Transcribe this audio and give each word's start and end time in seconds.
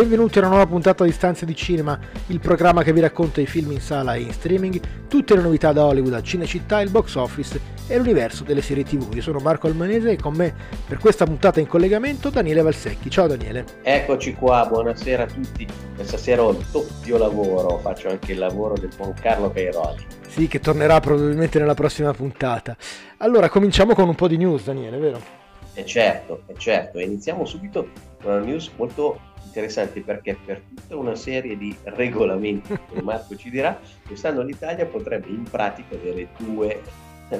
Benvenuti 0.00 0.38
a 0.38 0.40
una 0.40 0.48
nuova 0.48 0.66
puntata 0.66 1.04
di 1.04 1.12
Stanze 1.12 1.44
di 1.44 1.54
Cinema, 1.54 1.98
il 2.28 2.40
programma 2.40 2.82
che 2.82 2.90
vi 2.94 3.00
racconta 3.00 3.42
i 3.42 3.46
film 3.46 3.70
in 3.72 3.82
sala 3.82 4.14
e 4.14 4.20
in 4.20 4.32
streaming, 4.32 4.80
tutte 5.08 5.36
le 5.36 5.42
novità 5.42 5.72
da 5.72 5.84
Hollywood 5.84 6.14
a 6.14 6.22
Cinecittà, 6.22 6.80
il 6.80 6.88
box 6.88 7.16
office 7.16 7.60
e 7.86 7.98
l'universo 7.98 8.42
delle 8.42 8.62
serie 8.62 8.82
TV. 8.82 9.12
Io 9.12 9.20
sono 9.20 9.40
Marco 9.40 9.66
Almanese 9.66 10.12
e 10.12 10.16
con 10.16 10.34
me 10.34 10.54
per 10.88 10.96
questa 10.96 11.26
puntata 11.26 11.60
in 11.60 11.66
collegamento 11.66 12.30
Daniele 12.30 12.62
Valsecchi. 12.62 13.10
Ciao 13.10 13.26
Daniele. 13.26 13.66
Eccoci 13.82 14.32
qua, 14.32 14.64
buonasera 14.66 15.24
a 15.24 15.26
tutti. 15.26 15.66
Questa 15.94 16.16
sera 16.16 16.44
ho 16.44 16.52
il 16.52 16.64
doppio 16.72 17.18
lavoro, 17.18 17.76
faccio 17.76 18.08
anche 18.08 18.32
il 18.32 18.38
lavoro 18.38 18.78
del 18.78 18.90
buon 18.96 19.12
Carlo 19.20 19.50
Cairoli. 19.50 20.06
Sì, 20.26 20.48
che 20.48 20.60
tornerà 20.60 20.98
probabilmente 21.00 21.58
nella 21.58 21.74
prossima 21.74 22.14
puntata. 22.14 22.74
Allora, 23.18 23.50
cominciamo 23.50 23.92
con 23.92 24.08
un 24.08 24.14
po' 24.14 24.28
di 24.28 24.38
news, 24.38 24.64
Daniele, 24.64 24.96
vero? 24.96 25.39
E 25.80 25.86
certo, 25.86 26.42
e 26.46 26.54
certo, 26.58 26.98
iniziamo 26.98 27.46
subito 27.46 27.88
con 28.20 28.32
una 28.32 28.40
news 28.40 28.70
molto 28.76 29.18
interessanti 29.44 30.00
perché 30.02 30.36
per 30.44 30.60
tutta 30.60 30.94
una 30.94 31.14
serie 31.14 31.56
di 31.56 31.74
regolamenti, 31.84 32.76
come 32.86 33.00
Marco 33.00 33.34
ci 33.34 33.48
dirà, 33.48 33.80
quest'anno 34.06 34.42
l'Italia 34.42 34.84
potrebbe 34.84 35.28
in 35.28 35.44
pratica 35.44 35.94
avere 35.94 36.28
due 36.36 36.82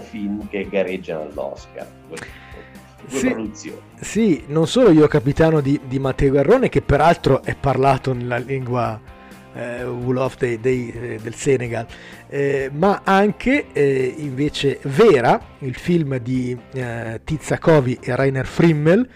film 0.00 0.48
che 0.48 0.66
gareggiano 0.70 1.24
all'Oscar. 1.24 1.86
Due 2.08 3.50
sì. 3.52 3.74
Sì, 3.96 4.44
non 4.46 4.66
solo 4.66 4.90
io 4.90 5.06
capitano 5.06 5.60
di, 5.60 5.78
di, 5.84 5.98
Matteo 5.98 6.32
Garrone, 6.32 6.70
che 6.70 6.80
peraltro 6.80 7.42
è 7.42 7.54
parlato 7.54 8.14
nella 8.14 8.38
lingua 8.38 8.98
eh, 9.54 9.84
Wolof 9.84 10.36
dei, 10.36 10.60
dei, 10.60 10.90
eh, 10.90 11.18
del 11.22 11.34
Senegal, 11.34 11.86
eh, 12.28 12.70
ma 12.72 13.02
anche 13.04 13.66
eh, 13.72 14.14
invece 14.18 14.78
Vera, 14.82 15.40
il 15.60 15.74
film 15.74 16.18
di 16.18 16.56
eh, 16.72 17.20
Tizza 17.24 17.58
Covi 17.58 17.98
e 18.00 18.14
Rainer 18.14 18.46
Frimmel, 18.46 19.08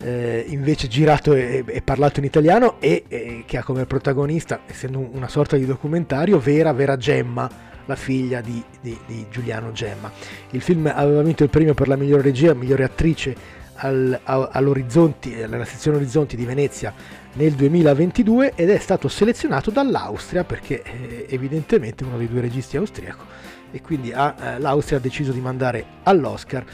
eh, 0.00 0.44
invece 0.48 0.86
girato 0.86 1.34
e, 1.34 1.64
e, 1.66 1.82
parlato 1.82 2.20
in 2.20 2.26
italiano 2.26 2.80
e, 2.80 3.04
e, 3.08 3.42
che 3.46 3.56
ha 3.56 3.64
come 3.64 3.84
protagonista, 3.84 4.60
essendo 4.66 4.98
una 5.12 5.28
sorta 5.28 5.56
di 5.56 5.66
documentario, 5.66 6.38
Vera 6.38 6.72
Vera 6.72 6.96
Gemma, 6.96 7.66
la 7.86 7.96
figlia 7.96 8.40
di, 8.40 8.62
di, 8.80 8.96
di 9.06 9.26
Giuliano 9.30 9.72
Gemma. 9.72 10.12
Il 10.50 10.60
film 10.60 10.92
aveva 10.94 11.22
vinto 11.22 11.42
il 11.42 11.48
premio 11.48 11.74
per 11.74 11.88
la 11.88 11.96
migliore 11.96 12.22
regia, 12.22 12.54
migliore 12.54 12.84
attrice 12.84 13.56
al, 13.78 14.20
all'Orizzonti, 14.24 15.40
alla 15.42 15.64
sezione 15.64 15.98
Orizzonti 15.98 16.36
di 16.36 16.44
Venezia 16.44 16.92
nel 17.34 17.52
2022 17.52 18.52
ed 18.54 18.70
è 18.70 18.78
stato 18.78 19.08
selezionato 19.08 19.70
dall'Austria 19.70 20.44
perché 20.44 20.82
è 20.82 21.26
evidentemente 21.28 22.04
uno 22.04 22.16
dei 22.16 22.28
due 22.28 22.40
registi 22.40 22.76
austriaco 22.76 23.24
e 23.70 23.80
quindi 23.80 24.12
ha, 24.12 24.34
eh, 24.40 24.58
l'Austria 24.58 24.98
ha 24.98 25.00
deciso 25.00 25.32
di 25.32 25.40
mandare 25.40 25.84
all'Oscar 26.04 26.64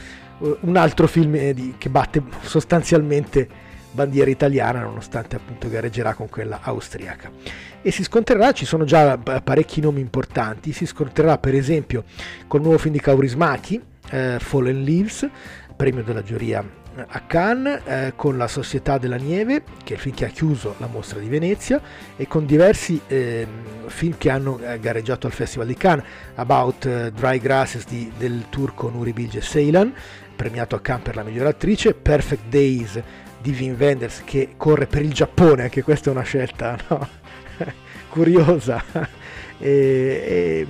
eh, 0.40 0.56
un 0.60 0.76
altro 0.76 1.06
film 1.06 1.34
eh, 1.34 1.52
di, 1.52 1.74
che 1.76 1.90
batte 1.90 2.22
sostanzialmente 2.42 3.72
bandiera 3.90 4.30
italiana 4.30 4.80
nonostante 4.80 5.36
appunto 5.36 5.68
gareggerà 5.68 6.14
con 6.14 6.28
quella 6.28 6.60
austriaca. 6.62 7.30
E 7.82 7.90
si 7.90 8.02
scontrerà 8.02 8.52
ci 8.52 8.64
sono 8.64 8.84
già 8.84 9.18
parecchi 9.18 9.80
nomi 9.80 10.00
importanti 10.00 10.72
si 10.72 10.86
scontrerà 10.86 11.36
per 11.36 11.54
esempio 11.54 12.04
col 12.46 12.62
nuovo 12.62 12.78
film 12.78 12.94
di 12.94 13.00
Kaurismaki 13.00 13.80
eh, 14.10 14.38
Fallen 14.40 14.82
Leaves 14.82 15.28
premio 15.76 16.02
della 16.02 16.22
giuria 16.22 16.82
a 17.06 17.20
Cannes 17.26 17.82
eh, 17.84 18.12
con 18.14 18.36
la 18.36 18.46
Società 18.46 18.98
della 18.98 19.16
Nieve 19.16 19.62
che 19.82 19.94
è 19.94 19.96
il 19.96 20.02
film 20.02 20.14
che 20.14 20.26
ha 20.26 20.28
chiuso 20.28 20.74
la 20.78 20.86
mostra 20.86 21.18
di 21.18 21.28
Venezia 21.28 21.80
e 22.16 22.26
con 22.26 22.46
diversi 22.46 23.00
eh, 23.06 23.46
film 23.86 24.16
che 24.16 24.30
hanno 24.30 24.58
eh, 24.58 24.78
gareggiato 24.78 25.26
al 25.26 25.32
Festival 25.32 25.66
di 25.66 25.74
Cannes. 25.74 26.04
About 26.36 26.84
uh, 26.84 27.10
Dry 27.10 27.38
Grasses 27.38 27.86
di, 27.86 28.10
del 28.16 28.46
turco 28.48 28.88
Nuri 28.88 29.12
Bilge 29.12 29.40
Ceylan 29.40 29.92
premiato 30.34 30.76
a 30.76 30.80
Cannes 30.80 31.04
per 31.04 31.16
la 31.16 31.22
migliore 31.22 31.48
attrice, 31.48 31.94
Perfect 31.94 32.48
Days 32.48 33.00
di 33.40 33.52
Vin 33.52 33.76
Wenders 33.78 34.22
che 34.24 34.54
corre 34.56 34.86
per 34.86 35.02
il 35.02 35.12
Giappone, 35.12 35.64
anche 35.64 35.82
questa 35.82 36.10
è 36.10 36.12
una 36.12 36.22
scelta 36.22 36.78
no? 36.88 37.08
curiosa, 38.08 38.82
e, 39.58 39.68
e, 39.68 40.66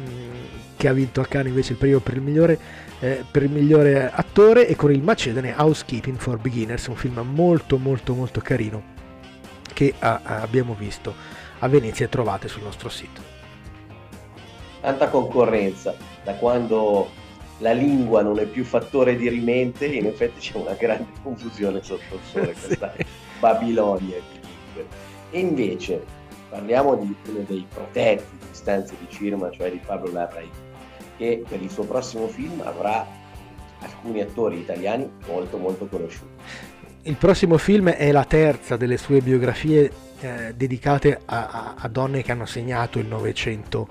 che 0.76 0.88
ha 0.88 0.92
vinto 0.92 1.20
a 1.20 1.26
Cannes 1.26 1.48
invece 1.48 1.72
il 1.72 1.78
premio 1.78 2.00
per 2.00 2.14
il 2.14 2.22
migliore, 2.22 2.58
eh, 3.04 3.22
per 3.30 3.42
il 3.42 3.50
migliore 3.50 4.10
attore 4.10 4.66
e 4.66 4.76
con 4.76 4.90
il 4.90 5.02
macedone 5.02 5.54
Housekeeping 5.54 6.16
for 6.16 6.38
Beginners, 6.38 6.86
un 6.86 6.96
film 6.96 7.18
molto 7.18 7.76
molto 7.76 8.14
molto 8.14 8.40
carino 8.40 8.82
che 9.74 9.92
a, 9.98 10.20
a, 10.22 10.40
abbiamo 10.40 10.74
visto 10.74 11.14
a 11.58 11.68
Venezia 11.68 12.06
e 12.06 12.08
trovate 12.08 12.48
sul 12.48 12.62
nostro 12.62 12.88
sito. 12.88 13.20
Tanta 14.80 15.08
concorrenza, 15.08 15.94
da 16.24 16.32
quando 16.34 17.10
la 17.58 17.72
lingua 17.72 18.22
non 18.22 18.38
è 18.38 18.46
più 18.46 18.64
fattore 18.64 19.16
di 19.16 19.28
rimente, 19.28 19.84
in 19.84 20.06
effetti 20.06 20.40
c'è 20.40 20.56
una 20.56 20.72
grande 20.72 21.08
confusione 21.22 21.82
sotto 21.82 22.14
il 22.14 22.20
sole, 22.30 22.54
questa 22.54 22.94
sì. 22.96 23.04
Babilonia. 23.38 24.16
E 25.30 25.38
invece 25.38 26.02
parliamo 26.48 26.96
di 26.96 27.14
uno 27.28 27.44
dei 27.46 27.66
protetti 27.68 28.38
di 28.38 28.46
stanze 28.50 28.94
di 28.98 29.06
cinema, 29.10 29.50
cioè 29.50 29.70
di 29.70 29.80
Pablo 29.84 30.10
Larraín, 30.10 30.50
che 31.16 31.44
per 31.48 31.62
il 31.62 31.70
suo 31.70 31.84
prossimo 31.84 32.26
film 32.26 32.60
avrà 32.64 33.06
alcuni 33.80 34.20
attori 34.20 34.58
italiani 34.58 35.08
molto 35.26 35.58
molto 35.58 35.86
conosciuti. 35.86 36.32
Il 37.02 37.16
prossimo 37.16 37.58
film 37.58 37.90
è 37.90 38.10
la 38.12 38.24
terza 38.24 38.76
delle 38.76 38.96
sue 38.96 39.20
biografie 39.20 39.90
eh, 40.20 40.54
dedicate 40.54 41.20
a, 41.26 41.48
a, 41.48 41.74
a 41.76 41.88
donne 41.88 42.22
che 42.22 42.32
hanno 42.32 42.46
segnato 42.46 42.98
il 42.98 43.06
Novecento 43.06 43.88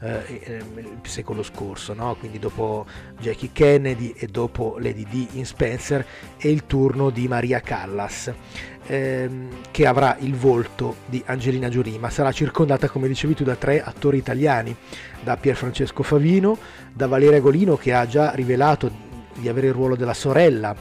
eh, 0.00 0.62
il 0.76 0.98
secolo 1.02 1.42
scorso, 1.42 1.94
no? 1.94 2.14
quindi 2.16 2.38
dopo 2.38 2.86
Jackie 3.18 3.50
Kennedy 3.52 4.14
e 4.16 4.26
dopo 4.26 4.76
Lady 4.78 5.04
D 5.04 5.28
in 5.32 5.46
Spencer 5.46 6.04
è 6.36 6.46
il 6.46 6.66
turno 6.66 7.10
di 7.10 7.26
Maria 7.26 7.60
Callas 7.60 8.32
ehm, 8.86 9.48
che 9.70 9.86
avrà 9.86 10.16
il 10.20 10.34
volto 10.34 10.96
di 11.06 11.22
Angelina 11.26 11.68
Jolie 11.68 11.98
ma 11.98 12.10
sarà 12.10 12.32
circondata 12.32 12.88
come 12.88 13.08
dicevi 13.08 13.34
tu 13.34 13.44
da 13.44 13.56
tre 13.56 13.82
attori 13.82 14.18
italiani 14.18 14.74
da 15.22 15.36
Pierfrancesco 15.36 16.02
Favino 16.02 16.58
da 16.92 17.06
Valeria 17.06 17.40
Golino 17.40 17.76
che 17.76 17.92
ha 17.92 18.06
già 18.06 18.32
rivelato 18.32 18.90
di 19.34 19.48
avere 19.48 19.68
il 19.68 19.72
ruolo 19.72 19.96
della 19.96 20.14
sorella 20.14 20.74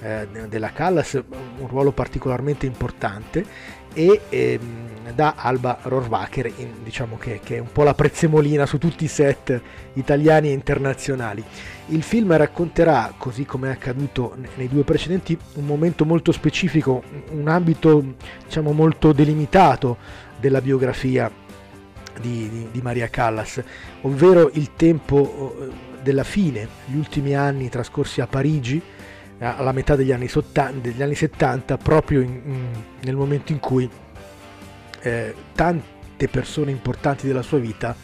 eh, 0.00 0.28
della 0.48 0.72
Callas 0.72 1.14
un 1.14 1.66
ruolo 1.66 1.90
particolarmente 1.92 2.66
importante 2.66 3.44
e 3.92 4.20
ehm, 4.28 5.12
da 5.14 5.34
Alba 5.36 5.78
Rohrwacher, 5.82 6.46
in, 6.46 6.82
diciamo 6.82 7.16
che, 7.16 7.40
che, 7.42 7.56
è 7.56 7.58
un 7.58 7.72
po' 7.72 7.82
la 7.82 7.94
prezzemolina 7.94 8.66
su 8.66 8.78
tutti 8.78 9.04
i 9.04 9.08
set 9.08 9.60
italiani 9.94 10.48
e 10.48 10.52
internazionali. 10.52 11.42
Il 11.86 12.02
film 12.02 12.36
racconterà, 12.36 13.12
così 13.16 13.44
come 13.44 13.68
è 13.68 13.72
accaduto 13.72 14.36
nei 14.56 14.68
due 14.68 14.84
precedenti, 14.84 15.38
un 15.54 15.64
momento 15.64 16.04
molto 16.04 16.32
specifico, 16.32 17.02
un 17.30 17.48
ambito 17.48 18.04
diciamo 18.44 18.72
molto 18.72 19.12
delimitato 19.12 19.96
della 20.38 20.60
biografia 20.60 21.30
di, 22.20 22.48
di, 22.48 22.68
di 22.70 22.82
Maria 22.82 23.08
Callas, 23.08 23.62
ovvero 24.02 24.50
il 24.54 24.74
tempo 24.76 25.56
eh, 25.60 25.86
della 26.02 26.24
fine, 26.24 26.68
gli 26.86 26.96
ultimi 26.96 27.34
anni 27.34 27.68
trascorsi 27.68 28.20
a 28.20 28.26
Parigi, 28.26 28.80
alla 29.38 29.72
metà 29.72 29.94
degli 29.94 30.12
anni, 30.12 30.28
degli 30.80 31.02
anni 31.02 31.14
70, 31.14 31.76
proprio 31.76 32.20
in, 32.20 32.40
in, 32.44 32.82
nel 33.02 33.16
momento 33.16 33.52
in 33.52 33.60
cui 33.60 33.88
eh, 35.00 35.34
tante 35.54 36.28
persone 36.28 36.70
importanti 36.70 37.26
della 37.26 37.42
sua 37.42 37.58
vita 37.58 37.94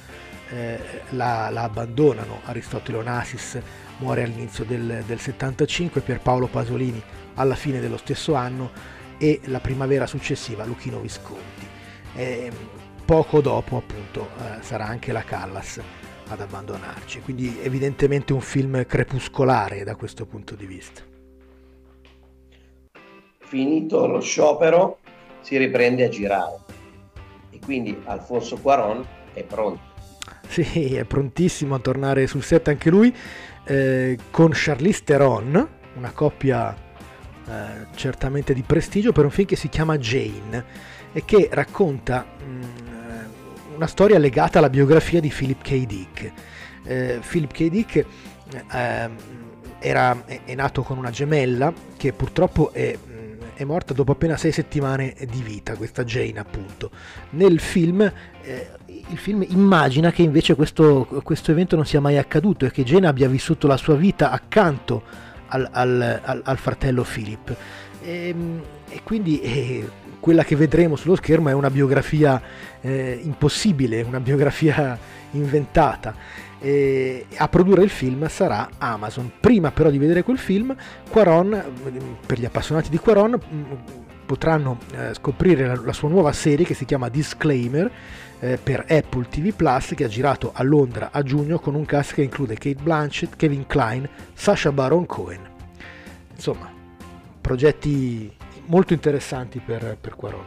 eh, 0.50 0.78
la, 1.10 1.48
la, 1.50 1.62
abbandonano. 1.62 2.40
Aristotele 2.44 2.98
Onassis 2.98 3.58
muore 3.98 4.22
all'inizio 4.22 4.64
del, 4.64 5.02
del 5.06 5.18
75, 5.18 6.00
Pierpaolo 6.00 6.46
Pasolini 6.46 7.02
alla 7.34 7.56
fine 7.56 7.80
dello 7.80 7.96
stesso 7.96 8.34
anno 8.34 8.70
e 9.18 9.40
la 9.44 9.60
primavera 9.60 10.06
successiva 10.06 10.64
Luchino 10.64 11.00
Visconti. 11.00 11.66
E 12.14 12.50
poco 13.04 13.40
dopo 13.40 13.76
appunto 13.76 14.30
eh, 14.38 14.62
sarà 14.62 14.86
anche 14.86 15.10
la 15.10 15.24
Callas 15.24 15.80
ad 16.28 16.40
abbandonarci, 16.40 17.20
quindi 17.20 17.58
evidentemente 17.60 18.32
un 18.32 18.40
film 18.40 18.86
crepuscolare 18.86 19.84
da 19.84 19.94
questo 19.94 20.24
punto 20.24 20.54
di 20.54 20.64
vista 20.64 21.13
finito 23.44 24.06
lo 24.06 24.20
sciopero 24.20 24.98
si 25.40 25.56
riprende 25.56 26.04
a 26.04 26.08
girare 26.08 26.56
e 27.50 27.58
quindi 27.62 27.96
Alfonso 28.04 28.56
Cuaron 28.56 29.04
è 29.32 29.42
pronto. 29.42 29.92
Sì, 30.48 30.94
è 30.94 31.04
prontissimo 31.04 31.74
a 31.74 31.78
tornare 31.78 32.26
sul 32.26 32.42
set 32.42 32.68
anche 32.68 32.90
lui 32.90 33.14
eh, 33.64 34.18
con 34.30 34.50
Charlize 34.52 35.02
Theron, 35.04 35.68
una 35.96 36.10
coppia 36.12 36.74
eh, 37.46 37.86
certamente 37.94 38.54
di 38.54 38.62
prestigio 38.62 39.12
per 39.12 39.24
un 39.24 39.30
film 39.30 39.46
che 39.46 39.56
si 39.56 39.68
chiama 39.68 39.98
Jane 39.98 40.64
e 41.12 41.24
che 41.24 41.48
racconta 41.52 42.24
mh, 42.24 42.50
mm, 42.50 42.64
una 43.76 43.86
storia 43.86 44.18
legata 44.18 44.58
alla 44.58 44.70
biografia 44.70 45.20
di 45.20 45.32
Philip 45.34 45.62
K. 45.62 45.86
Dick. 45.86 46.32
Eh, 46.84 47.20
Philip 47.26 47.52
K. 47.52 47.68
Dick 47.68 47.96
eh, 48.72 49.10
era, 49.78 50.24
è, 50.24 50.40
è, 50.44 50.54
nato 50.54 50.82
con 50.82 50.98
una 50.98 51.10
gemella 51.10 51.72
che 51.96 52.12
purtroppo 52.12 52.72
è, 52.72 52.96
è, 53.54 53.64
morta 53.64 53.94
dopo 53.94 54.12
appena 54.12 54.36
sei 54.36 54.52
settimane 54.52 55.14
di 55.28 55.42
vita, 55.42 55.76
questa 55.76 56.04
Jane 56.04 56.38
appunto. 56.38 56.90
Nel 57.30 57.60
film 57.60 58.00
eh, 58.42 58.68
il 58.86 59.18
film 59.18 59.44
immagina 59.48 60.10
che 60.10 60.22
invece 60.22 60.54
questo, 60.54 61.06
questo, 61.22 61.50
evento 61.50 61.76
non 61.76 61.86
sia 61.86 62.00
mai 62.00 62.18
accaduto 62.18 62.66
e 62.66 62.70
che 62.70 62.84
Jane 62.84 63.06
abbia 63.06 63.28
vissuto 63.28 63.66
la 63.66 63.76
sua 63.76 63.96
vita 63.96 64.30
accanto 64.30 65.02
al, 65.48 65.68
al, 65.70 66.20
al, 66.22 66.40
al 66.44 66.58
fratello 66.58 67.02
Philip. 67.02 67.56
E, 68.02 68.28
ehm, 68.28 68.62
e 68.88 69.00
quindi 69.02 69.40
eh, 69.40 69.90
quella 70.20 70.44
che 70.44 70.56
vedremo 70.56 70.96
sullo 70.96 71.16
schermo 71.16 71.48
è 71.48 71.52
una 71.52 71.70
biografia 71.70 72.40
eh, 72.80 73.20
impossibile, 73.22 74.02
una 74.02 74.20
biografia 74.20 74.98
inventata. 75.32 76.14
E 76.64 77.26
a 77.36 77.46
produrre 77.48 77.82
il 77.82 77.90
film 77.90 78.26
sarà 78.28 78.70
Amazon. 78.78 79.30
Prima 79.38 79.70
però 79.70 79.90
di 79.90 79.98
vedere 79.98 80.22
quel 80.22 80.38
film, 80.38 80.74
Quaron, 81.10 81.62
per 82.24 82.38
gli 82.38 82.46
appassionati 82.46 82.88
di 82.88 82.96
Quaron, 82.96 83.38
potranno 84.24 84.78
eh, 84.94 85.12
scoprire 85.12 85.66
la, 85.66 85.78
la, 85.84 85.92
sua 85.92 86.08
nuova 86.08 86.32
serie 86.32 86.64
che 86.64 86.72
si 86.72 86.86
chiama 86.86 87.10
Disclaimer 87.10 87.90
eh, 88.40 88.56
per 88.56 88.86
Apple 88.88 89.26
TV 89.28 89.52
Plus 89.52 89.92
che 89.94 90.04
ha 90.04 90.08
girato 90.08 90.52
a 90.54 90.62
Londra 90.62 91.10
a 91.12 91.22
giugno 91.22 91.58
con 91.58 91.74
un 91.74 91.84
cast 91.84 92.14
che 92.14 92.22
include 92.22 92.54
Kate 92.54 92.82
Blanchett, 92.82 93.36
Kevin 93.36 93.66
Klein, 93.66 94.08
Sasha 94.32 94.72
Baron 94.72 95.04
Cohen. 95.04 95.46
Insomma, 96.34 96.72
progetti 97.42 98.34
molto 98.68 98.94
interessanti 98.94 99.58
per, 99.58 99.98
per 100.00 100.16
Quaron. 100.16 100.46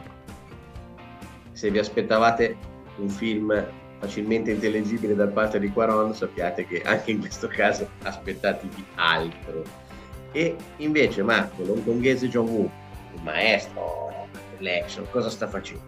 Se 1.52 1.70
vi 1.70 1.78
aspettavate 1.78 2.56
un 2.98 3.08
film 3.08 3.86
facilmente 4.00 4.52
intellegibile 4.52 5.16
da 5.16 5.28
parte 5.28 5.60
di 5.60 5.70
Quaron, 5.72 6.14
sappiate 6.14 6.66
che 6.66 6.82
anche 6.84 7.12
in 7.12 7.20
questo 7.20 7.48
caso 7.48 7.90
aspettatevi 8.04 8.86
altro. 8.96 9.64
E 10.32 10.56
invece 10.78 11.24
Marco, 11.24 11.64
l'hongkongese 11.64 12.28
John 12.30 12.48
Woo, 12.48 12.70
il 13.16 13.22
maestro 13.24 14.28
dell'action, 14.58 15.06
cosa 15.10 15.30
sta 15.30 15.48
facendo? 15.48 15.84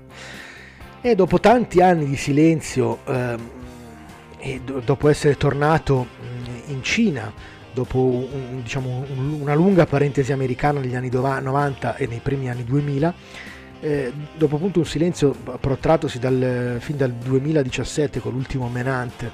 E 1.02 1.16
dopo 1.16 1.40
tanti 1.40 1.82
anni 1.82 2.06
di 2.06 2.16
silenzio 2.16 3.00
ehm, 3.06 3.50
e 4.38 4.62
do- 4.64 4.82
dopo 4.84 5.08
essere 5.10 5.38
tornato 5.38 6.08
mm, 6.22 6.72
in 6.72 6.84
Cina, 6.84 7.32
dopo 7.72 8.00
un, 8.00 8.62
diciamo, 8.62 9.06
un, 9.16 9.38
una 9.42 9.54
lunga 9.54 9.86
parentesi 9.86 10.32
americana 10.32 10.80
negli 10.80 10.96
anni 10.96 11.10
90 11.10 11.96
e 11.96 12.08
nei 12.08 12.20
primi 12.20 12.50
anni 12.50 12.64
2000, 12.64 13.14
eh, 13.82 14.12
dopo 14.36 14.56
appunto 14.56 14.80
un 14.80 14.86
silenzio 14.86 15.36
protratosi 15.60 16.20
dal, 16.20 16.78
fin 16.80 16.98
dal 16.98 17.12
2017 17.12 18.20
con 18.20 18.34
l'ultimo 18.34 18.68
Menant 18.68 19.32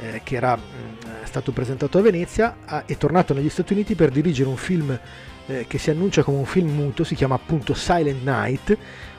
eh, 0.00 0.20
che 0.22 0.36
era 0.36 0.56
mh, 0.56 0.60
mm, 0.60 1.24
stato 1.24 1.52
presentato 1.52 1.98
a 1.98 2.02
Venezia, 2.02 2.56
ha, 2.64 2.84
è 2.86 2.96
tornato 2.96 3.34
negli 3.34 3.48
Stati 3.48 3.72
Uniti 3.72 3.94
per 3.94 4.10
dirigere 4.10 4.48
un 4.48 4.56
film 4.56 4.98
eh, 5.46 5.64
che 5.66 5.78
si 5.78 5.90
annuncia 5.90 6.22
come 6.22 6.38
un 6.38 6.44
film 6.44 6.70
muto, 6.70 7.04
si 7.04 7.14
chiama 7.14 7.34
appunto 7.34 7.74
Silent 7.74 8.22
Night, 8.22 8.76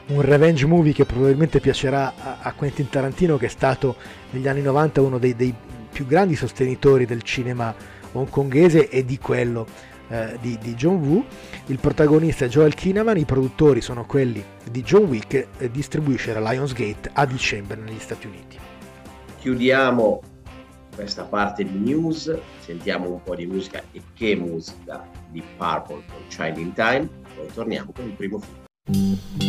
un 0.08 0.22
revenge 0.22 0.66
movie 0.66 0.94
che 0.94 1.06
probabilmente 1.06 1.60
piacerà 1.60 2.14
a, 2.18 2.38
a 2.42 2.54
Quentin 2.54 2.90
Tarantino 2.90 3.38
che 3.38 3.48
è 3.48 3.50
stato 3.50 3.96
negli 4.32 4.48
anni 4.48 4.62
90 4.62 5.02
uno 5.02 5.18
dei, 5.18 5.36
dei 5.36 5.54
più 5.92 6.06
grandi 6.06 6.36
sostenitori 6.36 7.06
del 7.06 7.24
cinema 7.24 7.74
hongkongese 8.12 8.90
e 8.90 9.06
di 9.06 9.18
quello 9.18 9.68
eh, 10.10 10.38
di, 10.42 10.58
di, 10.62 10.76
John 10.76 10.96
Woo. 10.96 11.26
Il 11.68 11.80
protagonista 11.80 12.46
è 12.46 12.48
Joel 12.48 12.76
Kinnaman, 12.76 13.18
i 13.18 13.26
produttori 13.26 13.82
sono 13.82 14.06
quelli 14.06 14.44
di 14.70 14.82
John 14.84 15.04
Wick 15.04 15.48
e 15.58 15.72
distribuisce 15.72 16.34
la 16.34 16.52
Lionsgate 16.52 17.12
a 17.14 17.26
dicembre 17.26 17.78
negli 17.78 18.00
Stati 18.00 18.28
Uniti. 18.28 18.58
Chiudiamo 19.40 20.22
questa 20.94 21.24
parte 21.24 21.64
di 21.64 21.78
news, 21.78 22.36
sentiamo 22.60 23.10
un 23.10 23.24
po' 23.24 23.36
di 23.36 23.46
musica 23.46 23.82
e 23.92 24.02
che 24.14 24.36
musica 24.36 25.08
di 25.30 25.42
Purple 25.58 26.04
con 26.08 26.28
Child 26.28 26.58
in 26.58 26.74
Time, 26.74 27.08
poi 27.36 27.48
torniamo 27.54 27.92
con 27.94 28.06
il 28.06 28.14
primo 28.14 28.40
film. 28.40 29.49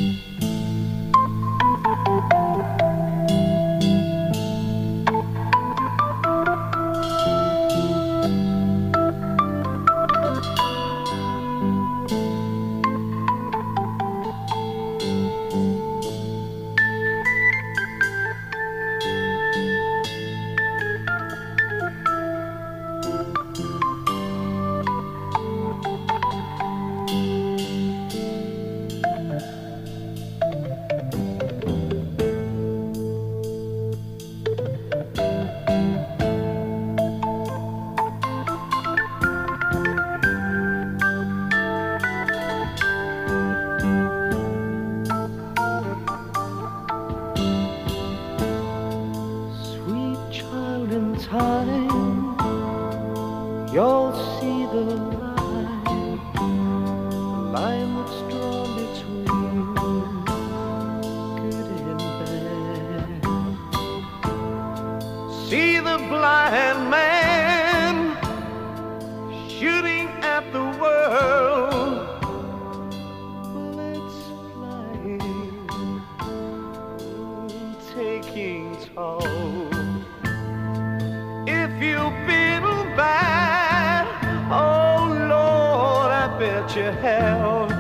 you've 81.83 82.27
been 82.27 82.63
bad, 82.97 84.07
oh 84.53 85.09
Lord, 85.29 86.11
I 86.13 86.27
bet 86.39 86.77
you 86.77 86.83
have. 86.83 87.71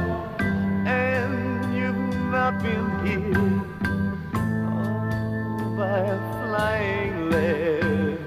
And 0.86 1.74
you've 1.74 2.16
not 2.30 2.62
been 2.62 2.88
healed 3.04 3.66
oh, 4.34 5.74
by 5.76 5.98
a 5.98 6.18
flying 6.40 7.30
lead. 7.30 8.18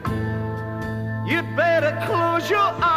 You 1.28 1.42
better 1.56 1.94
close 2.06 2.50
your 2.50 2.60
eyes. 2.60 2.93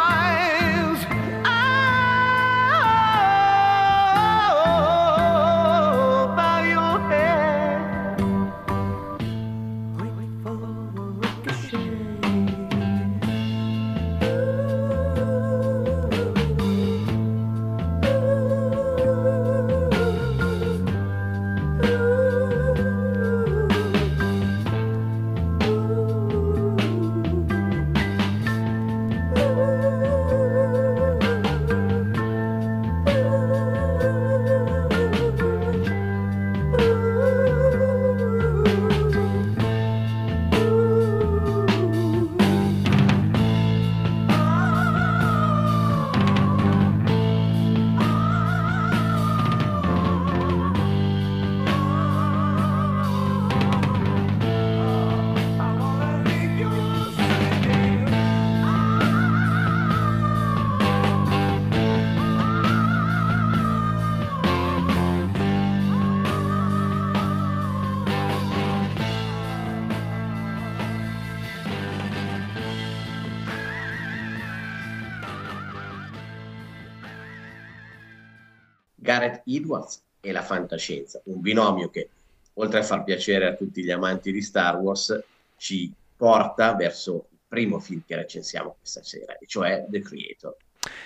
Gareth 79.17 79.41
Edwards 79.45 80.03
e 80.21 80.31
la 80.31 80.43
fantascienza, 80.43 81.19
un 81.25 81.41
binomio 81.41 81.89
che 81.89 82.09
oltre 82.53 82.79
a 82.79 82.83
far 82.83 83.03
piacere 83.03 83.47
a 83.47 83.55
tutti 83.55 83.83
gli 83.83 83.91
amanti 83.91 84.31
di 84.31 84.41
Star 84.41 84.77
Wars 84.77 85.19
ci 85.57 85.91
porta 86.15 86.75
verso 86.75 87.27
il 87.31 87.37
primo 87.47 87.79
film 87.79 88.03
che 88.05 88.15
recensiamo 88.15 88.75
questa 88.79 89.03
sera, 89.03 89.35
cioè 89.45 89.85
The 89.89 90.01
Creator. 90.01 90.55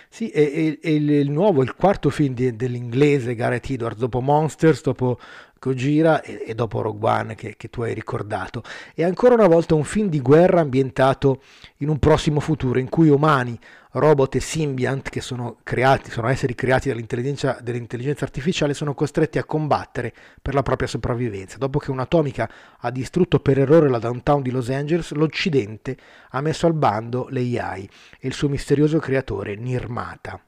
Sì, 0.10 0.30
è, 0.30 0.51
è, 0.51 0.80
è 0.80 0.89
il 0.89 1.32
nuovo, 1.32 1.63
il 1.63 1.74
quarto 1.74 2.10
film 2.10 2.34
di, 2.34 2.56
dell'inglese 2.56 3.36
Gareth 3.36 3.70
Edwards, 3.70 4.00
dopo 4.00 4.20
Monsters, 4.20 4.82
dopo 4.82 5.18
Gojira 5.62 6.24
e, 6.24 6.44
e 6.48 6.56
dopo 6.56 6.82
Rogue 6.82 7.08
One 7.08 7.36
che, 7.36 7.53
che, 7.56 7.70
tu 7.70 7.84
hai 7.84 7.94
ricordato. 7.94 8.63
È 8.96 9.03
ancora 9.03 9.36
una 9.36 9.48
volta 9.48 9.75
un 9.75 9.84
film 9.84 10.10
di 10.10 10.20
guerra 10.20 10.60
ambientato 10.60 11.44
in 11.77 11.89
un 11.89 12.00
prossimo 12.00 12.39
futuro 12.39 12.80
in 12.80 12.89
cui 12.89 13.10
umani, 13.10 13.60
robot 13.91 14.34
e 14.34 14.39
symbiont, 14.39 15.10
che 15.10 15.22
sono, 15.22 15.58
creati, 15.62 16.10
sono 16.10 16.30
esseri 16.30 16.56
creati 16.56 16.89
dall'intelligenza, 16.89 17.60
dall'intelligenza 17.62 18.25
artificiale, 18.25 18.74
sono 18.74 18.96
costretti 18.96 19.38
a 19.38 19.44
combattere 19.44 20.12
per 20.41 20.56
la 20.56 20.63
propria 20.63 20.88
sopravvivenza. 20.88 21.60
Dopo 21.60 21.77
che 21.77 21.91
un'atomica 21.91 22.50
ha 22.80 22.89
distrutto 22.89 23.39
per 23.39 23.60
errore 23.60 23.88
la 23.88 24.00
downtown 24.00 24.41
di 24.41 24.50
Los 24.50 24.72
Angeles, 24.72 25.12
l'Occidente 25.12 25.96
ha 26.32 26.41
messo 26.41 26.65
al 26.65 26.74
bando 26.74 27.27
l'AI 27.30 27.88
e 28.20 28.27
il 28.27 28.34
suo 28.34 28.50
misterioso 28.50 28.98
creatore 28.98 29.56
Nirmata. 29.56 30.41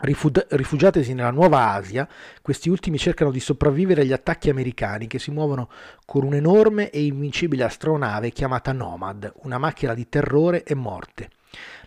Rifugiatesi 0.00 1.12
nella 1.12 1.32
Nuova 1.32 1.72
Asia, 1.72 2.06
questi 2.40 2.68
ultimi 2.68 2.98
cercano 2.98 3.32
di 3.32 3.40
sopravvivere 3.40 4.02
agli 4.02 4.12
attacchi 4.12 4.48
americani 4.48 5.08
che 5.08 5.18
si 5.18 5.32
muovono 5.32 5.68
con 6.04 6.22
un'enorme 6.22 6.90
e 6.90 7.04
invincibile 7.04 7.64
astronave 7.64 8.30
chiamata 8.30 8.72
Nomad, 8.72 9.32
una 9.42 9.58
macchina 9.58 9.94
di 9.94 10.08
terrore 10.08 10.62
e 10.62 10.74
morte. 10.76 11.30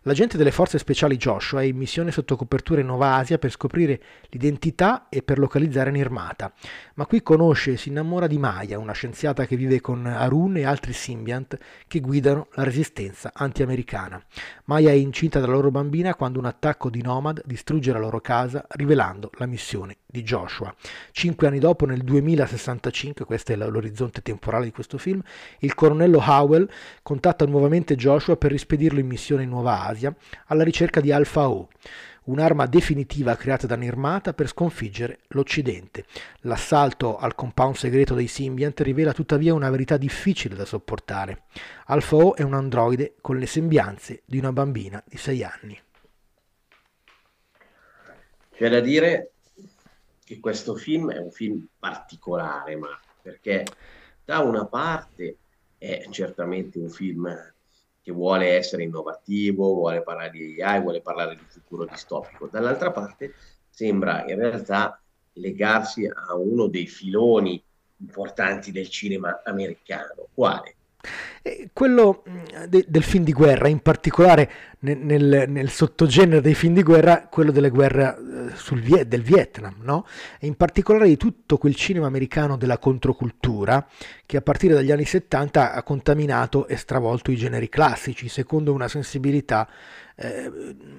L'agente 0.05 0.35
delle 0.35 0.49
forze 0.49 0.79
speciali 0.79 1.15
Joshua 1.15 1.61
è 1.61 1.65
in 1.65 1.77
missione 1.77 2.09
sotto 2.09 2.35
copertura 2.35 2.81
in 2.81 2.87
Nuova 2.87 3.17
Asia 3.17 3.37
per 3.37 3.51
scoprire 3.51 4.01
l'identità 4.29 5.09
e 5.09 5.21
per 5.21 5.37
localizzare 5.37 5.91
Nirmata, 5.91 6.51
ma 6.95 7.05
qui 7.05 7.21
conosce 7.21 7.73
e 7.73 7.77
si 7.77 7.89
innamora 7.89 8.25
di 8.25 8.39
Maya, 8.39 8.79
una 8.79 8.93
scienziata 8.93 9.45
che 9.45 9.55
vive 9.55 9.79
con 9.79 10.07
Arun 10.07 10.57
e 10.57 10.65
altri 10.65 10.93
symbiont 10.93 11.55
che 11.87 11.99
guidano 11.99 12.47
la 12.53 12.63
resistenza 12.63 13.29
anti-americana. 13.31 14.19
Maya 14.65 14.89
è 14.89 14.93
incinta 14.93 15.39
dalla 15.39 15.53
loro 15.53 15.69
bambina 15.69 16.15
quando 16.15 16.39
un 16.39 16.45
attacco 16.45 16.89
di 16.89 17.03
Nomad 17.03 17.43
distrugge 17.45 17.93
la 17.93 17.99
loro 17.99 18.21
casa, 18.21 18.65
rivelando 18.69 19.29
la 19.35 19.45
missione 19.45 19.97
di 20.11 20.23
Joshua. 20.23 20.73
Cinque 21.11 21.47
anni 21.47 21.59
dopo, 21.59 21.85
nel 21.85 22.01
2065, 22.01 23.25
questo 23.25 23.53
è 23.53 23.55
l'orizzonte 23.55 24.21
temporale 24.21 24.65
di 24.65 24.71
questo 24.71 24.97
film, 24.97 25.21
il 25.59 25.73
colonnello 25.73 26.21
Howell 26.23 26.69
contatta 27.01 27.45
nuovamente 27.45 27.95
Joshua 27.95 28.35
per 28.35 28.51
rispedirlo 28.51 28.99
in 28.99 29.07
missione 29.07 29.43
in 29.43 29.49
Nuova 29.49 29.85
Asia 29.85 30.13
alla 30.47 30.63
ricerca 30.63 31.01
di 31.01 31.11
Alpha 31.11 31.49
O, 31.49 31.69
un'arma 32.25 32.65
definitiva 32.65 33.35
creata 33.35 33.65
da 33.65 33.75
Nirmata 33.75 34.33
per 34.33 34.47
sconfiggere 34.47 35.19
l'Occidente. 35.29 36.05
L'assalto 36.41 37.17
al 37.17 37.35
compound 37.35 37.75
segreto 37.75 38.13
dei 38.13 38.27
Symbiont 38.27 38.79
rivela 38.81 39.13
tuttavia 39.13 39.53
una 39.53 39.69
verità 39.69 39.97
difficile 39.97 40.55
da 40.55 40.65
sopportare. 40.65 41.43
Alpha 41.85 42.15
O 42.15 42.35
è 42.35 42.43
un 42.43 42.53
androide 42.53 43.15
con 43.21 43.37
le 43.37 43.47
sembianze 43.47 44.21
di 44.25 44.37
una 44.37 44.51
bambina 44.51 45.01
di 45.07 45.17
sei 45.17 45.43
anni. 45.43 45.79
C'è 48.53 48.69
da 48.69 48.79
dire 48.79 49.31
che 50.31 50.39
questo 50.39 50.75
film 50.75 51.11
è 51.11 51.17
un 51.17 51.29
film 51.29 51.67
particolare, 51.77 52.77
ma 52.77 52.87
perché 53.21 53.65
da 54.23 54.39
una 54.39 54.65
parte 54.65 55.37
è 55.77 56.07
certamente 56.09 56.79
un 56.79 56.89
film 56.89 57.29
che 58.01 58.11
vuole 58.13 58.55
essere 58.55 58.83
innovativo, 58.83 59.73
vuole 59.73 60.01
parlare 60.03 60.29
di 60.31 60.61
AI, 60.61 60.79
vuole 60.79 61.01
parlare 61.01 61.35
di 61.35 61.43
futuro 61.45 61.83
distopico, 61.83 62.47
dall'altra 62.47 62.91
parte 62.91 63.33
sembra 63.69 64.23
in 64.25 64.37
realtà 64.37 65.01
legarsi 65.33 66.05
a 66.05 66.33
uno 66.35 66.67
dei 66.67 66.87
filoni 66.87 67.61
importanti 67.97 68.71
del 68.71 68.89
cinema 68.89 69.41
americano. 69.43 70.29
Quale? 70.33 70.75
Quello 71.73 72.23
mm, 72.29 72.63
de, 72.67 72.85
del 72.87 73.03
film 73.03 73.23
di 73.23 73.33
guerra, 73.33 73.67
in 73.67 73.79
particolare 73.79 74.51
nel, 74.79 74.97
nel, 74.97 75.45
nel, 75.47 75.69
sottogenere 75.69 76.41
dei 76.41 76.53
film 76.53 76.73
di 76.75 76.83
guerra, 76.83 77.27
quello 77.29 77.51
delle 77.51 77.69
guerre 77.69 78.17
eh, 78.51 78.55
sul, 78.55 78.81
del 78.81 79.21
Vietnam, 79.21 79.75
no? 79.81 80.05
e 80.39 80.47
in 80.47 80.55
particolare 80.55 81.07
di 81.07 81.17
tutto 81.17 81.57
quel 81.57 81.75
cinema 81.75 82.07
americano 82.07 82.57
della 82.57 82.77
controcultura 82.77 83.85
che 84.25 84.37
a 84.37 84.41
partire 84.41 84.75
dagli 84.75 84.91
anni 84.91 85.05
70 85.05 85.73
ha 85.73 85.83
contaminato 85.83 86.67
e 86.67 86.75
stravolto 86.75 87.31
i 87.31 87.35
generi 87.35 87.69
classici, 87.69 88.27
secondo 88.27 88.73
una 88.73 88.87
sensibilità 88.87 89.67
eh, 90.21 90.51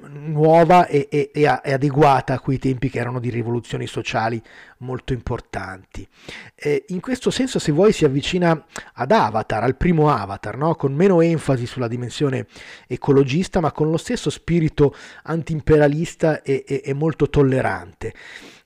nuova 0.08 0.86
e, 0.86 1.06
e, 1.10 1.30
e, 1.32 1.46
adeguata 1.46 2.34
a 2.34 2.40
quei 2.40 2.58
tempi 2.58 2.90
che 2.90 2.98
erano 2.98 3.20
di 3.20 3.30
rivoluzioni 3.30 3.86
sociali 3.86 4.42
molto 4.78 5.12
importanti. 5.12 6.06
Eh, 6.54 6.86
in 6.88 7.00
questo 7.00 7.30
senso, 7.30 7.58
se 7.58 7.70
vuoi, 7.70 7.92
si 7.92 8.04
avvicina 8.04 8.66
ad 8.94 9.12
Avatar, 9.12 9.62
al 9.62 9.76
primo 9.76 10.10
Avatar, 10.10 10.56
no? 10.56 10.74
con 10.74 10.92
meno 10.92 11.20
enfasi 11.20 11.66
sulla 11.66 11.88
dimensione 11.88 12.46
ecologista, 12.88 13.60
ma 13.60 13.70
con 13.70 13.90
lo 13.90 13.96
stesso 13.96 14.28
spirito 14.28 14.94
antiimperialista 15.22 16.42
e, 16.42 16.64
e 16.84 16.92
molto 16.92 17.30
tollerante. 17.30 18.12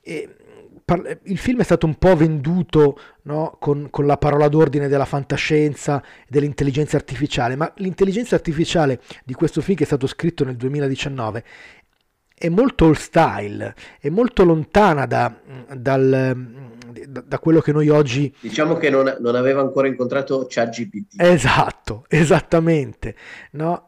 E, 0.01 0.36
il 1.23 1.37
film 1.37 1.59
è 1.59 1.63
stato 1.63 1.85
un 1.85 1.95
po' 1.95 2.15
venduto 2.15 2.97
no? 3.23 3.57
con, 3.59 3.89
con, 3.89 4.05
la 4.05 4.17
parola 4.17 4.47
d'ordine 4.47 4.87
della 4.87 5.03
fantascienza 5.03 6.01
e 6.01 6.25
dell'intelligenza 6.29 6.95
artificiale, 6.95 7.57
ma 7.57 7.69
l'intelligenza 7.77 8.35
artificiale 8.35 9.01
di 9.25 9.33
questo 9.33 9.59
film 9.59 9.75
che 9.75 9.83
è 9.83 9.87
stato 9.87 10.07
scritto 10.07 10.45
nel 10.45 10.55
2019 10.55 11.43
è 12.39 12.49
molto 12.49 12.85
old 12.85 12.95
style, 12.95 13.73
è 13.99 14.09
molto 14.09 14.45
lontana 14.45 15.07
da, 15.07 15.35
dal, 15.75 16.37
da, 17.07 17.23
da 17.25 17.39
quello 17.39 17.61
che 17.61 17.71
noi 17.71 17.89
oggi... 17.89 18.33
Diciamo 18.39 18.77
che 18.77 18.91
non, 18.91 19.17
non 19.19 19.35
aveva 19.35 19.61
ancora 19.61 19.87
incontrato 19.87 20.45
ChatGPT. 20.47 21.19
Esatto, 21.19 22.05
esattamente. 22.09 23.15
No? 23.53 23.87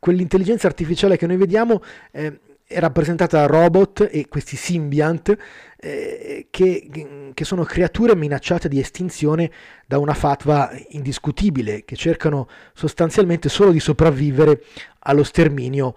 quell'intelligenza 0.00 0.66
artificiale 0.66 1.16
che 1.16 1.26
noi 1.26 1.36
vediamo... 1.36 1.80
Eh, 2.10 2.40
è 2.68 2.80
rappresentata 2.80 3.38
da 3.38 3.46
robot 3.46 4.08
e 4.10 4.26
questi 4.28 4.56
symbiont 4.56 5.36
eh, 5.76 6.48
che, 6.50 7.30
che, 7.32 7.44
sono 7.44 7.62
creature 7.62 8.16
minacciate 8.16 8.68
di 8.68 8.80
estinzione 8.80 9.50
da 9.86 9.98
una 9.98 10.14
fatwa 10.14 10.72
indiscutibile, 10.88 11.84
che 11.84 11.94
cercano 11.94 12.48
sostanzialmente 12.74 13.48
solo 13.48 13.70
di 13.70 13.78
sopravvivere 13.78 14.64
allo 15.00 15.22
sterminio 15.22 15.94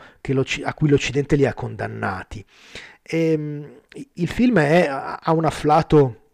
a 0.63 0.73
cui 0.75 0.89
l'Occidente 0.89 1.35
li 1.35 1.47
ha 1.47 1.55
condannati. 1.55 2.45
E, 3.01 3.31
ehm, 3.31 3.71
il 4.13 4.27
film 4.27 4.59
è, 4.59 4.87
ha 4.87 5.31
un 5.31 5.45
afflato 5.45 6.28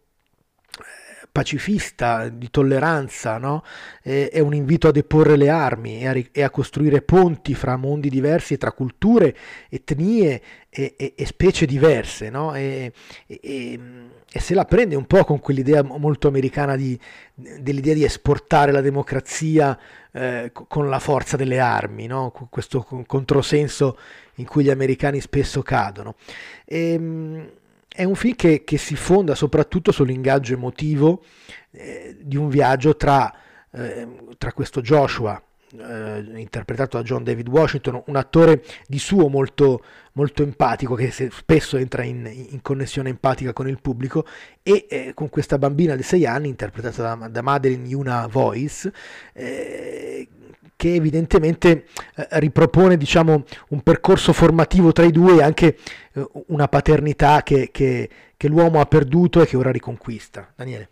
pacifista, 1.35 2.29
di 2.29 2.49
tolleranza, 2.49 3.37
no? 3.37 3.61
è, 4.01 4.39
un 4.39 4.53
invito 4.53 4.87
a 4.87 4.91
deporre 4.91 5.35
le 5.35 5.49
armi 5.49 5.99
e 5.99 6.07
a, 6.07 6.13
e 6.31 6.49
costruire 6.49 7.01
ponti 7.01 7.53
fra 7.53 7.75
mondi 7.75 8.09
diversi, 8.09 8.57
tra 8.57 8.71
culture, 8.71 9.35
etnie 9.67 10.41
e, 10.69 10.93
e, 10.95 11.13
e 11.13 11.25
specie 11.25 11.65
diverse. 11.65 12.29
No? 12.29 12.55
E, 12.55 12.93
se 13.27 14.53
la 14.53 14.63
prende 14.63 14.95
un 14.95 15.07
po' 15.07 15.25
con 15.25 15.41
quell'idea 15.41 15.83
molto 15.83 16.29
americana 16.29 16.77
di, 16.77 16.97
dell'idea 17.33 17.93
di 17.93 18.05
esportare 18.05 18.71
la 18.71 18.81
democrazia 18.81 19.77
eh, 20.13 20.53
con 20.53 20.89
la 20.89 20.99
forza 20.99 21.35
delle 21.35 21.59
armi, 21.59 22.07
no? 22.07 22.31
questo 22.49 22.87
controsenso 23.05 23.97
in 24.35 24.45
cui 24.45 24.63
gli 24.63 24.69
americani 24.69 25.19
spesso 25.19 25.61
cadono. 25.61 26.15
E, 26.63 27.51
è 27.95 28.03
un 28.03 28.15
film 28.15 28.35
che, 28.35 28.63
che 28.65 28.77
si 28.77 28.95
fonda 28.95 29.35
soprattutto 29.35 29.91
sull'ingaggio 29.91 30.53
emotivo 30.53 31.23
eh, 31.71 32.17
di 32.21 32.35
un 32.35 32.49
viaggio 32.49 32.97
tra, 32.97 33.33
eh, 33.71 34.07
tra 34.37 34.51
questo 34.51 34.81
Joshua, 34.81 35.41
eh, 35.77 36.25
interpretato 36.35 36.97
da 36.97 37.03
John 37.03 37.23
David 37.23 37.47
Washington, 37.47 38.03
un 38.05 38.15
attore 38.17 38.63
di 38.85 38.99
suo 38.99 39.29
molto, 39.29 39.83
molto 40.13 40.43
empatico, 40.43 40.95
che 40.95 41.09
spesso 41.11 41.77
entra 41.77 42.03
in, 42.03 42.25
in, 42.25 42.61
connessione 42.61 43.09
empatica 43.09 43.53
con 43.53 43.67
il 43.69 43.79
pubblico, 43.81 44.25
e 44.61 44.87
eh, 44.89 45.11
con 45.13 45.29
questa 45.29 45.57
bambina 45.57 45.95
di 45.95 46.03
6 46.03 46.25
anni, 46.25 46.49
interpretata 46.49 47.15
da, 47.15 47.27
da 47.29 47.41
Madeline 47.41 47.87
Yuna 47.87 48.27
Voice, 48.27 48.91
eh, 49.33 50.27
che 50.85 50.93
evidentemente 50.93 51.85
eh, 52.15 52.27
ripropone 52.39 52.95
diciamo, 52.95 53.43
un 53.69 53.81
percorso 53.81 54.33
formativo 54.33 54.91
tra 54.91 55.03
i 55.03 55.11
due 55.11 55.37
e 55.37 55.41
anche 55.41 55.77
eh, 56.13 56.27
una 56.47 56.67
paternità 56.67 57.41
che, 57.41 57.69
che, 57.71 58.07
che, 58.37 58.47
l'uomo 58.47 58.79
ha 58.79 58.85
perduto 58.85 59.41
e 59.41 59.47
che 59.47 59.57
ora 59.57 59.71
riconquista. 59.71 60.53
Daniele. 60.55 60.89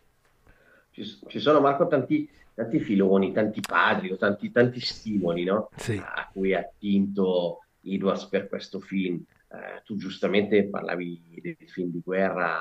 Ci, 0.89 1.03
ci 1.27 1.39
sono 1.39 1.59
Marco 1.59 1.85
tanti, 1.87 2.27
tanti, 2.55 2.79
filoni, 2.79 3.31
tanti 3.31 3.59
padri, 3.61 4.17
tanti, 4.17 4.51
tanti 4.51 4.79
stimoli 4.79 5.43
no? 5.43 5.69
sì. 5.75 5.95
a 5.95 6.27
cui 6.33 6.55
ha 6.55 6.59
attinto 6.59 7.65
Edwards 7.83 8.25
per 8.25 8.47
questo 8.47 8.79
film. 8.79 9.23
Eh, 9.51 9.83
tu 9.85 9.95
giustamente 9.95 10.63
parlavi 10.63 11.39
del 11.39 11.69
film 11.69 11.91
di 11.91 12.01
guerra, 12.03 12.59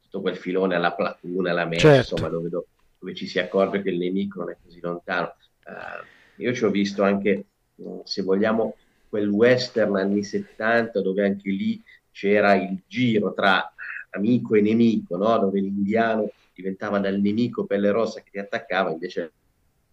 tutto 0.00 0.22
quel 0.22 0.36
filone 0.36 0.74
alla 0.74 0.94
Platoon, 0.94 1.48
alla 1.48 1.66
Messa, 1.66 1.92
certo. 1.92 2.14
insomma, 2.14 2.30
dove, 2.30 2.48
dove, 2.48 3.14
ci 3.14 3.26
si 3.26 3.38
accorge 3.38 3.82
che 3.82 3.90
il 3.90 3.98
nemico 3.98 4.40
non 4.40 4.52
è 4.52 4.56
così 4.62 4.80
lontano. 4.80 5.34
Uh, 5.66 6.20
io 6.36 6.54
ci 6.54 6.64
ho 6.64 6.70
visto 6.70 7.02
anche, 7.02 7.44
mm, 7.80 8.00
se 8.04 8.22
vogliamo, 8.22 8.76
quel 9.08 9.28
western 9.28 9.96
anni 9.96 10.24
70 10.24 11.02
dove 11.02 11.22
anche 11.24 11.50
lì 11.50 11.82
c'era 12.10 12.54
il 12.54 12.80
giro 12.86 13.34
tra 13.34 13.72
amico 14.10 14.54
e 14.54 14.62
nemico, 14.62 15.16
no? 15.16 15.38
dove 15.38 15.60
l'indiano 15.60 16.30
diventava 16.54 16.98
dal 16.98 17.20
nemico 17.20 17.66
pelle 17.66 17.90
rossa 17.90 18.20
che 18.22 18.30
ti 18.30 18.38
attaccava, 18.38 18.90
invece 18.90 19.32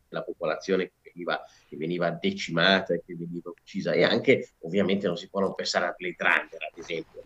la 0.10 0.24
popolazione 0.24 0.92
che 1.02 1.12
veniva, 1.14 1.42
che 1.68 1.76
veniva 1.76 2.10
decimata 2.12 2.94
e 2.94 3.02
che 3.06 3.16
veniva 3.16 3.50
uccisa. 3.50 3.92
E 3.92 4.04
anche, 4.04 4.52
ovviamente, 4.60 5.08
non 5.08 5.18
si 5.18 5.30
può 5.30 5.40
non 5.40 5.56
pensare 5.56 5.86
a 5.86 5.96
Blade 5.98 6.16
Runner, 6.18 6.64
ad 6.72 6.78
esempio, 6.78 7.24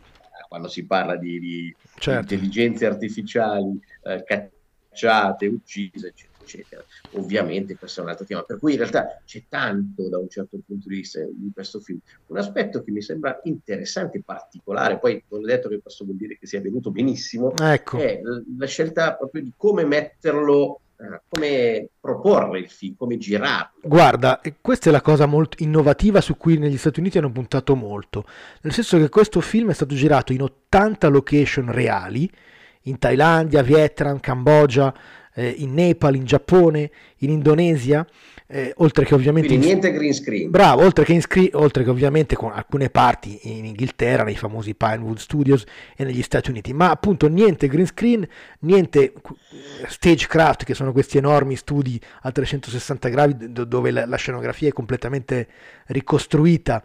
quando 0.48 0.67
si 0.67 0.86
parla 0.86 1.15
di, 1.15 1.39
di 1.39 1.75
certo. 1.98 2.34
intelligenze 2.34 2.86
artificiali 2.86 3.79
eh, 4.03 4.24
cacciate, 4.24 5.48
uccise, 5.48 6.08
eccetera 6.08 6.33
eccetera. 6.43 6.83
Ovviamente 7.12 7.75
questo 7.75 8.01
è 8.01 8.03
un 8.03 8.09
altro 8.09 8.25
tema, 8.25 8.43
per 8.43 8.59
cui 8.59 8.73
in 8.73 8.77
realtà 8.79 9.21
c'è 9.25 9.43
tanto 9.50 10.09
da 10.09 10.17
un 10.17 10.29
certo 10.29 10.57
punto 10.65 10.88
di 10.88 10.95
vista 10.95 11.19
in 11.19 11.51
questo 11.53 11.79
film. 11.79 12.00
Un 12.27 12.38
aspetto 12.38 12.83
che 12.83 12.91
mi 12.91 13.01
sembra 13.01 13.39
interessante 13.43 14.19
e 14.19 14.21
particolare, 14.23 15.00
poi 15.00 15.23
non 15.29 15.41
ho 15.41 15.45
detto 15.45 15.69
che 15.69 15.79
questo 15.79 16.03
vuol 16.05 16.17
dire 16.17 16.38
che 16.38 16.45
sia 16.45 16.62
venuto 16.62 16.91
benissimo, 16.91 17.53
ecco. 17.57 17.97
è 17.97 18.21
la 18.57 18.67
scelta 18.67 19.15
proprio 19.15 19.41
di 19.41 19.53
come 19.55 19.85
metterlo 19.85 20.81
eh, 21.03 21.21
come 21.27 21.89
proporre 22.00 22.59
il 22.59 22.69
film, 22.69 22.95
come 22.95 23.17
girarlo. 23.17 23.79
Guarda, 23.81 24.39
questa 24.62 24.89
è 24.89 24.91
la 24.91 25.01
cosa 25.01 25.25
molto 25.25 25.57
innovativa 25.62 26.21
su 26.21 26.38
cui 26.38 26.57
negli 26.57 26.77
Stati 26.77 27.00
Uniti 27.00 27.17
hanno 27.17 27.31
puntato 27.31 27.75
molto, 27.75 28.25
nel 28.62 28.73
senso 28.73 28.97
che 28.97 29.09
questo 29.09 29.41
film 29.41 29.71
è 29.71 29.73
stato 29.73 29.95
girato 29.95 30.33
in 30.33 30.41
80 30.41 31.07
location 31.07 31.71
reali, 31.71 32.29
in 32.83 33.00
Thailandia, 33.00 33.63
Vietnam, 33.63 34.19
Cambogia, 34.19 34.93
eh, 35.34 35.54
in 35.58 35.74
Nepal, 35.74 36.16
in 36.16 36.25
Giappone, 36.25 36.92
in 37.18 37.30
Indonesia, 37.30 38.06
eh, 38.48 38.74
oltre 38.78 39.06
che 39.06 39.13
ovviamente... 39.13 39.48
Quindi 39.48 39.66
niente 39.66 39.92
green 39.92 40.13
screen. 40.13 40.50
Bravo, 40.50 40.84
oltre 40.84 41.04
che, 41.04 41.20
screen, 41.22 41.50
oltre 41.54 41.84
che 41.84 41.90
ovviamente 41.90 42.36
con 42.36 42.52
alcune 42.52 42.90
parti 42.90 43.40
in 43.44 43.66
Inghilterra, 43.66 44.24
nei 44.24 44.36
famosi 44.36 44.75
Pinewood 44.75 45.18
Studios 45.18 45.63
e 45.96 46.04
negli 46.04 46.22
Stati 46.22 46.50
Uniti, 46.50 46.74
ma 46.74 46.92
appunto 46.92 47.28
niente 47.28 47.68
green 47.68 47.88
screen, 47.88 48.28
niente 48.60 49.13
stagecraft, 49.88 50.66
che 50.66 50.74
sono 50.74 50.92
questi 50.92 51.18
enormi 51.18 51.56
studi 51.56 52.00
a 52.22 52.32
360 52.32 53.10
gradi 53.10 53.52
dove 53.52 53.92
la, 53.92 54.06
la 54.06 54.18
scenografia 54.18 54.70
è 54.70 54.74
completamente 54.74 55.48
ricostruita 55.88 56.84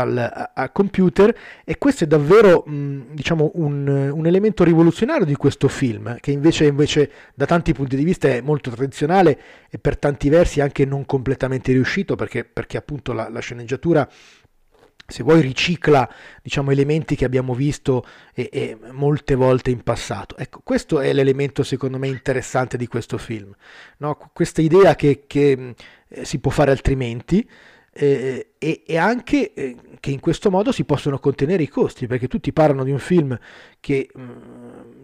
al, 0.00 0.50
al, 0.54 0.72
computer 0.72 1.34
e 1.64 1.78
questo 1.78 2.04
è 2.04 2.06
davvero 2.06 2.64
mh, 2.66 3.14
diciamo 3.14 3.52
un, 3.54 3.86
un, 4.12 4.26
elemento 4.26 4.64
rivoluzionario 4.64 5.24
di 5.24 5.36
questo 5.36 5.68
film 5.68 6.16
che 6.20 6.30
invece, 6.30 6.66
invece 6.66 7.10
da 7.34 7.46
tanti 7.46 7.72
punti 7.72 7.96
di 7.96 8.04
vista 8.04 8.28
è 8.28 8.40
molto 8.40 8.70
tradizionale 8.70 9.38
e 9.70 9.78
per 9.78 9.96
tanti 9.98 10.28
versi 10.28 10.60
anche 10.60 10.84
non 10.84 11.06
completamente 11.06 11.72
riuscito 11.72 12.16
perché, 12.16 12.44
perché 12.44 12.76
appunto 12.76 13.12
la, 13.12 13.28
la 13.28 13.40
sceneggiatura 13.40 14.08
se 15.06 15.22
vuoi 15.22 15.40
ricicla 15.40 16.08
diciamo, 16.42 16.70
elementi 16.70 17.14
che 17.14 17.24
abbiamo 17.24 17.54
visto 17.54 18.06
e, 18.32 18.48
e 18.50 18.78
molte 18.92 19.34
volte 19.34 19.70
in 19.70 19.82
passato. 19.82 20.36
Ecco, 20.36 20.60
questo 20.64 21.00
è 21.00 21.12
l'elemento 21.12 21.62
secondo 21.62 21.98
me 21.98 22.08
interessante 22.08 22.76
di 22.76 22.86
questo 22.86 23.18
film, 23.18 23.54
no? 23.98 24.18
questa 24.32 24.62
idea 24.62 24.94
che, 24.94 25.24
che 25.26 25.74
eh, 26.08 26.24
si 26.24 26.38
può 26.38 26.50
fare 26.50 26.70
altrimenti, 26.70 27.46
eh, 27.94 28.54
e, 28.58 28.82
e, 28.84 28.96
anche 28.98 29.52
eh, 29.54 29.76
che 30.00 30.10
in 30.10 30.20
questo 30.20 30.50
modo 30.50 30.72
si 30.72 30.84
possono 30.84 31.18
contenere 31.18 31.62
i 31.62 31.68
costi, 31.68 32.06
perché 32.06 32.26
tutti 32.26 32.52
parlano 32.52 32.82
di 32.82 32.90
un 32.90 32.98
film 32.98 33.38
che 33.78 34.08
mh, 34.12 34.20
mm, 34.20 34.28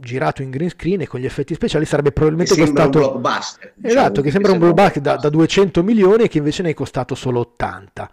girato 0.00 0.42
in 0.42 0.50
green 0.50 0.70
screen 0.70 1.00
e 1.00 1.06
con 1.06 1.20
gli 1.20 1.24
effetti 1.24 1.54
speciali 1.54 1.84
sarebbe 1.84 2.10
probabilmente 2.10 2.54
che 2.54 2.60
costato... 2.62 2.98
Un 2.98 3.04
blockbuster, 3.04 3.72
diciamo, 3.76 4.00
esatto, 4.00 4.20
che 4.22 4.30
sembra 4.30 4.52
un 4.52 4.58
blockbuster 4.58 5.02
da, 5.02 5.16
da 5.16 5.28
200 5.28 5.82
milioni 5.84 6.24
e 6.24 6.28
che 6.28 6.38
invece 6.38 6.62
ne 6.62 6.70
è 6.70 6.74
costato 6.74 7.14
solo 7.14 7.40
80. 7.40 8.10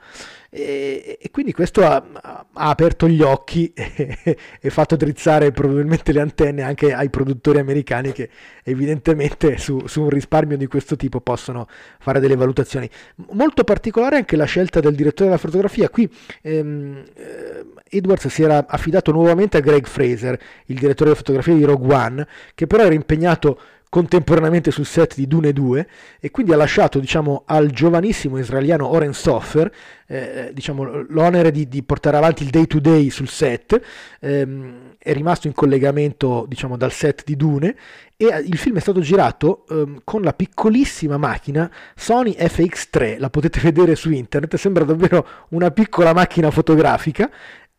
E, 0.49 1.17
e 1.21 1.29
quindi 1.29 1.51
questo 1.51 1.83
ha, 1.83 2.03
ha, 2.13 2.45
aperto 2.53 3.07
gli 3.07 3.21
occhi 3.21 3.73
e, 3.73 4.17
e, 4.61 4.69
fatto 4.69 4.95
drizzare 4.95 5.51
probabilmente 5.51 6.13
le 6.13 6.21
antenne 6.21 6.61
anche 6.61 6.93
ai 6.93 7.09
produttori 7.09 7.59
americani 7.59 8.13
che 8.13 8.29
evidentemente 8.63 9.57
su, 9.57 9.87
su, 9.87 10.03
un 10.03 10.09
risparmio 10.09 10.55
di 10.55 10.67
questo 10.67 10.95
tipo 10.95 11.19
possono 11.19 11.67
fare 11.99 12.19
delle 12.19 12.35
valutazioni. 12.35 12.89
Molto 13.31 13.63
particolare 13.63 14.15
anche 14.15 14.37
la 14.37 14.45
scelta 14.45 14.79
del 14.79 14.95
direttore 14.95 15.29
della 15.29 15.41
fotografia. 15.41 15.89
Qui 15.89 16.09
ehm, 16.41 17.03
eh, 17.13 17.65
Edwards 17.89 18.27
si 18.27 18.43
era 18.43 18.65
affidato 18.67 19.11
nuovamente 19.11 19.57
a 19.57 19.59
Greg 19.59 19.85
Fraser, 19.85 20.39
il 20.67 20.77
direttore 20.77 21.09
della 21.09 21.15
fotografia 21.15 21.53
di 21.53 21.63
Rogue 21.63 21.93
One, 21.93 22.27
che 22.55 22.67
però 22.67 22.83
era 22.83 22.93
impegnato 22.93 23.59
contemporaneamente 23.89 24.71
sul 24.71 24.85
set 24.85 25.15
di 25.15 25.27
Dune 25.27 25.53
2 25.53 25.87
e 26.19 26.31
quindi 26.31 26.51
ha 26.51 26.57
lasciato 26.57 26.99
diciamo, 26.99 27.43
al 27.45 27.69
giovanissimo 27.69 28.37
israeliano 28.37 28.87
Oren 28.87 29.13
Sofer 29.13 29.71
eh, 30.07 30.51
diciamo, 30.53 31.05
l'onere 31.09 31.51
di, 31.51 31.67
di, 31.67 31.83
portare 31.83 32.17
avanti 32.17 32.43
il 32.43 32.49
day 32.49 32.65
to 32.65 32.79
day 32.79 33.09
sul 33.09 33.27
set, 33.27 33.79
ehm, 34.19 34.95
è 34.97 35.13
rimasto 35.13 35.47
in 35.47 35.53
collegamento 35.53 36.45
diciamo, 36.47 36.77
dal 36.77 36.91
set 36.91 37.23
di 37.25 37.35
Dune 37.35 37.75
e 38.15 38.25
eh, 38.25 38.39
il 38.39 38.57
film 38.57 38.77
è 38.77 38.79
stato 38.81 38.99
girato 38.99 39.65
ehm, 39.69 40.01
con 40.03 40.21
la 40.21 40.33
piccolissima 40.33 41.17
macchina 41.17 41.69
Sony 41.95 42.35
FX3, 42.37 43.19
la 43.19 43.29
potete 43.29 43.59
vedere 43.63 43.95
su 43.95 44.11
internet, 44.11 44.55
sembra 44.55 44.83
davvero 44.83 45.27
una 45.49 45.71
piccola 45.71 46.13
macchina 46.13 46.51
fotografica 46.51 47.29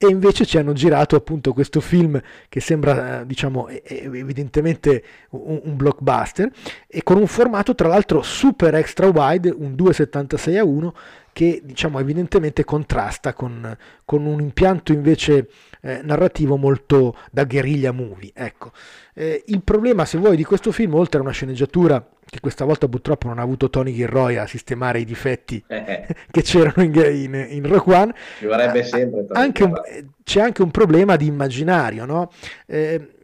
e 0.00 0.06
invece 0.06 0.46
ci 0.46 0.58
hanno 0.58 0.72
girato 0.74 1.16
appunto 1.16 1.52
questo 1.52 1.80
film 1.80 2.20
che 2.48 2.60
sembra 2.60 3.22
eh, 3.22 3.26
diciamo 3.26 3.68
evidentemente 3.68 5.02
un, 5.30 5.74
blockbuster 5.74 6.48
e 6.86 7.02
con 7.02 7.16
un 7.16 7.26
formato 7.26 7.74
tra 7.74 7.88
l'altro 7.88 8.22
super 8.22 8.76
extra 8.76 9.08
wide 9.08 9.50
un 9.50 9.74
276 9.74 10.56
a 10.56 10.64
1 10.64 10.94
che 11.32 11.60
diciamo 11.64 11.98
evidentemente 11.98 12.62
contrasta 12.64 13.32
con, 13.32 13.76
con 14.04 14.24
un 14.24 14.40
impianto 14.40 14.92
invece 14.92 15.48
eh, 15.82 16.00
narrativo 16.02 16.56
molto 16.56 17.16
da 17.30 17.44
guerriglia 17.44 17.92
movie 17.92 18.30
ecco 18.34 18.72
eh, 19.14 19.44
il 19.46 19.62
problema 19.62 20.04
se 20.04 20.18
vuoi 20.18 20.36
di 20.36 20.44
questo 20.44 20.72
film 20.72 20.94
oltre 20.94 21.18
a 21.18 21.22
una 21.22 21.32
sceneggiatura 21.32 22.06
che 22.28 22.40
questa 22.40 22.64
volta 22.64 22.88
purtroppo 22.88 23.28
non 23.28 23.38
ha 23.38 23.42
avuto 23.42 23.70
Tony 23.70 23.94
Gilroy 23.94 24.36
a 24.36 24.46
sistemare 24.46 25.00
i 25.00 25.04
difetti 25.04 25.62
eh. 25.68 26.06
che 26.30 26.42
c'erano 26.42 26.82
in, 26.82 26.94
in, 26.94 27.46
in 27.50 27.66
Rogue 27.66 27.94
One. 27.94 28.14
Ci 28.38 28.46
vorrebbe 28.46 28.82
sempre 28.82 29.26
anche 29.32 29.64
un, 29.64 29.74
c'è 30.22 30.40
anche 30.40 30.62
un 30.62 30.70
problema 30.70 31.16
di 31.16 31.26
immaginario, 31.26 32.04
no? 32.04 32.30
eh, 32.66 33.14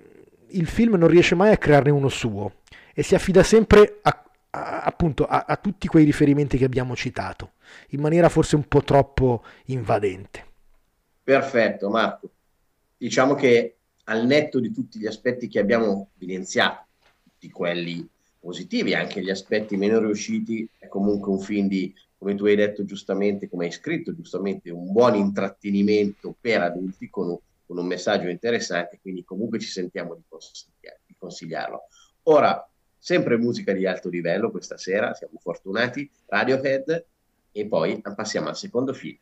il 0.49 0.67
film 0.67 0.95
non 0.95 1.09
riesce 1.09 1.35
mai 1.35 1.53
a 1.53 1.57
crearne 1.57 1.90
uno 1.90 2.09
suo 2.09 2.55
e 2.95 3.03
si 3.03 3.14
affida 3.14 3.43
sempre 3.43 3.99
a, 4.03 4.25
appunto 4.51 5.27
a, 5.27 5.45
a 5.47 5.57
tutti 5.57 5.88
quei 5.88 6.05
riferimenti 6.05 6.57
che 6.57 6.64
abbiamo 6.64 6.95
citato, 6.95 7.53
in 7.88 8.01
maniera 8.01 8.29
forse 8.29 8.57
un 8.57 8.67
po' 8.69 8.83
troppo 8.83 9.43
invadente. 9.67 10.53
Perfetto, 11.25 11.90
Marco. 11.90 12.31
Diciamo 13.05 13.35
che 13.35 13.77
al 14.05 14.25
netto 14.25 14.61
di 14.61 14.73
tutti 14.73 14.99
gli 14.99 15.07
aspetti 15.07 15.47
che 15.47 15.59
abbiamo 15.59 16.09
evidenziato, 16.17 16.87
tutti 17.23 17.51
quelli 17.51 18.09
positivi, 18.40 18.95
anche 18.95 19.21
gli 19.21 19.29
aspetti 19.29 19.77
meno 19.77 19.99
riusciti, 19.99 20.67
è 20.79 20.88
comunque 20.88 21.31
un 21.31 21.38
film 21.38 21.69
di, 21.69 21.95
come 22.17 22.35
tu 22.35 22.47
hai 22.47 22.57
detto 22.57 22.83
giustamente, 22.87 23.51
come 23.51 23.67
hai 23.67 23.73
scritto 23.73 24.14
giustamente, 24.14 24.71
un 24.71 24.90
buon 24.90 25.17
intrattenimento 25.17 26.35
per 26.40 26.62
adulti 26.62 27.11
con 27.11 27.29
un, 27.29 27.38
con 27.67 27.77
un 27.77 27.85
messaggio 27.85 28.29
interessante, 28.29 28.99
quindi 29.03 29.23
comunque 29.23 29.59
ci 29.59 29.69
sentiamo 29.69 30.14
di, 30.14 30.23
consigliar, 30.27 30.99
di 31.05 31.14
consigliarlo. 31.19 31.83
Ora, 32.23 32.67
sempre 32.99 33.37
musica 33.37 33.75
di 33.75 33.85
alto 33.85 34.09
livello 34.09 34.51
questa 34.51 34.79
sera, 34.79 35.12
siamo 35.12 35.38
fortunati, 35.43 36.11
Radiohead, 36.25 37.05
e 37.53 37.67
poi 37.67 38.01
passiamo 38.14 38.49
al 38.49 38.57
secondo 38.57 38.95
film. 38.95 39.19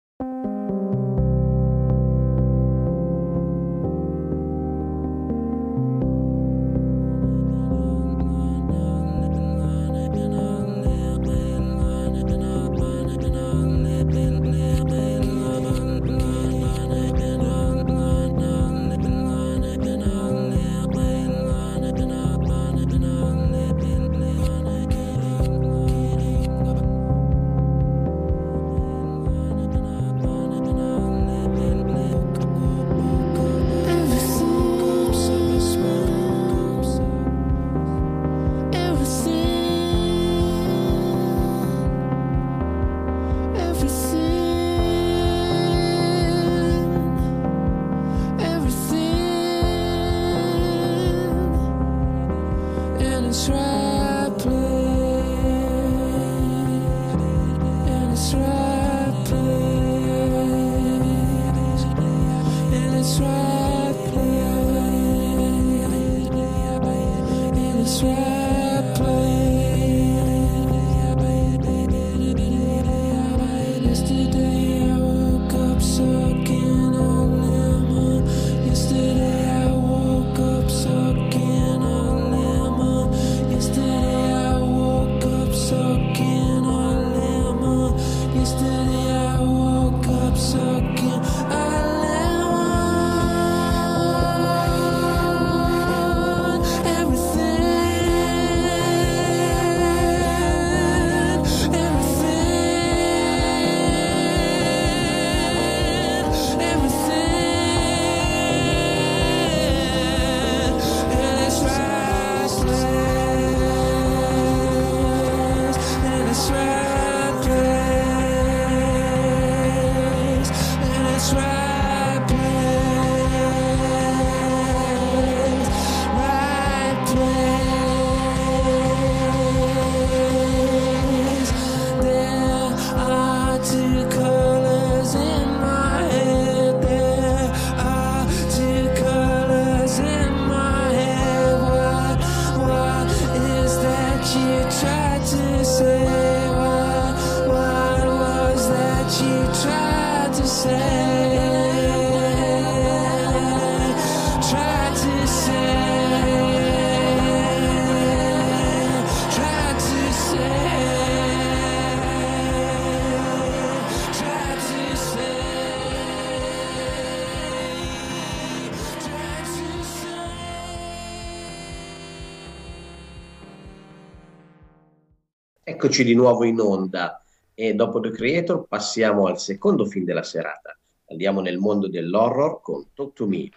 Eccoci 175.92 176.08
di 176.08 176.14
nuovo 176.14 176.44
in 176.44 176.58
onda 176.58 177.22
e 177.52 177.74
dopo 177.74 178.00
The 178.00 178.12
Creator 178.12 178.64
passiamo 178.66 179.26
al 179.26 179.38
secondo 179.38 179.84
film 179.84 180.06
della 180.06 180.22
serata. 180.22 180.74
Andiamo 181.10 181.42
nel 181.42 181.58
mondo 181.58 181.86
dell'horror 181.86 182.62
con 182.62 182.86
Talk 182.94 183.12
to 183.12 183.26
Me. 183.26 183.50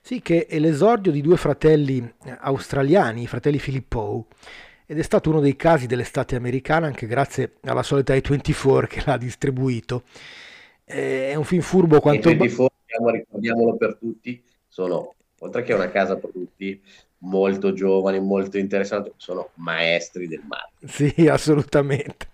Sì, 0.00 0.20
che 0.20 0.46
è 0.46 0.58
l'esordio 0.58 1.12
di 1.12 1.20
due 1.20 1.36
fratelli 1.36 1.98
eh, 1.98 2.36
australiani, 2.40 3.22
i 3.22 3.26
fratelli 3.28 3.60
Filippo, 3.60 4.26
ed 4.84 4.98
è 4.98 5.02
stato 5.02 5.30
uno 5.30 5.38
dei 5.38 5.54
casi 5.54 5.86
dell'estate 5.86 6.34
americana 6.34 6.88
anche 6.88 7.06
grazie 7.06 7.58
alla 7.62 7.84
solita 7.84 8.14
A24 8.14 8.86
che 8.88 9.02
l'ha 9.06 9.16
distribuito. 9.16 10.02
È 10.82 11.36
un 11.36 11.44
film 11.44 11.62
furbo 11.62 12.00
quanto... 12.00 12.30
A24, 12.30 12.66
ricordiamolo 13.12 13.76
per 13.76 13.96
tutti, 13.96 14.42
sono, 14.66 15.14
oltre 15.42 15.62
che 15.62 15.72
una 15.72 15.90
casa 15.90 16.16
per 16.16 16.30
tutti, 16.30 16.80
molto 17.22 17.72
giovani, 17.72 18.20
molto 18.20 18.56
interessanti, 18.56 19.12
sono 19.16 19.50
maestri 19.54 20.26
del 20.26 20.42
marketing. 20.46 21.14
Sì, 21.14 21.28
assolutamente. 21.28 22.28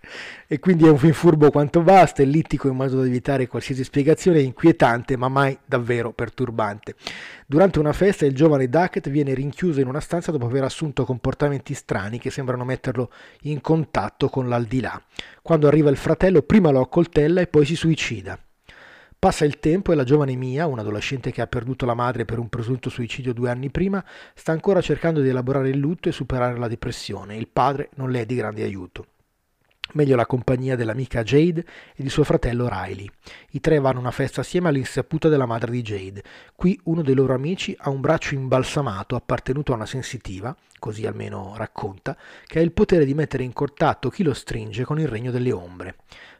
E 0.46 0.58
quindi 0.60 0.84
è 0.84 0.88
un 0.88 0.98
film 0.98 1.12
furbo 1.12 1.50
quanto 1.50 1.82
basta, 1.82 2.22
ellittico 2.22 2.68
in 2.68 2.76
modo 2.76 3.00
da 3.00 3.06
evitare 3.06 3.48
qualsiasi 3.48 3.82
spiegazione, 3.82 4.40
inquietante 4.40 5.16
ma 5.16 5.28
mai 5.28 5.56
davvero 5.64 6.12
perturbante. 6.12 6.94
Durante 7.46 7.78
una 7.78 7.92
festa 7.92 8.26
il 8.26 8.34
giovane 8.34 8.68
Duckett 8.68 9.08
viene 9.08 9.34
rinchiuso 9.34 9.80
in 9.80 9.88
una 9.88 10.00
stanza 10.00 10.30
dopo 10.30 10.46
aver 10.46 10.64
assunto 10.64 11.04
comportamenti 11.04 11.74
strani 11.74 12.18
che 12.18 12.30
sembrano 12.30 12.64
metterlo 12.64 13.10
in 13.42 13.60
contatto 13.60 14.28
con 14.28 14.48
l'aldilà. 14.48 15.00
Quando 15.42 15.66
arriva 15.66 15.90
il 15.90 15.96
fratello 15.96 16.42
prima 16.42 16.70
lo 16.70 16.80
accoltella 16.80 17.40
e 17.40 17.46
poi 17.46 17.64
si 17.64 17.74
suicida. 17.76 18.38
Passa 19.18 19.44
il 19.44 19.58
tempo 19.58 19.92
e 19.92 19.94
la 19.96 20.04
giovane 20.04 20.36
Mia, 20.36 20.66
un 20.66 20.78
adolescente 20.78 21.32
che 21.32 21.40
ha 21.40 21.46
perduto 21.46 21.86
la 21.86 21.94
madre 21.94 22.24
per 22.24 22.38
un 22.38 22.48
presunto 22.48 22.90
suicidio 22.90 23.32
due 23.32 23.50
anni 23.50 23.70
prima, 23.70 24.04
sta 24.34 24.52
ancora 24.52 24.80
cercando 24.80 25.20
di 25.20 25.30
elaborare 25.30 25.70
il 25.70 25.78
lutto 25.78 26.08
e 26.08 26.12
superare 26.12 26.58
la 26.58 26.68
depressione. 26.68 27.36
Il 27.36 27.48
padre 27.48 27.88
non 27.94 28.10
le 28.10 28.20
è 28.20 28.26
di 28.26 28.34
grande 28.34 28.62
aiuto. 28.62 29.06
Meglio 29.92 30.16
la 30.16 30.26
compagnia 30.26 30.74
dell'amica 30.74 31.22
Jade 31.22 31.64
e 31.94 32.02
di 32.02 32.08
suo 32.08 32.24
fratello 32.24 32.68
Riley. 32.68 33.08
I 33.52 33.60
tre 33.60 33.78
vanno 33.78 33.98
a 33.98 34.02
una 34.02 34.10
festa 34.10 34.40
assieme 34.40 34.68
all'insaputa 34.68 35.28
della 35.28 35.46
madre 35.46 35.70
di 35.70 35.80
Jade. 35.80 36.22
Qui 36.54 36.78
uno 36.84 37.02
dei 37.02 37.14
loro 37.14 37.34
amici 37.34 37.74
ha 37.78 37.88
un 37.88 38.00
braccio 38.00 38.34
imbalsamato 38.34 39.14
appartenuto 39.14 39.72
a 39.72 39.76
una 39.76 39.86
sensitiva, 39.86 40.54
così 40.80 41.06
almeno 41.06 41.54
racconta, 41.56 42.16
che 42.46 42.58
ha 42.58 42.62
il 42.62 42.72
potere 42.72 43.04
di 43.04 43.14
mettere 43.14 43.44
in 43.44 43.52
contatto 43.52 44.10
chi 44.10 44.24
lo 44.24 44.34
stringe 44.34 44.84
con 44.84 44.98
il 44.98 45.08
regno 45.08 45.30
delle 45.30 45.52
ombre. 45.52 45.96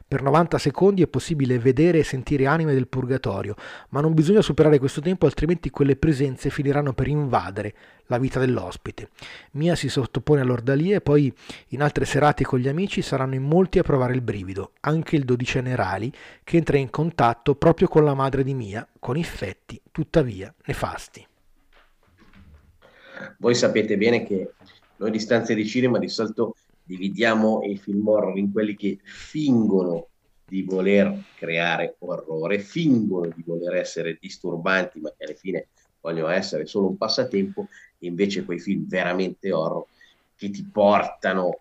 Per 0.07 0.21
90 0.21 0.57
secondi 0.57 1.01
è 1.01 1.07
possibile 1.07 1.59
vedere 1.59 1.99
e 1.99 2.03
sentire 2.05 2.45
anime 2.45 2.73
del 2.73 2.87
purgatorio, 2.87 3.55
ma 3.89 3.99
non 3.99 4.13
bisogna 4.13 4.41
superare 4.41 4.79
questo 4.79 5.01
tempo 5.01 5.25
altrimenti 5.25 5.69
quelle 5.69 5.97
presenze 5.97 6.49
finiranno 6.49 6.93
per 6.93 7.07
invadere 7.07 7.75
la 8.05 8.17
vita 8.17 8.39
dell'ospite. 8.39 9.09
Mia 9.51 9.75
si 9.75 9.89
sottopone 9.89 10.39
all'ordalia 10.39 10.95
e 10.95 11.01
poi 11.01 11.33
in 11.69 11.81
altre 11.81 12.05
serate 12.05 12.45
con 12.45 12.59
gli 12.59 12.69
amici 12.69 13.01
saranno 13.01 13.35
in 13.35 13.43
molti 13.43 13.79
a 13.79 13.83
provare 13.83 14.13
il 14.13 14.21
brivido, 14.21 14.71
anche 14.79 15.17
il 15.17 15.25
dodicenne 15.25 15.75
Rali 15.75 16.09
che 16.41 16.55
entra 16.55 16.77
in 16.77 16.89
contatto 16.89 17.55
proprio 17.55 17.89
con 17.89 18.05
la 18.05 18.13
madre 18.13 18.45
di 18.45 18.53
Mia, 18.53 18.87
con 18.99 19.17
effetti 19.17 19.81
tuttavia 19.91 20.53
nefasti. 20.67 21.27
Voi 23.39 23.55
sapete 23.55 23.97
bene 23.97 24.23
che 24.23 24.53
noi 24.95 25.11
di 25.11 25.19
stanze 25.19 25.53
di 25.53 25.65
cinema 25.65 25.99
di 25.99 26.07
solito 26.07 26.55
dividiamo 26.87 27.61
i 27.63 27.77
film 27.77 28.07
horror 28.07 28.37
in 28.37 28.51
quelli 28.51 28.75
che 28.75 28.97
fingono 29.03 30.07
di 30.47 30.63
voler 30.63 31.13
creare 31.35 31.97
orrore, 31.99 32.59
fingono 32.59 33.27
di 33.35 33.43
voler 33.45 33.75
essere 33.75 34.17
disturbanti, 34.19 34.99
ma 35.01 35.13
che 35.15 35.25
alla 35.25 35.35
fine 35.35 35.67
vogliono 35.99 36.29
essere 36.29 36.65
solo 36.65 36.87
un 36.87 36.97
passatempo, 36.97 37.67
e 37.99 38.07
invece 38.07 38.45
quei 38.45 38.59
film 38.59 38.87
veramente 38.87 39.51
horror 39.51 39.85
che 40.35 40.49
ti 40.49 40.63
portano 40.63 41.59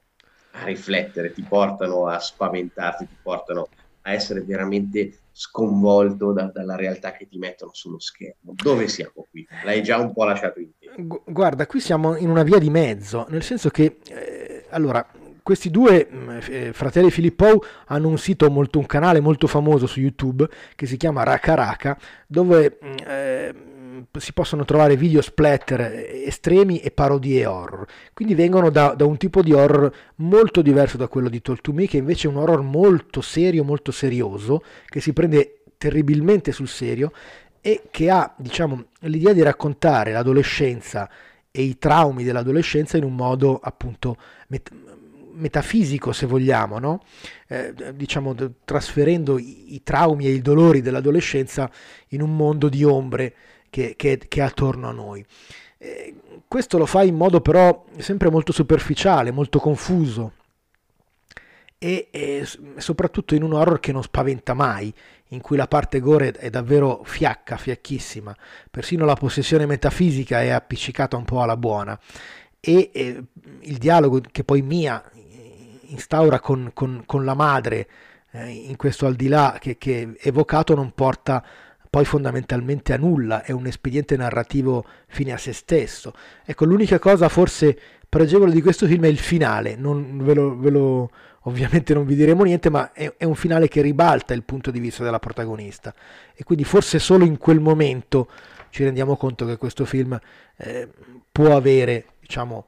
a 0.53 0.65
riflettere, 0.65 1.33
ti 1.33 1.43
portano 1.43 2.07
a 2.07 2.19
spaventarti, 2.21 3.09
ti 3.09 3.17
portano 3.21 3.69
a 4.03 4.12
essere 4.12 4.43
veramente 4.43 5.19
sconvolto 5.33 6.33
da, 6.33 6.45
dalla 6.45 6.77
realtà 6.77 7.12
che 7.12 7.27
ti 7.27 7.39
mettono 7.39 7.73
sullo 7.75 7.99
schermo. 7.99 8.55
Dove 8.55 8.87
siamo 8.89 9.27
qui? 9.29 9.47
L'hai 9.65 9.83
già 9.83 9.99
un 9.99 10.12
po' 10.12 10.25
lasciato 10.25 10.61
in 10.61 10.71
tempo. 10.79 11.23
Guarda, 11.27 11.67
qui 11.67 11.81
siamo 11.81 12.17
in 12.17 12.31
una 12.31 12.43
via 12.43 12.59
di 12.59 12.71
mezzo, 12.71 13.27
nel 13.29 13.43
senso 13.43 13.69
che 13.69 13.99
eh, 14.09 14.36
allora 14.77 15.05
questi 15.43 15.71
due 15.71 16.09
mm, 16.12 16.29
eh, 16.49 16.73
fratelli 16.73 17.11
Filippo 17.11 17.62
hanno 17.87 18.09
un 18.09 18.19
sito 18.19 18.51
molto, 18.51 18.79
un 18.79 18.87
canale 18.87 19.21
molto 19.21 19.47
famoso 19.47 19.87
su 19.87 20.01
YouTube 20.01 20.49
che 20.75 20.87
si 20.87 20.97
chiama 20.97 21.23
Raka 21.23 21.55
Raka, 21.55 21.99
dove 22.27 22.79
mm, 22.85 22.95
eh, 23.07 23.55
si 24.19 24.33
possono 24.33 24.65
trovare 24.65 24.97
video 24.97 25.23
splatter 25.23 25.81
estremi 26.27 26.81
e 26.81 26.91
parodie 26.91 27.47
horror. 27.47 27.87
Quindi 28.12 28.35
vengono 28.35 28.71
da, 28.71 28.95
da, 28.95 29.07
un 29.07 29.17
tipo 29.17 29.41
di 29.43 29.53
horror 29.53 29.93
molto 30.17 30.62
diverso 30.62 30.97
da 30.97 31.09
quello 31.09 31.29
di 31.29 31.41
Talk 31.41 31.61
to 31.61 31.73
Me, 31.73 31.87
che 31.87 31.97
invece 31.97 32.27
è 32.27 32.31
un 32.31 32.39
horror 32.39 32.62
molto 32.62 33.21
serio, 33.21 33.65
molto 33.65 33.93
serioso, 33.93 34.62
che 34.87 35.01
si 35.01 35.12
prende 35.12 35.62
terribilmente 35.79 36.53
sul 36.53 36.69
serio 36.69 37.12
e 37.61 37.83
che 37.91 38.11
ha, 38.11 38.33
diciamo, 38.37 38.85
l'idea 39.01 39.33
di 39.33 39.43
raccontare 39.43 40.12
l'adolescenza 40.12 41.09
e 41.57 41.62
i 41.62 41.79
traumi 41.79 42.23
dell'adolescenza 42.23 42.99
in 42.99 43.05
un 43.05 43.14
modo 43.14 43.59
appunto 43.59 44.19
met- 44.49 44.71
metafisico, 45.33 46.12
se 46.12 46.27
vogliamo, 46.27 46.79
no? 46.79 47.03
eh, 47.49 47.73
diciamo 47.95 48.35
trasferendo 48.64 49.38
i, 49.38 49.75
i, 49.75 49.83
traumi 49.83 50.27
e 50.27 50.33
i 50.33 50.42
dolori 50.42 50.83
dell'adolescenza 50.83 51.71
in 52.09 52.21
un 52.21 52.37
mondo 52.37 52.69
di 52.69 52.85
ombre 52.85 53.35
che, 53.71 53.95
che, 53.97 54.21
che 54.29 54.40
è 54.40 54.42
attorno 54.42 54.88
a 54.88 54.92
noi. 54.92 55.25
Eh, 55.79 56.14
questo 56.47 56.77
lo 56.77 56.87
fa 56.87 57.03
in 57.03 57.16
modo 57.16 57.40
però 57.40 57.87
sempre 57.97 58.31
molto 58.31 58.53
superficiale, 58.53 59.31
molto 59.31 59.59
confuso 59.59 60.33
e, 61.79 62.09
e 62.11 62.47
soprattutto 62.77 63.35
in 63.35 63.42
un 63.42 63.55
horror 63.55 63.81
che 63.81 63.92
non 63.92 64.03
spaventa 64.03 64.53
mai, 64.53 64.92
in 65.29 65.41
cui 65.41 65.57
la 65.57 65.67
parte 65.67 66.01
gore 66.01 66.33
è 66.33 66.51
davvero 66.51 67.03
fiacca, 67.05 67.57
fiacchissima, 67.57 68.35
persino 68.71 69.05
la 69.05 69.15
possessione 69.15 69.67
metafisica 69.67 70.41
è 70.43 70.51
appiccicata 70.51 71.17
un 71.17 71.25
po' 71.25 71.43
alla 71.43 71.57
buona. 71.57 71.99
E 72.61 72.91
eh, 72.93 73.23
il 73.61 73.79
dialogo 73.79 74.21
che 74.31 74.45
poi 74.45 74.62
Mia 74.62 75.03
instaura 75.89 76.41
con, 76.41 76.71
con, 76.75 77.03
con 77.07 77.25
la 77.25 77.35
madre 77.35 77.89
eh, 78.33 78.51
in 78.51 78.77
questo 78.77 79.07
al 79.07 79.15
di 79.15 79.29
là 79.29 79.57
che, 79.61 79.79
che 79.79 80.17
evocato 80.21 80.75
non 80.75 80.93
porta 80.93 81.45
poi 81.89 82.05
fondamentalmente 82.05 82.93
a 82.93 82.99
nulla, 82.99 83.43
è 83.43 83.53
un 83.53 83.67
espediente 83.67 84.17
narrativo 84.17 84.85
fine 85.07 85.33
a 85.33 85.39
se 85.39 85.53
stesso. 85.53 86.12
Ecco, 86.45 86.65
l'unica 86.65 86.99
cosa 86.99 87.29
forse 87.29 87.79
pregevole 88.09 88.53
di 88.53 88.61
questo 88.61 88.87
film 88.87 89.05
è 89.05 89.09
il 89.09 89.19
finale, 89.19 89.77
non 89.77 90.23
ve 90.23 90.35
lo, 90.35 90.59
ve 90.59 90.71
lo 90.71 91.11
ovviamente 91.47 91.95
non 91.95 92.05
vi 92.05 92.15
diremo 92.15 92.45
niente, 92.45 92.71
ma 92.71 92.93
è, 92.93 93.15
è, 93.17 93.25
un 93.25 93.35
finale 93.35 93.69
che 93.69 93.81
ribalta 93.81 94.35
il 94.35 94.43
punto 94.43 94.71
di 94.71 94.79
vista 94.79 95.03
della 95.03 95.19
protagonista 95.19 95.95
e 96.35 96.45
quindi 96.45 96.65
forse 96.65 96.99
solo 96.99 97.25
in 97.25 97.39
quel 97.39 97.61
momento 97.61 98.29
ci 98.71 98.85
rendiamo 98.85 99.17
conto 99.17 99.47
che 99.47 99.57
questo 99.57 99.85
film 99.85 100.19
eh, 100.57 100.89
può 101.31 101.57
avere, 101.57 102.07
diciamo, 102.21 102.67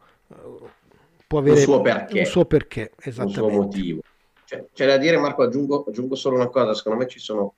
può 1.27 1.39
avere 1.41 1.57
un 1.57 1.63
suo 1.63 1.81
perché, 1.81 2.21
un 2.21 2.25
suo 2.25 2.45
perché 2.45 2.93
esattamente. 3.01 3.41
un 3.41 3.51
suo 3.51 3.63
motivo. 3.63 4.01
Cioè, 4.45 4.65
c'è 4.73 4.87
da 4.87 4.97
dire, 4.97 5.19
Marco, 5.19 5.43
aggiungo, 5.43 5.85
aggiungo 5.87 6.15
solo 6.15 6.37
una 6.37 6.49
cosa, 6.49 6.73
secondo 6.73 7.01
me 7.01 7.09
ci 7.09 7.19
sono 7.19 7.55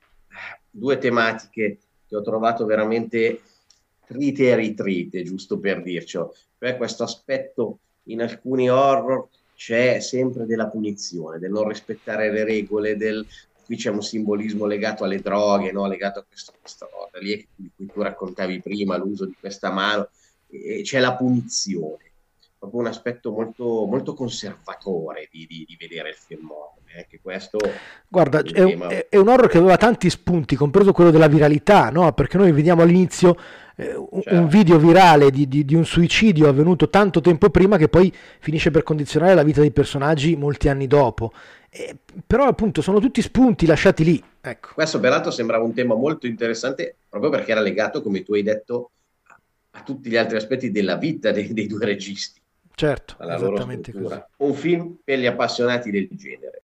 due 0.69 0.97
tematiche 0.97 1.77
che 2.07 2.15
ho 2.15 2.21
trovato 2.21 2.65
veramente 2.65 3.41
trite 4.05 4.49
e 4.49 4.55
ritrite, 4.55 5.23
giusto 5.23 5.59
per 5.59 5.81
dircelo. 5.81 6.35
Cioè 6.59 6.75
questo 6.75 7.03
aspetto 7.03 7.77
in 8.05 8.21
alcuni 8.21 8.69
horror 8.69 9.27
c'è 9.61 9.99
sempre 9.99 10.47
della 10.47 10.67
punizione, 10.67 11.37
del 11.37 11.51
non 11.51 11.67
rispettare 11.67 12.31
le 12.31 12.43
regole, 12.43 12.97
del... 12.97 13.23
qui 13.63 13.75
c'è 13.75 13.91
un 13.91 14.01
simbolismo 14.01 14.65
legato 14.65 15.03
alle 15.03 15.21
droghe, 15.21 15.71
no? 15.71 15.85
legato 15.85 16.17
a 16.17 16.25
questo, 16.27 16.53
questa 16.59 16.89
cosa 16.91 17.19
lì 17.19 17.47
di 17.55 17.69
cui 17.75 17.85
tu 17.85 18.01
raccontavi 18.01 18.59
prima, 18.59 18.97
l'uso 18.97 19.27
di 19.27 19.35
questa 19.39 19.69
mano, 19.69 20.09
e 20.49 20.81
c'è 20.81 20.99
la 20.99 21.15
punizione 21.15 22.09
proprio 22.57 22.81
un 22.81 22.87
aspetto 22.87 23.31
molto, 23.31 23.85
molto 23.85 24.15
conservatore 24.15 25.29
di, 25.31 25.45
di, 25.45 25.63
di, 25.67 25.77
vedere 25.79 26.09
il 26.09 26.15
film 26.15 26.49
horror. 26.49 26.80
Anche 26.97 27.19
questo 27.21 27.57
Guarda, 28.07 28.41
è 28.41 28.61
un, 28.61 29.03
è 29.09 29.17
un, 29.17 29.27
horror 29.27 29.47
che 29.47 29.57
aveva 29.57 29.77
tanti 29.77 30.09
spunti, 30.09 30.55
compreso 30.55 30.91
quello 30.91 31.11
della 31.11 31.27
viralità, 31.27 31.89
no? 31.89 32.11
perché 32.13 32.37
noi 32.37 32.51
vediamo 32.51 32.81
all'inizio 32.81 33.37
eh, 33.77 33.95
un, 33.95 34.21
certo. 34.21 34.39
un, 34.39 34.47
video 34.47 34.77
virale 34.77 35.31
di, 35.31 35.47
di, 35.47 35.75
un 35.75 35.85
suicidio 35.85 36.49
avvenuto 36.49 36.89
tanto 36.89 37.21
tempo 37.21 37.49
prima 37.49 37.77
che 37.77 37.87
poi 37.87 38.13
finisce 38.39 38.71
per 38.71 38.83
condizionare 38.83 39.33
la 39.33 39.43
vita 39.43 39.61
dei 39.61 39.71
personaggi 39.71 40.35
molti 40.35 40.67
anni 40.67 40.87
dopo. 40.87 41.31
Eh, 41.69 41.95
però 42.27 42.45
appunto 42.45 42.81
sono 42.81 42.99
tutti 42.99 43.21
spunti 43.21 43.65
lasciati 43.65 44.03
lì. 44.03 44.23
Ecco. 44.41 44.71
Questo 44.73 44.99
peraltro 44.99 45.31
sembrava 45.31 45.63
un 45.63 45.73
tema 45.73 45.95
molto 45.95 46.27
interessante 46.27 46.95
proprio 47.07 47.31
perché 47.31 47.51
era 47.51 47.61
legato, 47.61 48.01
come 48.01 48.23
tu 48.23 48.33
hai 48.33 48.43
detto, 48.43 48.91
a, 49.27 49.39
a 49.71 49.81
tutti 49.81 50.09
gli 50.09 50.17
altri 50.17 50.35
aspetti 50.35 50.71
della 50.71 50.97
vita 50.97 51.31
dei, 51.31 51.53
dei 51.53 51.67
due 51.67 51.85
registi 51.85 52.41
certo, 52.81 53.15
esattamente. 53.19 53.93
Un 54.37 54.53
film 54.55 54.97
per 55.03 55.19
gli 55.19 55.27
appassionati 55.27 55.91
del 55.91 56.07
genere. 56.11 56.60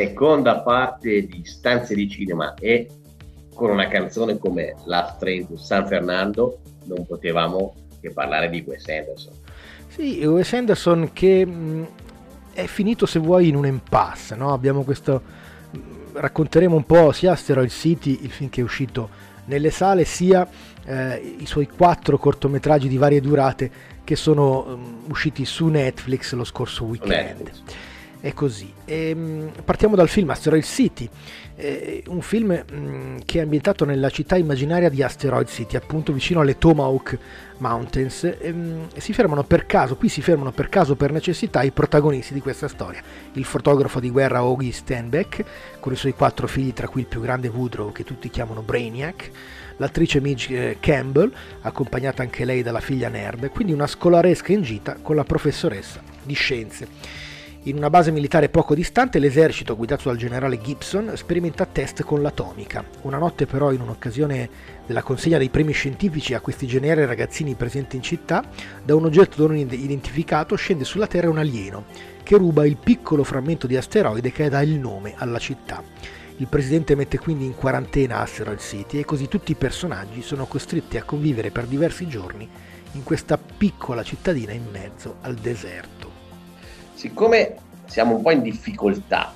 Seconda 0.00 0.60
parte 0.60 1.26
di 1.26 1.44
Stanze 1.44 1.94
di 1.94 2.08
Cinema 2.08 2.54
e 2.54 2.88
con 3.54 3.68
una 3.68 3.86
canzone 3.86 4.38
come 4.38 4.74
Last 4.86 5.18
Train 5.18 5.46
to 5.46 5.58
San 5.58 5.86
Fernando 5.86 6.60
non 6.84 7.04
potevamo 7.04 7.74
che 8.00 8.10
parlare 8.10 8.48
di 8.48 8.64
Wes 8.66 8.88
Anderson. 8.88 9.34
Sì, 9.88 10.24
Wes 10.24 10.50
Anderson 10.54 11.10
che 11.12 11.44
mh, 11.44 11.86
è 12.54 12.64
finito 12.64 13.04
se 13.04 13.18
vuoi 13.18 13.48
in 13.48 13.56
un 13.56 13.66
impasse, 13.66 14.36
no? 14.36 14.54
abbiamo 14.54 14.84
questo, 14.84 15.20
racconteremo 16.14 16.74
un 16.74 16.84
po' 16.84 17.12
sia 17.12 17.32
Asteroid 17.32 17.68
City, 17.68 18.20
il 18.22 18.30
film 18.30 18.48
che 18.48 18.62
è 18.62 18.64
uscito 18.64 19.10
nelle 19.44 19.70
sale, 19.70 20.06
sia 20.06 20.48
eh, 20.86 21.34
i 21.40 21.44
suoi 21.44 21.68
quattro 21.68 22.16
cortometraggi 22.16 22.88
di 22.88 22.96
varie 22.96 23.20
durate 23.20 23.70
che 24.02 24.16
sono 24.16 24.64
um, 24.66 25.02
usciti 25.08 25.44
su 25.44 25.66
Netflix 25.66 26.32
lo 26.32 26.44
scorso 26.44 26.84
weekend. 26.84 27.10
Netflix. 27.10 27.62
È 28.20 28.34
così. 28.34 28.70
Ehm, 28.84 29.50
partiamo 29.64 29.96
dal 29.96 30.08
film 30.08 30.28
Asteroid 30.28 30.62
City, 30.62 31.08
eh, 31.56 32.02
un 32.08 32.20
film 32.20 32.64
mm, 32.70 33.18
che 33.24 33.38
è 33.38 33.42
ambientato 33.42 33.86
nella 33.86 34.10
città 34.10 34.36
immaginaria 34.36 34.90
di 34.90 35.02
Asteroid 35.02 35.48
City, 35.48 35.76
appunto 35.76 36.12
vicino 36.12 36.40
alle 36.40 36.58
Tomahawk 36.58 37.18
Mountains. 37.58 38.24
ehm, 38.38 38.88
e 38.92 39.00
si 39.00 39.14
fermano 39.14 39.42
per 39.42 39.64
caso, 39.64 39.96
qui 39.96 40.10
si 40.10 40.20
fermano 40.20 40.52
per 40.52 40.68
caso 40.68 40.96
per 40.96 41.12
necessità 41.12 41.62
i 41.62 41.70
protagonisti 41.70 42.34
di 42.34 42.40
questa 42.40 42.68
storia. 42.68 43.02
Il 43.32 43.44
fotografo 43.44 44.00
di 44.00 44.10
guerra 44.10 44.38
Augie 44.38 44.72
Stenbeck, 44.72 45.44
con 45.80 45.94
i 45.94 45.96
suoi 45.96 46.12
quattro 46.12 46.46
figli, 46.46 46.74
tra 46.74 46.88
cui 46.88 47.00
il 47.00 47.06
più 47.06 47.22
grande 47.22 47.48
Woodrow, 47.48 47.90
che 47.90 48.04
tutti 48.04 48.28
chiamano 48.28 48.60
Brainiac, 48.60 49.30
l'attrice 49.78 50.20
Midge 50.20 50.70
eh, 50.72 50.76
Campbell, 50.78 51.32
accompagnata 51.62 52.20
anche 52.20 52.44
lei 52.44 52.62
dalla 52.62 52.80
figlia 52.80 53.08
nerd, 53.08 53.48
quindi 53.48 53.72
una 53.72 53.86
scolaresca 53.86 54.52
in 54.52 54.60
gita 54.60 54.98
con 55.00 55.16
la 55.16 55.24
professoressa 55.24 56.02
di 56.22 56.34
scienze. 56.34 57.19
In 57.64 57.76
una 57.76 57.90
base 57.90 58.10
militare 58.10 58.48
poco 58.48 58.74
distante, 58.74 59.18
l'esercito, 59.18 59.76
guidato 59.76 60.08
dal 60.08 60.16
generale 60.16 60.62
Gibson, 60.62 61.12
sperimenta 61.14 61.66
test 61.66 62.02
con 62.04 62.22
l'atomica. 62.22 62.82
Una 63.02 63.18
notte, 63.18 63.44
però, 63.44 63.70
in 63.70 63.82
un'occasione 63.82 64.48
della 64.86 65.02
consegna 65.02 65.36
dei 65.36 65.50
premi 65.50 65.72
scientifici 65.72 66.32
a 66.32 66.40
questi 66.40 66.66
geniali 66.66 67.04
ragazzini 67.04 67.54
presenti 67.54 67.96
in 67.96 68.02
città, 68.02 68.42
da 68.82 68.94
un 68.94 69.04
oggetto 69.04 69.46
non 69.46 69.58
identificato 69.58 70.56
scende 70.56 70.84
sulla 70.84 71.06
Terra 71.06 71.28
un 71.28 71.36
alieno 71.36 71.84
che 72.22 72.38
ruba 72.38 72.64
il 72.64 72.78
piccolo 72.78 73.24
frammento 73.24 73.66
di 73.66 73.76
asteroide 73.76 74.32
che 74.32 74.48
dà 74.48 74.62
il 74.62 74.78
nome 74.78 75.12
alla 75.18 75.38
città. 75.38 75.82
Il 76.38 76.46
presidente 76.46 76.94
mette 76.94 77.18
quindi 77.18 77.44
in 77.44 77.54
quarantena 77.54 78.20
Asteroid 78.20 78.60
City 78.60 79.00
e 79.00 79.04
così 79.04 79.28
tutti 79.28 79.52
i 79.52 79.56
personaggi 79.56 80.22
sono 80.22 80.46
costretti 80.46 80.96
a 80.96 81.02
convivere 81.02 81.50
per 81.50 81.66
diversi 81.66 82.08
giorni 82.08 82.48
in 82.92 83.02
questa 83.02 83.36
piccola 83.36 84.02
cittadina 84.02 84.52
in 84.52 84.64
mezzo 84.72 85.16
al 85.20 85.34
deserto. 85.34 85.99
Siccome 87.00 87.54
siamo 87.86 88.16
un 88.16 88.20
po' 88.20 88.30
in 88.30 88.42
difficoltà 88.42 89.32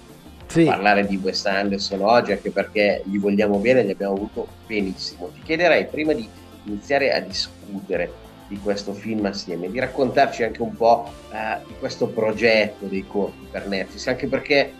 Sì, 0.49 0.67
a 0.67 0.73
parlare 0.73 1.07
di 1.07 1.17
Wes 1.17 1.47
Anderson 1.47 2.03
oggi, 2.03 2.33
anche 2.33 2.51
perché 2.51 3.03
gli 3.07 3.19
vogliamo 3.19 3.57
bene, 3.57 3.87
gli 3.87 3.91
abbiamo 3.91 4.13
avuto 4.13 4.47
benissimo, 4.67 5.31
ti 5.33 5.41
chiederei 5.43 5.87
prima 5.87 6.13
di 6.13 6.29
iniziare 6.65 7.15
a 7.15 7.21
discutere 7.21 8.13
di 8.49 8.59
questo 8.59 8.93
film 8.93 9.25
assieme, 9.25 9.71
di 9.71 9.79
raccontarci 9.79 10.43
anche 10.43 10.61
un 10.61 10.77
po' 10.77 11.11
eh, 11.33 11.65
di 11.67 11.73
questo 11.79 12.09
progetto 12.09 12.85
dei 12.85 13.07
corti 13.07 13.47
per 13.51 13.67
Netflix, 13.67 14.07
anche 14.09 14.27
perché 14.27 14.75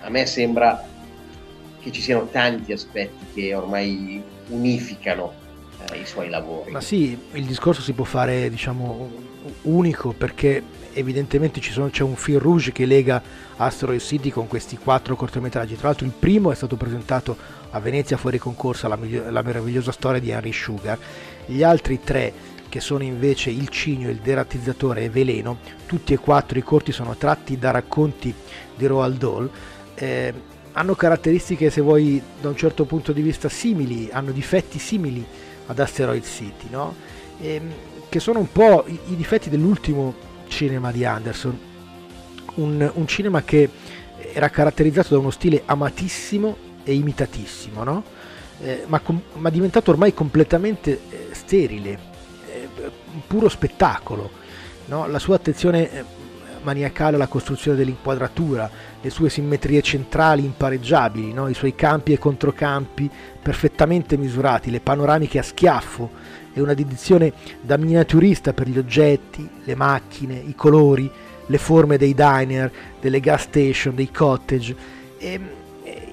a 0.00 0.10
me 0.10 0.26
sembra 0.26 0.84
che 1.78 1.92
ci 1.92 2.00
siano 2.00 2.26
tanti 2.26 2.72
aspetti 2.72 3.24
che 3.34 3.54
ormai 3.54 4.20
unificano 4.48 5.32
eh, 5.92 6.00
i 6.00 6.04
suoi 6.04 6.28
lavori. 6.28 6.72
ma 6.72 6.80
sì, 6.80 7.16
il 7.34 7.44
discorso 7.44 7.82
si 7.82 7.92
può 7.92 8.04
fare, 8.04 8.50
diciamo, 8.50 9.08
unico 9.62 10.10
perché 10.10 10.60
evidentemente 10.96 11.60
sono- 11.62 11.90
c'è 11.90 12.02
un 12.02 12.16
fil 12.16 12.38
rouge 12.38 12.72
che 12.72 12.86
lega 12.86 13.22
Asteroid 13.56 14.00
City 14.00 14.30
con 14.30 14.46
questi 14.46 14.76
quattro 14.76 15.14
cortometraggi. 15.16 15.76
Tra 15.76 15.88
l'altro 15.88 16.06
il 16.06 16.12
primo 16.18 16.50
è 16.50 16.54
stato 16.54 16.76
presentato 16.76 17.36
a 17.70 17.80
Venezia 17.80 18.16
fuori 18.16 18.38
concorso, 18.38 18.88
la, 18.88 18.96
miglio- 18.96 19.30
la 19.30 19.42
meravigliosa 19.42 19.92
storia 19.92 20.20
di 20.20 20.30
Henry 20.30 20.52
Sugar. 20.52 20.98
Gli 21.46 21.62
altri 21.62 22.00
tre, 22.02 22.32
che 22.68 22.80
sono 22.80 23.04
invece 23.04 23.50
Il 23.50 23.68
Cigno, 23.68 24.10
Il 24.10 24.18
Deratizzatore 24.18 25.04
e 25.04 25.10
Veleno, 25.10 25.58
tutti 25.86 26.12
e 26.12 26.18
quattro 26.18 26.58
i 26.58 26.62
corti 26.62 26.92
sono 26.92 27.14
tratti 27.16 27.58
da 27.58 27.70
racconti 27.70 28.34
di 28.74 28.86
Roald 28.86 29.18
Dahl. 29.18 29.50
eh, 29.94 30.34
hanno 30.72 30.94
caratteristiche, 30.94 31.70
se 31.70 31.80
vuoi, 31.80 32.20
da 32.38 32.48
un 32.48 32.56
certo 32.56 32.84
punto 32.84 33.12
di 33.12 33.22
vista 33.22 33.48
simili, 33.48 34.10
hanno 34.12 34.30
difetti 34.30 34.78
simili 34.78 35.24
ad 35.68 35.78
Asteroid 35.78 36.22
City, 36.22 36.66
no? 36.68 36.94
Ehm, 37.40 37.70
che 38.10 38.20
sono 38.20 38.40
un 38.40 38.52
po' 38.52 38.84
i, 38.86 38.98
i 39.08 39.16
difetti 39.16 39.48
dell'ultimo 39.48 40.14
cinema 40.48 40.90
di 40.90 41.04
Anderson. 41.04 41.58
Un, 42.56 42.90
un 42.94 43.06
cinema 43.06 43.42
che 43.42 43.68
era 44.32 44.48
caratterizzato 44.48 45.14
da 45.14 45.18
uno 45.18 45.30
stile 45.30 45.62
amatissimo 45.64 46.56
e 46.84 46.94
imitatissimo, 46.94 47.82
no? 47.84 48.04
Eh, 48.60 48.84
ma, 48.86 49.00
com- 49.00 49.20
ma 49.34 49.50
diventato 49.50 49.90
ormai 49.90 50.14
completamente 50.14 51.00
eh, 51.10 51.28
sterile, 51.32 51.98
eh, 52.46 52.68
puro 53.26 53.48
spettacolo. 53.48 54.30
no? 54.86 55.06
La 55.06 55.18
sua 55.18 55.36
attenzione 55.36 55.90
eh, 55.90 56.04
maniacale 56.62 57.16
alla 57.16 57.26
costruzione 57.26 57.76
dell'inquadratura, 57.76 58.68
le 59.00 59.10
sue 59.10 59.28
simmetrie 59.28 59.82
centrali 59.82 60.44
impareggiabili, 60.44 61.32
no? 61.32 61.48
i 61.48 61.54
suoi 61.54 61.74
campi 61.74 62.12
e 62.12 62.18
controcampi 62.18 63.10
perfettamente 63.40 64.16
misurati, 64.16 64.70
le 64.70 64.80
panoramiche 64.80 65.38
a 65.38 65.42
schiaffo 65.42 66.10
e 66.56 66.62
una 66.62 66.72
dedizione 66.72 67.34
da 67.60 67.76
miniaturista 67.76 68.54
per 68.54 68.66
gli 68.66 68.78
oggetti, 68.78 69.46
le 69.62 69.74
macchine, 69.74 70.34
i 70.34 70.54
colori, 70.54 71.10
le 71.44 71.58
forme 71.58 71.98
dei 71.98 72.14
diner, 72.14 72.72
delle 72.98 73.20
gas 73.20 73.42
station, 73.42 73.94
dei 73.94 74.10
cottage. 74.10 74.74
E, 75.18 75.38
e 75.82 76.08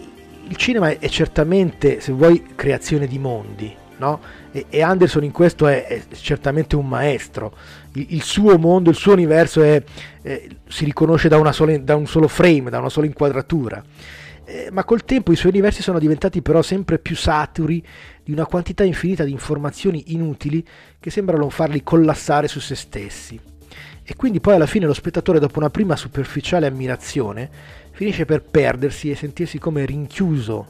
il 0.46 0.56
cinema 0.58 1.00
è 1.00 1.08
certamente, 1.08 2.02
se 2.02 2.12
vuoi, 2.12 2.44
creazione 2.56 3.08
di 3.08 3.20
mondi, 3.20 3.74
no? 4.00 4.20
E, 4.52 4.66
e 4.68 4.82
Anderson 4.82 5.24
in 5.24 5.32
questo 5.32 5.66
è, 5.66 5.86
è 5.86 6.02
certamente 6.12 6.76
un 6.76 6.90
maestro. 6.90 7.56
Il, 7.94 8.08
il 8.10 8.22
suo 8.22 8.58
mondo, 8.58 8.90
il 8.90 8.98
suo 8.98 9.14
universo 9.14 9.64
è, 9.64 9.82
eh, 10.24 10.50
si 10.68 10.84
riconosce 10.84 11.30
da, 11.30 11.54
sola- 11.54 11.78
da 11.78 11.96
un 11.96 12.06
solo 12.06 12.28
frame, 12.28 12.70
da 12.70 12.80
una 12.80 12.90
sola 12.90 13.06
inquadratura. 13.06 13.82
Eh, 14.46 14.70
ma 14.72 14.84
col 14.84 15.06
tempo 15.06 15.32
i 15.32 15.36
suoi 15.36 15.52
universi 15.52 15.82
sono 15.82 16.00
diventati 16.00 16.42
però 16.42 16.62
sempre 16.62 17.00
più 17.00 17.16
saturi 17.16 17.86
di 18.24 18.32
una 18.32 18.46
quantità 18.46 18.84
infinita 18.84 19.24
di 19.24 19.32
informazioni 19.32 20.14
inutili 20.14 20.66
che 21.00 21.10
sembrano 21.10 21.50
farli 21.50 21.84
collassare 21.84 22.48
su 22.48 22.60
se 22.60 22.76
stessi. 22.76 23.40
E 24.04 24.16
quindi 24.16 24.42
poi 24.42 24.56
alla 24.56 24.66
fine 24.66 24.86
lo 24.86 24.94
spettatore, 24.94 25.40
dopo 25.40 25.60
una 25.60 25.70
prima 25.70 25.96
superficiale 25.96 26.68
ammirazione, 26.68 27.50
finisce 27.92 28.26
per 28.26 28.44
perdersi 28.44 29.10
e 29.10 29.16
sentirsi 29.16 29.60
come 29.60 29.86
rinchiuso 29.86 30.68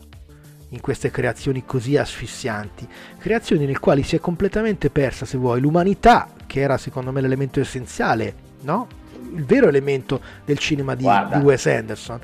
in 0.70 0.82
queste 0.82 1.10
creazioni 1.12 1.66
così 1.66 1.98
asfissianti, 1.98 2.88
creazioni 3.18 3.66
nel 3.66 3.80
quali 3.80 4.04
si 4.04 4.16
è 4.16 4.20
completamente 4.20 4.90
persa, 4.90 5.26
se 5.26 5.38
vuoi, 5.38 5.62
l'umanità, 5.62 6.30
che 6.46 6.62
era 6.62 6.78
secondo 6.78 7.12
me 7.12 7.22
l'elemento 7.22 7.60
essenziale, 7.60 8.36
no? 8.62 8.88
Il 9.36 9.46
vero 9.46 9.68
elemento 9.68 10.22
del 10.46 10.58
cinema 10.58 10.96
di, 10.96 11.04
di 11.04 11.38
Wes 11.40 11.66
Anderson. 11.66 12.20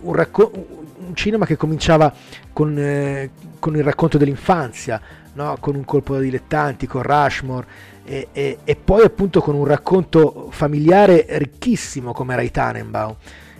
Un, 0.00 0.12
racco- 0.14 0.50
un 0.54 1.14
cinema 1.14 1.46
che 1.46 1.56
cominciava 1.56 2.12
con, 2.52 2.76
eh, 2.78 3.30
con 3.58 3.76
il 3.76 3.82
racconto 3.82 4.18
dell'infanzia, 4.18 5.00
no? 5.34 5.56
con 5.60 5.74
un 5.76 5.84
colpo 5.84 6.14
da 6.14 6.20
dilettanti, 6.20 6.86
con 6.86 7.02
Rushmore, 7.02 7.66
e, 8.04 8.28
e- 8.32 8.58
e 8.64 8.76
poi 8.76 9.04
appunto 9.04 9.40
con 9.40 9.54
un 9.54 9.64
racconto 9.64 10.48
familiare 10.50 11.26
ricchissimo 11.28 12.12
come 12.12 12.32
era 12.32 12.42
i 12.42 12.50
Tannenbaum, 12.50 13.14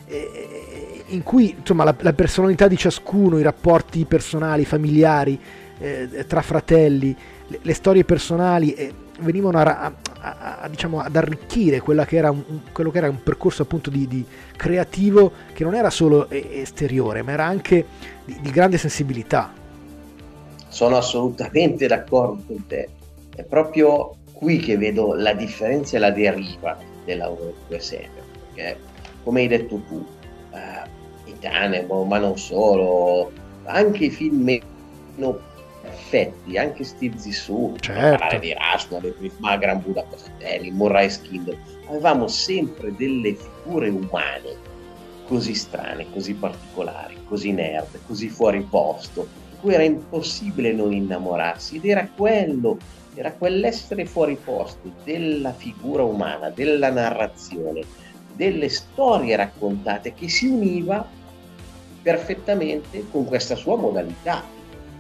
e- 0.07 1.05
in 1.09 1.23
cui 1.23 1.55
insomma 1.59 1.85
la, 1.85 1.95
la 2.01 2.13
personalità 2.13 2.69
di 2.69 2.77
ciascuno, 2.77 3.39
i 3.39 3.43
rapporti 3.43 4.05
personali, 4.05 4.65
familiari, 4.65 5.39
eh, 5.79 6.25
tra 6.27 6.43
fratelli, 6.43 7.17
le, 7.47 7.59
le 7.63 7.75
storie 7.75 8.05
personali 8.05 8.75
venivano 9.19 9.59
a, 9.59 9.93
a- 10.21 10.61
a- 10.61 10.69
diciamo, 10.69 11.01
ad 11.01 11.15
arricchire 11.17 11.83
che 11.83 11.91
un, 11.91 12.61
quello 12.73 12.91
che 12.91 12.99
era 12.99 13.09
un 13.09 13.23
percorso 13.23 13.63
appunto 13.63 13.91
di, 13.91 14.07
di 14.07 14.25
creativo 14.57 15.33
che 15.53 15.65
non 15.65 15.75
era 15.75 15.91
solo 15.91 16.29
eh, 16.29 16.61
esteriore, 16.61 17.23
ma 17.23 17.33
era 17.33 17.45
anche 17.45 17.85
di, 18.25 18.39
di 18.41 18.51
grande 18.51 18.79
sensibilità. 18.79 19.53
Sono 20.69 20.97
assolutamente 20.97 21.87
d'accordo 21.87 22.43
con 22.47 22.67
te. 22.67 22.89
È 23.35 23.43
proprio 23.43 24.17
qui 24.33 24.59
che 24.59 24.77
vedo 24.77 25.15
la 25.15 25.33
differenza 25.33 25.97
e 25.97 26.01
la 26.01 26.11
deriva 26.11 26.77
del 27.05 27.19
lavoro 27.19 27.55
di 27.67 27.75
Anderson, 27.75 28.09
perché 28.55 28.79
come 29.25 29.41
hai 29.41 29.49
detto 29.49 29.81
tu, 29.89 30.05
eh, 30.53 31.31
i 31.31 31.39
Tannenbaum, 31.39 32.09
ma 32.09 32.19
non 32.19 32.39
solo, 32.39 33.31
anche 33.65 34.05
i 34.07 34.11
film 34.11 34.43
meno 34.43 35.39
perfetti, 35.99 36.57
anche 36.57 36.85
Steve 36.85 37.19
Zissou, 37.19 37.77
Certo. 37.81 38.19
parlare 38.19 38.39
di 38.39 38.55
Rushmore, 38.55 39.15
di 39.19 39.31
ma 39.39 39.57
Gran 39.57 39.83
Budapest 39.83 40.31
Hotel, 40.35 40.73
Moonrise 40.73 41.21
Kingdom, 41.23 41.57
avevamo 41.89 42.29
sempre 42.29 42.95
delle 42.97 43.35
figure 43.35 43.89
umane 43.89 44.67
così 45.27 45.55
strane, 45.55 46.07
così 46.13 46.35
particolari, 46.35 47.17
così 47.27 47.53
nerd, 47.53 48.01
così 48.07 48.29
fuori 48.29 48.63
posto, 48.63 49.29
di 49.51 49.57
cui 49.61 49.75
era 49.75 49.83
impossibile 49.83 50.73
non 50.73 50.93
innamorarsi 50.93 51.77
ed 51.77 51.85
era 51.85 52.09
quello, 52.17 52.79
era 53.15 53.33
quell'essere 53.33 54.07
fuori 54.07 54.37
posto 54.43 54.91
della 55.05 55.53
figura 55.53 56.05
umana, 56.05 56.49
della 56.49 56.91
narrazione, 56.91 57.83
delle 58.35 58.69
storie 58.69 59.37
raccontate 59.37 60.15
che 60.15 60.29
si 60.29 60.47
univa 60.47 61.07
perfettamente 62.01 63.05
con 63.11 63.27
questa 63.27 63.57
sua 63.57 63.77
modalità 63.77 64.57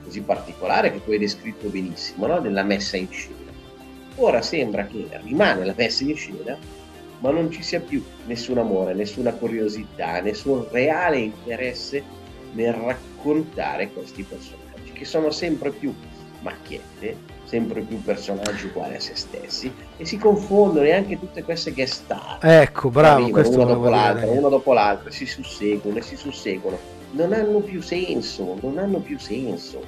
così 0.09 0.23
particolare 0.23 0.91
che 0.91 1.05
tu 1.05 1.11
hai 1.11 1.19
descritto 1.19 1.69
benissimo, 1.69 2.27
no? 2.27 2.41
della 2.41 2.63
messa 2.63 2.97
in 2.97 3.09
scena. 3.11 3.53
Ora 4.17 4.43
sembra 4.43 4.87
che 4.87 5.07
rimane 5.23 5.65
la 5.65 5.75
messa 5.77 6.03
in 6.03 6.17
scena, 6.17 6.57
ma 7.21 7.31
non 7.31 7.51
ci 7.51 7.63
sia 7.63 7.81
più 7.81 8.03
nessun 8.27 8.59
amore, 8.59 8.95
nessuna 8.95 9.33
curiosità, 9.33 10.21
nessun 10.21 10.67
reale 10.71 11.19
interesse 11.19 12.03
nel 12.53 12.73
raccontare 12.73 13.91
questi 13.91 14.23
personaggi 14.23 14.93
che 14.93 15.05
sono 15.05 15.31
sempre 15.31 15.71
più 15.71 15.95
macchiette, 16.41 17.17
sempre 17.45 17.83
più 17.83 18.01
personaggi 18.03 18.67
uguali 18.67 18.95
a 18.95 19.01
se 19.01 19.15
stessi 19.15 19.73
e 19.97 20.05
si 20.05 20.17
confondono 20.17 20.87
e 20.87 20.93
anche 20.93 21.19
tutte 21.19 21.43
queste 21.43 21.73
guest 21.73 22.03
star 22.05 22.39
Ecco, 22.41 22.89
bravo, 22.91 23.25
arrivano 23.25 23.43
questo 23.43 23.61
uno 23.61 23.75
dopo 23.75 23.89
l'altro, 23.89 24.31
uno 24.31 24.49
dopo 24.49 24.73
l'altro, 24.73 25.11
si 25.11 25.27
susseguono 25.27 25.99
e 25.99 26.03
si 26.03 26.17
susseguono, 26.17 26.79
non 27.13 27.33
hanno 27.33 27.59
più 27.59 27.81
senso, 27.83 28.57
non 28.61 28.79
hanno 28.79 28.99
più 28.99 29.19
senso, 29.19 29.83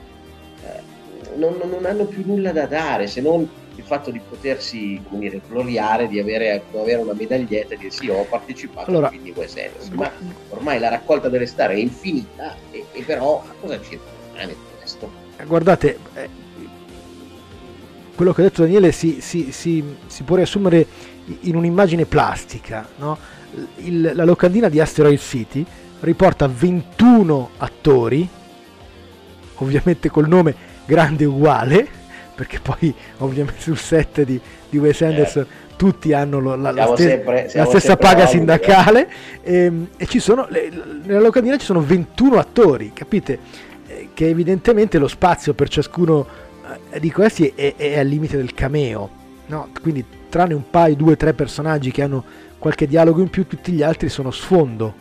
non, 1.36 1.56
non- 1.58 1.70
non 1.70 1.84
hanno 1.86 2.04
più 2.04 2.22
nulla 2.26 2.52
da 2.52 2.66
dare 2.66 3.06
se 3.06 3.20
non 3.20 3.48
il 3.76 3.84
fatto 3.84 4.10
di 4.10 4.20
potersi 4.28 5.00
come 5.08 5.20
dire, 5.20 5.40
gloriare, 5.48 6.06
di 6.08 6.18
avere, 6.18 6.62
avere 6.74 7.00
una 7.00 7.14
medaglietta 7.14 7.74
e 7.74 7.76
dire 7.78 7.90
sì, 7.90 8.08
ho 8.08 8.24
partecipato 8.28 8.90
Allora- 8.90 9.06
a 9.06 9.10
film 9.10 9.22
di 9.22 9.32
Wes 9.34 9.56
Anderson, 9.56 9.94
ma 9.96 10.10
ormai 10.50 10.78
la 10.78 10.88
raccolta 10.90 11.28
delle 11.28 11.46
star 11.46 11.70
è 11.70 11.74
infinita 11.74 12.54
e, 12.70 12.84
e 12.92 13.02
però 13.02 13.42
cosa 13.60 13.80
ci 13.80 13.98
rimane 14.32 14.48
di 14.52 14.56
questo? 14.78 15.10
Guardate, 15.46 15.98
eh, 16.14 16.28
quello 18.14 18.32
che 18.34 18.40
ha 18.42 18.44
detto 18.44 18.62
Daniele 18.62 18.92
si, 18.92 19.20
si- 19.22 19.50
si- 19.52 19.82
si 20.06 20.22
può 20.24 20.36
riassumere 20.36 20.86
in 21.42 21.56
un'immagine 21.56 22.04
plastica. 22.04 22.86
no? 22.96 23.16
Il- 23.76 24.12
la 24.14 24.24
locandina 24.24 24.68
di 24.68 24.78
Asteroid 24.78 25.18
City 25.18 25.64
riporta 26.00 26.46
21 26.46 27.50
attori, 27.56 28.28
ovviamente 29.60 30.10
col 30.10 30.28
nome 30.28 30.54
grande 30.84 31.24
uguale, 31.24 31.86
perché 32.34 32.58
poi 32.60 32.92
ovviamente 33.18 33.60
sul 33.60 33.78
set 33.78 34.22
di, 34.22 34.40
di 34.68 34.78
Wes 34.78 35.00
Anderson 35.02 35.46
tutti 35.76 36.12
hanno 36.12 36.40
la, 36.40 36.56
la 36.56 36.72
Siamo 36.72 36.94
ste- 36.94 37.08
sempre- 37.08 37.50
la 37.54 37.64
stessa 37.64 37.96
paga 37.96 38.26
sindacale 38.26 39.10
ehm, 39.42 39.88
e 39.96 40.06
ci 40.06 40.18
sono, 40.18 40.46
le- 40.50 40.70
nella 41.04 41.20
locandina 41.20 41.56
ci 41.56 41.64
sono 41.64 41.80
21 41.80 42.38
attori, 42.38 42.92
capite? 42.92 43.38
Eh, 43.86 44.08
Che 44.12 44.28
evidentemente 44.28 44.98
lo 44.98 45.08
spazio 45.08 45.54
per 45.54 45.68
ciascuno 45.68 46.26
eh, 46.90 47.00
di 47.00 47.10
questi 47.10 47.52
è, 47.54 47.74
è 47.76 47.98
al 47.98 48.06
limite 48.06 48.36
del 48.36 48.52
cameo, 48.52 49.08
no? 49.46 49.68
quindi 49.80 50.04
tranne 50.28 50.54
un 50.54 50.68
paio, 50.68 50.96
due, 50.96 51.16
tre 51.16 51.32
personaggi 51.32 51.90
che 51.90 52.02
hanno 52.02 52.24
qualche 52.58 52.86
dialogo 52.86 53.20
in 53.20 53.30
più, 53.30 53.46
tutti 53.46 53.72
gli 53.72 53.82
altri 53.82 54.08
sono 54.08 54.30
sfondo. 54.30 54.94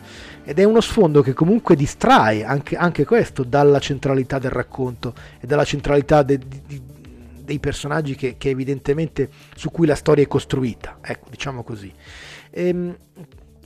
Ed 0.50 0.58
è 0.58 0.64
uno 0.64 0.80
sfondo 0.80 1.22
che 1.22 1.32
comunque 1.32 1.76
distrae 1.76 2.42
anche, 2.42 2.74
anche 2.74 3.04
questo 3.04 3.44
dalla 3.44 3.78
centralità 3.78 4.40
del 4.40 4.50
racconto 4.50 5.14
e 5.38 5.46
dalla 5.46 5.62
centralità 5.62 6.24
de- 6.24 6.40
di- 6.66 6.82
dei 7.44 7.60
personaggi 7.60 8.16
che, 8.16 8.34
che 8.36 8.48
evidentemente 8.48 9.30
su 9.54 9.70
cui 9.70 9.86
la 9.86 9.94
storia 9.94 10.24
è 10.24 10.26
costruita. 10.26 10.98
Ecco, 11.02 11.28
diciamo 11.30 11.62
così. 11.62 11.92
Ehm, 12.50 12.96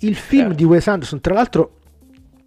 il 0.01 0.15
film 0.15 0.49
Certo. 0.49 0.57
di 0.57 0.65
Wes 0.65 0.87
Anderson, 0.87 1.21
tra 1.23 1.33
l'altro, 1.33 1.79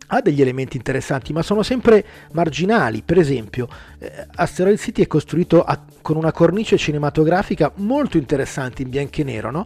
ha 0.10 0.22
degli 0.22 0.42
elementi 0.42 0.78
interessanti, 0.78 1.34
ma 1.34 1.42
sono 1.42 1.64
sempre 1.64 2.06
marginali. 2.34 3.02
Per 3.02 3.18
esempio, 3.18 3.68
eh, 3.98 4.28
Asteroid 4.36 4.78
City 4.78 5.02
è 5.02 5.08
costruito 5.08 5.64
a- 5.64 5.84
con 6.04 6.16
una 6.16 6.32
cornice 6.32 6.78
cinematografica 6.78 7.72
molto 7.78 8.18
interessante 8.18 8.84
in 8.84 8.90
bianco 8.90 9.22
e 9.22 9.24
nero, 9.24 9.50
no? 9.50 9.66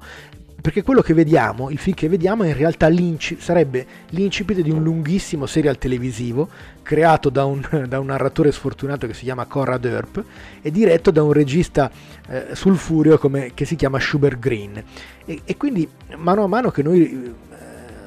Perché 0.62 0.84
quello 0.84 1.02
che 1.02 1.16
vediamo, 1.16 1.72
il 1.72 1.80
film 1.80 1.96
che 1.96 2.08
vediamo, 2.08 2.44
è 2.44 2.50
in 2.50 2.56
realtà 2.56 2.88
l'inci- 2.88 3.38
sarebbe 3.40 3.86
l'incipit 4.10 4.60
di 4.60 4.70
un 4.70 4.84
lunghissimo 4.84 5.48
serial 5.48 5.80
televisivo 5.80 6.48
creato 6.84 7.30
da 7.30 7.46
un, 7.46 7.62
da 7.90 8.00
un 8.00 8.06
narratore 8.06 8.52
sfortunato 8.52 9.08
che 9.08 9.14
si 9.14 9.24
chiama 9.24 9.46
Conrad 9.46 9.84
Earp 9.86 10.24
e 10.62 10.70
diretto 10.70 11.10
da 11.10 11.24
un 11.24 11.34
regista 11.34 11.90
eh, 12.28 12.50
sulfureo 12.54 13.18
come, 13.18 13.52
che 13.56 13.66
si 13.66 13.76
chiama 13.76 14.00
Schubert 14.00 14.38
Green. 14.38 14.84
E, 15.26 15.42
e 15.44 15.58
quindi, 15.58 15.88
mano 16.18 16.44
a 16.44 16.48
mano 16.48 16.70
che 16.70 16.84
noi 16.84 17.12
eh, 17.12 17.32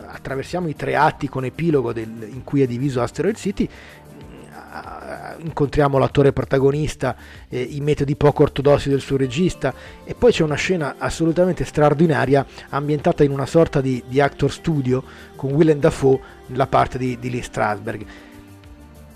attraversiamo 0.07 0.69
i 0.69 0.77
tre 0.77 0.95
atti 0.95 1.29
con 1.29 1.45
epilogo 1.45 1.93
del- 1.93 2.29
in 2.31 2.45
cui 2.45 2.63
è 2.63 2.67
diviso 2.67 3.03
Asteroid 3.03 3.37
City, 3.37 3.69
incontriamo 5.39 5.99
l'attore 5.99 6.33
protagonista, 6.33 7.17
eh, 7.49 7.61
i 7.61 7.81
metodi 7.81 8.17
poco 8.17 8.43
ortodossi 8.43 8.89
del 8.89 9.01
suo 9.01 9.17
regista 9.17 9.73
e 10.05 10.15
poi 10.15 10.33
c'è 10.33 10.43
una 10.43 10.55
scena 10.55 10.97
assolutamente 10.99 11.65
straordinaria 11.65 12.45
ambientata 12.71 13.25
in 13.25 13.31
una 13.31 13.47
sorta 13.47 13.81
di, 13.81 14.03
di 14.07 14.21
actor 14.21 14.51
studio 14.51 15.03
con 15.37 15.53
Willem 15.53 15.79
Dafoe 15.79 16.21
nella 16.47 16.67
parte 16.67 16.99
di, 16.99 17.19
di 17.19 17.31
Lee 17.31 17.43
Strasberg. 17.43 18.05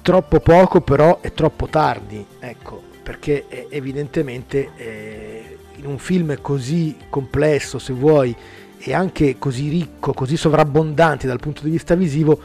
Troppo 0.03 0.41
poco 0.41 0.81
però 0.81 1.21
è 1.21 1.33
troppo 1.33 1.67
tardi, 1.67 2.25
ecco, 2.39 2.83
perché 3.03 3.45
eh, 3.49 3.67
evidentemente 3.71 4.71
eh, 4.77 5.59
in 5.77 5.87
un 5.87 5.99
film 5.99 6.41
così 6.41 6.97
complesso, 7.11 7.79
se 7.79 7.93
vuoi, 7.93 8.35
e 8.79 8.95
anche 8.95 9.37
così 9.39 9.69
ricco, 9.69 10.13
così 10.13 10.37
sovrabbondante 10.37 11.27
dal 11.27 11.41
punto 11.41 11.63
di 11.63 11.71
vista 11.71 11.95
visivo, 11.95 12.41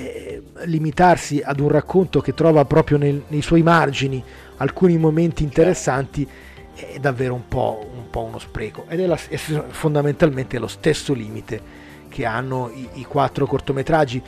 eh, 0.00 0.42
limitarsi 0.64 1.40
ad 1.44 1.60
un 1.60 1.68
racconto 1.68 2.20
che 2.20 2.34
trova 2.34 2.64
proprio 2.64 2.96
nel- 2.98 3.22
nei 3.28 3.42
suoi 3.42 3.62
margini 3.62 4.22
alcuni 4.56 4.96
momenti 4.96 5.42
interessanti 5.42 6.26
è 6.74 6.98
davvero 6.98 7.34
un 7.34 7.46
po', 7.48 7.86
un 7.94 8.08
po' 8.08 8.22
uno 8.22 8.38
spreco. 8.38 8.86
Ed 8.88 9.00
è, 9.00 9.06
la- 9.06 9.18
è 9.28 9.36
fondamentalmente 9.36 10.58
lo 10.58 10.66
stesso 10.66 11.12
limite 11.12 11.60
che 12.08 12.24
hanno 12.24 12.70
i, 12.74 12.88
i 12.94 13.04
quattro 13.04 13.46
cortometraggi. 13.46 14.22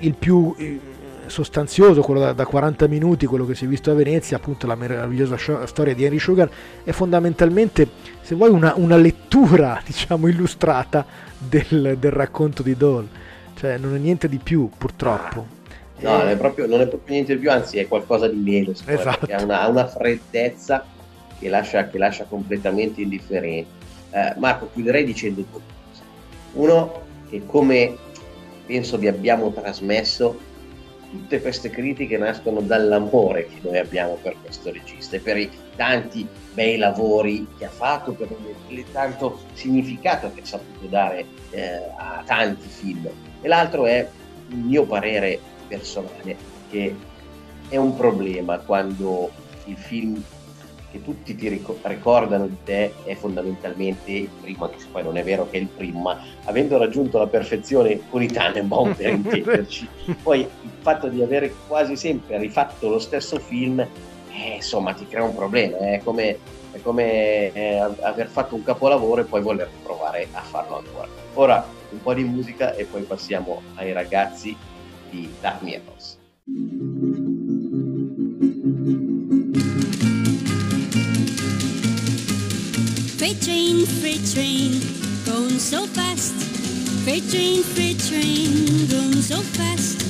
Il 0.00 0.14
più 0.14 0.54
eh, 0.58 0.78
sostanzioso 1.26 2.02
quello 2.02 2.20
da, 2.20 2.32
da 2.32 2.46
40 2.46 2.86
minuti 2.86 3.26
quello 3.26 3.46
che 3.46 3.56
si 3.56 3.64
è 3.64 3.68
visto 3.68 3.90
a 3.90 3.94
Venezia 3.94 4.36
appunto 4.36 4.68
la 4.68 4.76
meravigliosa 4.76 5.34
scio- 5.34 5.66
storia 5.66 5.92
di 5.92 6.04
Henry 6.04 6.20
Sugar 6.20 6.48
è 6.84 6.92
fondamentalmente 6.92 7.88
se 8.20 8.36
vuoi 8.36 8.50
una, 8.50 8.74
una 8.76 8.96
lettura 8.96 9.80
diciamo 9.84 10.28
illustrata 10.28 11.04
del, 11.36 11.96
del 11.98 12.12
racconto 12.12 12.62
di 12.62 12.76
Dole 12.76 13.08
cioè 13.56 13.78
non 13.78 13.94
è 13.94 13.98
niente 13.98 14.28
di 14.28 14.38
più 14.38 14.68
purtroppo 14.76 15.54
No, 15.98 16.14
Eh, 16.14 16.18
non 16.18 16.28
è, 16.28 16.36
proprio, 16.36 16.66
non 16.66 16.80
è 16.80 16.86
proprio 16.86 17.14
niente 17.14 17.34
di 17.34 17.40
più, 17.40 17.50
anzi 17.50 17.78
è 17.78 17.88
qualcosa 17.88 18.28
di 18.28 18.36
meno, 18.36 18.72
Esatto. 18.84 19.26
ha 19.32 19.42
una, 19.42 19.66
una 19.66 19.86
freddezza 19.86 20.84
che 21.38 21.48
lascia, 21.48 21.88
che 21.88 21.96
lascia 21.98 22.24
completamente 22.24 23.00
indifferenti. 23.00 23.70
Eh, 24.10 24.34
Marco, 24.36 24.68
chiuderei 24.72 25.04
dicendo 25.04 25.40
due 25.40 25.60
cose. 25.62 26.02
Uno, 26.52 27.02
che 27.30 27.42
come 27.46 27.96
penso 28.66 28.98
vi 28.98 29.08
abbiamo 29.08 29.50
trasmesso, 29.52 30.38
tutte 31.10 31.40
queste 31.40 31.70
critiche 31.70 32.18
nascono 32.18 32.60
dall'amore 32.60 33.46
che 33.46 33.60
noi 33.62 33.78
abbiamo 33.78 34.18
per 34.20 34.34
questo 34.42 34.70
regista 34.72 35.16
e 35.16 35.20
per 35.20 35.38
i 35.38 35.50
tanti 35.76 36.26
bei 36.52 36.76
lavori 36.76 37.46
che 37.56 37.64
ha 37.64 37.70
fatto, 37.70 38.12
per 38.12 38.28
il, 38.68 38.78
il 38.78 38.84
tanto 38.92 39.40
significato 39.54 40.30
che 40.34 40.42
ha 40.42 40.44
saputo 40.44 40.86
dare 40.88 41.24
eh, 41.50 41.80
a 41.96 42.22
tanti 42.26 42.68
film. 42.68 43.08
E 43.46 43.48
l'altro 43.48 43.86
è 43.86 44.04
il 44.48 44.56
mio 44.56 44.86
parere 44.86 45.38
personale 45.68 46.36
che 46.68 46.96
è 47.68 47.76
un 47.76 47.94
problema 47.94 48.58
quando 48.58 49.30
il 49.66 49.76
film 49.76 50.20
che 50.90 51.00
tutti 51.00 51.36
ti 51.36 51.46
ric- 51.46 51.78
ricordano 51.82 52.48
di 52.48 52.56
te 52.64 52.92
è 53.04 53.14
fondamentalmente 53.14 54.10
il 54.10 54.30
primo, 54.40 54.64
anche 54.64 54.80
se 54.80 54.88
poi 54.90 55.04
non 55.04 55.16
è 55.16 55.22
vero 55.22 55.48
che 55.48 55.58
è 55.58 55.60
il 55.60 55.68
primo, 55.68 56.00
ma 56.00 56.20
avendo 56.46 56.76
raggiunto 56.76 57.18
la 57.18 57.28
perfezione 57.28 58.00
con 58.08 58.20
i 58.20 58.26
Tannenbaum 58.26 58.94
per 58.94 59.10
intenderci, 59.14 59.88
poi 60.24 60.40
il 60.40 60.70
fatto 60.80 61.06
di 61.06 61.22
avere 61.22 61.54
quasi 61.68 61.94
sempre 61.94 62.38
rifatto 62.38 62.88
lo 62.88 62.98
stesso 62.98 63.38
film, 63.38 63.78
eh, 63.78 64.54
insomma, 64.56 64.92
ti 64.92 65.06
crea 65.06 65.22
un 65.22 65.36
problema, 65.36 65.76
è 65.78 66.00
come, 66.02 66.38
è 66.72 66.80
come 66.82 67.52
eh, 67.52 67.78
aver 68.00 68.26
fatto 68.26 68.56
un 68.56 68.64
capolavoro 68.64 69.20
e 69.20 69.24
poi 69.24 69.40
voler 69.40 69.70
provare 69.84 70.26
a 70.32 70.40
farlo 70.40 70.78
ancora. 70.78 71.08
Ora 71.34 71.75
un 71.90 72.02
po' 72.02 72.14
di 72.14 72.24
musica 72.24 72.74
e 72.74 72.84
poi 72.84 73.02
passiamo 73.02 73.62
ai 73.74 73.92
ragazzi 73.92 74.56
di 75.10 75.28
Dark 75.40 75.62
Mirrors. 75.62 76.18
Freight 83.16 83.40
train, 83.42 83.86
freight 84.00 84.24
train, 84.32 84.80
going 85.24 85.58
so 85.58 85.86
fast. 85.86 86.34
Freight 87.04 87.28
train, 87.30 87.62
freight 87.62 87.98
train, 87.98 88.86
going 88.88 89.22
so 89.22 89.40
fast. 89.40 90.02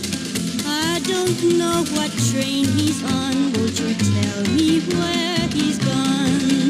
I 0.66 1.00
don't 1.06 1.56
know 1.56 1.84
what 1.94 2.10
train 2.30 2.64
he's 2.76 3.02
on. 3.04 3.52
Won't 3.52 3.78
you 3.78 3.94
tell 3.94 4.42
me 4.52 4.80
where 4.80 5.48
he's 5.52 5.78
gone? 5.78 6.65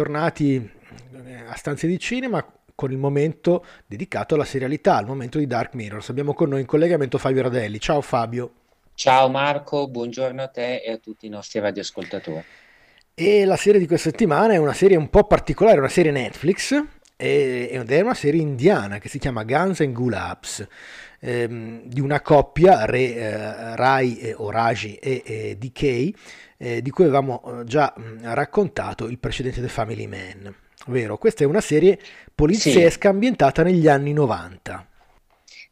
Tornati 0.00 0.56
eh, 0.56 1.34
a 1.46 1.54
stanze 1.56 1.86
di 1.86 1.98
cinema 1.98 2.42
con 2.74 2.90
il 2.90 2.96
momento 2.96 3.66
dedicato 3.86 4.34
alla 4.34 4.46
serialità, 4.46 4.96
al 4.96 5.04
momento 5.04 5.36
di 5.36 5.46
Dark 5.46 5.74
Mirrors. 5.74 6.08
Abbiamo 6.08 6.32
con 6.32 6.48
noi 6.48 6.60
in 6.60 6.66
collegamento 6.66 7.18
Fabio 7.18 7.42
Radelli. 7.42 7.78
Ciao 7.78 8.00
Fabio. 8.00 8.52
Ciao 8.94 9.28
Marco, 9.28 9.88
buongiorno 9.88 10.40
a 10.40 10.48
te 10.48 10.76
e 10.76 10.92
a 10.92 10.96
tutti 10.96 11.26
i 11.26 11.28
nostri 11.28 11.60
radioascoltatori. 11.60 12.42
E 13.12 13.44
la 13.44 13.56
serie 13.56 13.78
di 13.78 13.86
questa 13.86 14.08
settimana 14.08 14.54
è 14.54 14.56
una 14.56 14.72
serie 14.72 14.96
un 14.96 15.10
po' 15.10 15.24
particolare, 15.24 15.78
una 15.78 15.88
serie 15.88 16.12
Netflix 16.12 16.82
ed 17.16 17.90
è 17.90 18.00
una 18.00 18.14
serie 18.14 18.40
indiana 18.40 18.96
che 18.96 19.10
si 19.10 19.18
chiama 19.18 19.44
Guns 19.44 19.80
and 19.80 19.92
Gulabs 19.92 20.66
ehm, 21.20 21.82
di 21.84 22.00
una 22.00 22.22
coppia, 22.22 22.86
Re, 22.86 23.14
eh, 23.14 23.76
Rai 23.76 24.18
e 24.18 24.32
Oraji 24.34 24.94
e, 24.94 25.22
e 25.26 25.56
DK, 25.58 26.49
eh, 26.62 26.82
di 26.82 26.90
cui 26.90 27.04
avevamo 27.04 27.42
eh, 27.42 27.64
già 27.64 27.92
mh, 27.96 28.34
raccontato 28.34 29.06
il 29.06 29.18
precedente 29.18 29.62
The 29.62 29.68
Family 29.68 30.06
Man. 30.06 30.54
Ovvero, 30.88 31.16
questa 31.16 31.42
è 31.44 31.46
una 31.46 31.62
serie 31.62 31.98
poliziesca 32.34 33.08
ambientata 33.08 33.62
negli 33.62 33.88
anni 33.88 34.12
90. 34.12 34.86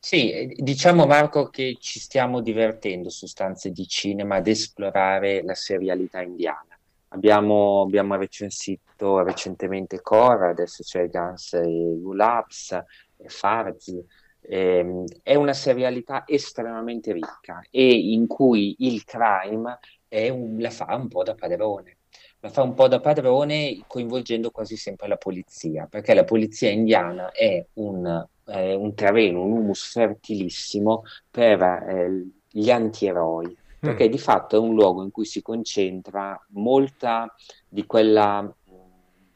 Sì, 0.01 0.30
eh, 0.30 0.55
diciamo 0.57 1.05
Marco 1.05 1.51
che 1.51 1.76
ci 1.78 2.01
stiamo 2.01 2.41
divertendo 2.41 3.11
su 3.11 3.26
stanze 3.26 3.70
di 3.70 3.86
cinema 3.86 4.36
ad 4.36 4.47
esplorare 4.47 5.43
la 5.43 5.55
serialità 5.55 6.22
indiana. 6.22 6.78
Abbiamo, 7.09 7.82
abbiamo 7.82 8.16
recensito 8.16 9.22
recentemente 9.22 10.01
Cora, 10.01 10.49
adesso 10.49 10.82
c'è 10.82 11.09
Guns 11.09 11.53
e 11.53 11.99
Gulabs, 12.01 12.72
e 12.72 13.28
Farzi. 13.28 14.03
Ehm, 14.41 15.05
è 15.22 15.34
una 15.34 15.53
serialità 15.53 16.24
estremamente 16.26 17.12
ricca 17.12 17.61
e 17.70 17.93
in 17.93 18.26
cui 18.26 18.76
il 18.78 19.05
crime 19.05 19.78
un- 20.11 20.56
la 20.59 20.70
fa 20.70 20.94
un 20.94 21.09
po' 21.09 21.22
da 21.22 21.34
padrone. 21.34 21.96
La 22.40 22.48
fa 22.48 22.62
un 22.62 22.74
po' 22.74 22.88
da 22.88 23.00
padrone 23.00 23.82
coinvolgendo 23.86 24.50
quasi 24.50 24.76
sempre 24.76 25.09
la 25.09 25.16
polizia, 25.16 25.86
perché 25.90 26.14
la 26.14 26.24
polizia 26.24 26.70
indiana 26.70 27.30
è 27.32 27.64
un, 27.74 28.26
è 28.44 28.74
un 28.74 28.94
terreno, 28.94 29.42
un 29.42 29.52
humus 29.52 29.90
fertilissimo 29.90 31.02
per 31.30 31.61
eh, 31.62 32.26
gli 32.48 32.70
antieroi, 32.70 33.56
perché 33.80 34.09
di 34.09 34.18
fatto 34.18 34.56
è 34.56 34.59
un 34.59 34.74
luogo 34.74 35.02
in 35.02 35.11
cui 35.11 35.24
si 35.24 35.42
concentra 35.42 36.40
molta 36.50 37.32
di 37.68 37.84
quella, 37.86 38.48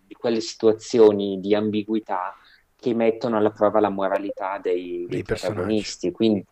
di 0.06 0.14
quelle 0.14 0.40
situazioni 0.40 1.40
di 1.40 1.54
ambiguità 1.54 2.34
che 2.76 2.94
mettono 2.94 3.36
alla 3.36 3.50
prova 3.50 3.78
la 3.80 3.90
moralità 3.90 4.58
dei, 4.60 5.06
dei 5.06 5.06
Dei 5.08 5.22
protagonisti. 5.22 6.10
Quindi, 6.10 6.44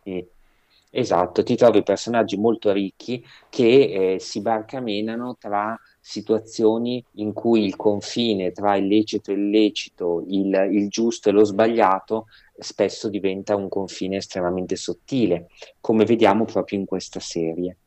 esatto, 0.91 1.41
ti 1.43 1.55
trovi 1.55 1.81
personaggi 1.81 2.37
molto 2.37 2.71
ricchi 2.71 3.25
che 3.49 4.13
eh, 4.13 4.19
si 4.19 4.41
barcamenano 4.41 5.37
tra 5.39 5.79
situazioni 5.99 7.03
in 7.13 7.33
cui 7.33 7.63
il 7.65 7.75
confine 7.75 8.51
tra 8.51 8.75
il 8.75 8.87
lecito 8.87 9.31
e 9.31 9.35
illecito, 9.35 10.23
il, 10.27 10.69
il 10.71 10.89
giusto 10.89 11.29
e 11.29 11.31
lo 11.31 11.43
sbagliato, 11.43 12.27
spesso 12.57 13.09
diventa 13.09 13.55
un 13.55 13.69
confine 13.69 14.17
estremamente 14.17 14.75
sottile, 14.75 15.47
come 15.79 16.05
vediamo 16.05 16.45
proprio 16.45 16.79
in 16.79 16.85
questa 16.85 17.19
serie. 17.19 17.77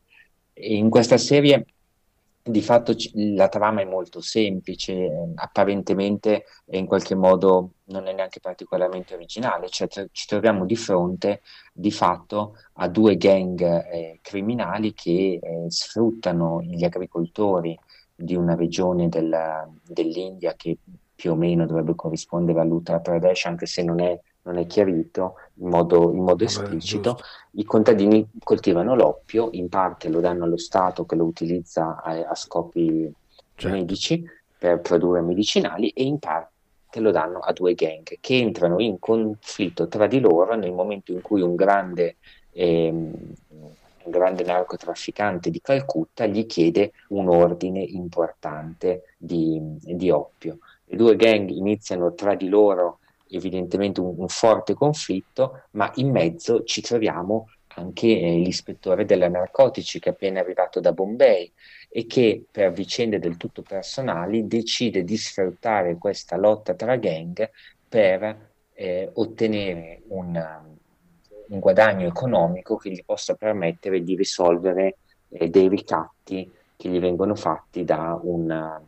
In 0.57 0.89
questa 0.89 1.17
serie 1.17 1.65
di 2.47 2.61
fatto 2.61 2.93
la 3.13 3.47
trama 3.47 3.81
è 3.81 3.85
molto 3.85 4.21
semplice, 4.21 4.93
eh, 4.93 5.31
apparentemente 5.35 6.45
e 6.65 6.77
in 6.77 6.85
qualche 6.85 7.15
modo 7.15 7.71
non 7.85 8.05
è 8.05 8.13
neanche 8.13 8.39
particolarmente 8.39 9.15
originale, 9.15 9.67
cioè 9.69 9.87
ci 10.11 10.27
troviamo 10.27 10.65
di 10.65 10.75
fronte 10.75 11.41
di 11.73 11.89
fatto 11.91 12.55
a 12.73 12.87
due 12.87 13.17
gang 13.17 13.59
eh, 13.61 14.19
criminali 14.21 14.93
che 14.93 15.39
eh, 15.41 15.65
sfruttano 15.69 16.61
gli 16.61 16.83
agricoltori 16.83 17.77
di 18.13 18.35
una 18.35 18.55
regione 18.55 19.09
del- 19.09 19.79
dell'India 19.83 20.53
che 20.55 20.77
più 21.15 21.31
o 21.31 21.35
meno 21.35 21.65
dovrebbe 21.65 21.95
corrispondere 21.95 22.59
all'Uttar 22.59 23.01
Pradesh, 23.01 23.45
anche 23.45 23.65
se 23.65 23.81
non 23.83 23.99
è, 23.99 24.19
non 24.43 24.57
è 24.57 24.67
chiarito 24.67 25.35
in 25.57 25.67
modo, 25.69 26.11
in 26.11 26.17
modo 26.19 26.33
Vabbè, 26.33 26.43
esplicito. 26.45 27.11
giusto. 27.13 27.23
I 27.51 27.63
contadini 27.63 28.27
coltivano 28.43 28.95
l'oppio, 28.95 29.49
in 29.51 29.69
parte 29.69 30.09
lo 30.09 30.19
danno 30.19 30.43
allo 30.43 30.57
Stato 30.57 31.05
che 31.05 31.15
lo 31.15 31.23
utilizza 31.25 32.01
a, 32.01 32.27
a 32.27 32.35
scopi 32.35 33.13
Certo. 33.57 33.77
medici 33.77 34.21
per 34.57 34.81
produrre 34.81 35.21
medicinali 35.21 35.89
e 35.89 36.03
in 36.03 36.19
parte 36.19 36.51
lo 36.99 37.11
danno 37.11 37.39
a 37.39 37.53
due 37.53 37.73
gang 37.73 38.03
che 38.19 38.37
entrano 38.37 38.79
in 38.79 38.99
conflitto 38.99 39.87
tra 39.87 40.07
di 40.07 40.19
loro 40.19 40.55
nel 40.55 40.73
momento 40.73 41.11
in 41.11 41.21
cui 41.21 41.41
un 41.41 41.55
grande, 41.55 42.17
ehm, 42.51 43.13
un 43.49 44.11
grande 44.11 44.43
narcotrafficante 44.43 45.49
di 45.49 45.61
Calcutta 45.61 46.25
gli 46.25 46.45
chiede 46.45 46.91
un 47.09 47.29
ordine 47.29 47.79
importante 47.81 49.13
di, 49.17 49.59
di 49.79 50.09
oppio. 50.09 50.59
Le 50.85 50.97
due 50.97 51.15
gang 51.15 51.49
iniziano 51.49 52.13
tra 52.13 52.35
di 52.35 52.47
loro 52.49 52.99
evidentemente 53.35 53.99
un, 53.99 54.13
un 54.17 54.27
forte 54.27 54.73
conflitto, 54.73 55.63
ma 55.71 55.91
in 55.95 56.11
mezzo 56.11 56.63
ci 56.63 56.81
troviamo 56.81 57.47
anche 57.75 58.07
eh, 58.07 58.37
l'ispettore 58.37 59.05
della 59.05 59.27
narcotici 59.27 59.99
che 59.99 60.09
è 60.09 60.11
appena 60.13 60.39
arrivato 60.39 60.79
da 60.79 60.91
Bombay 60.91 61.51
e 61.89 62.05
che 62.05 62.43
per 62.49 62.71
vicende 62.71 63.19
del 63.19 63.37
tutto 63.37 63.61
personali 63.61 64.47
decide 64.47 65.03
di 65.03 65.17
sfruttare 65.17 65.97
questa 65.97 66.37
lotta 66.37 66.73
tra 66.73 66.95
gang 66.95 67.49
per 67.87 68.49
eh, 68.73 69.09
ottenere 69.13 70.01
un, 70.07 70.35
un 71.47 71.59
guadagno 71.59 72.07
economico 72.07 72.75
che 72.75 72.89
gli 72.91 73.03
possa 73.05 73.35
permettere 73.35 74.03
di 74.03 74.15
risolvere 74.15 74.97
eh, 75.29 75.49
dei 75.49 75.69
ricatti 75.69 76.51
che 76.75 76.89
gli 76.89 76.99
vengono 76.99 77.35
fatti 77.35 77.83
da 77.85 78.19
un, 78.21 78.81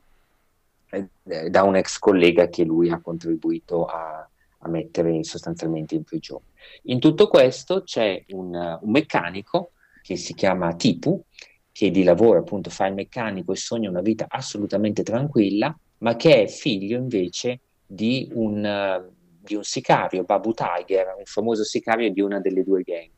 eh, 0.89 1.49
da 1.49 1.63
un 1.63 1.75
ex 1.75 1.99
collega 1.99 2.47
che 2.47 2.63
lui 2.63 2.89
ha 2.89 2.99
contribuito 2.99 3.85
a, 3.85 4.27
a 4.59 4.69
mettere 4.69 5.23
sostanzialmente 5.23 5.95
in 5.95 6.03
prigione. 6.03 6.45
In 6.83 6.99
tutto 6.99 7.27
questo 7.27 7.83
c'è 7.83 8.23
un, 8.29 8.53
un 8.81 8.91
meccanico 8.91 9.71
che 10.01 10.15
si 10.15 10.33
chiama 10.33 10.73
Tipu, 10.75 11.21
che 11.71 11.91
di 11.91 12.03
lavoro 12.03 12.39
appunto 12.39 12.69
fa 12.69 12.87
il 12.87 12.93
meccanico 12.93 13.51
e 13.51 13.55
sogna 13.55 13.89
una 13.89 14.01
vita 14.01 14.25
assolutamente 14.27 15.03
tranquilla, 15.03 15.77
ma 15.99 16.15
che 16.15 16.43
è 16.43 16.47
figlio 16.47 16.97
invece 16.97 17.59
di 17.85 18.29
un, 18.33 19.05
di 19.39 19.55
un 19.55 19.63
sicario, 19.63 20.23
Babu 20.23 20.53
Tiger, 20.53 21.15
un 21.17 21.25
famoso 21.25 21.63
sicario 21.63 22.11
di 22.11 22.21
una 22.21 22.39
delle 22.39 22.63
due 22.63 22.81
gang. 22.81 23.11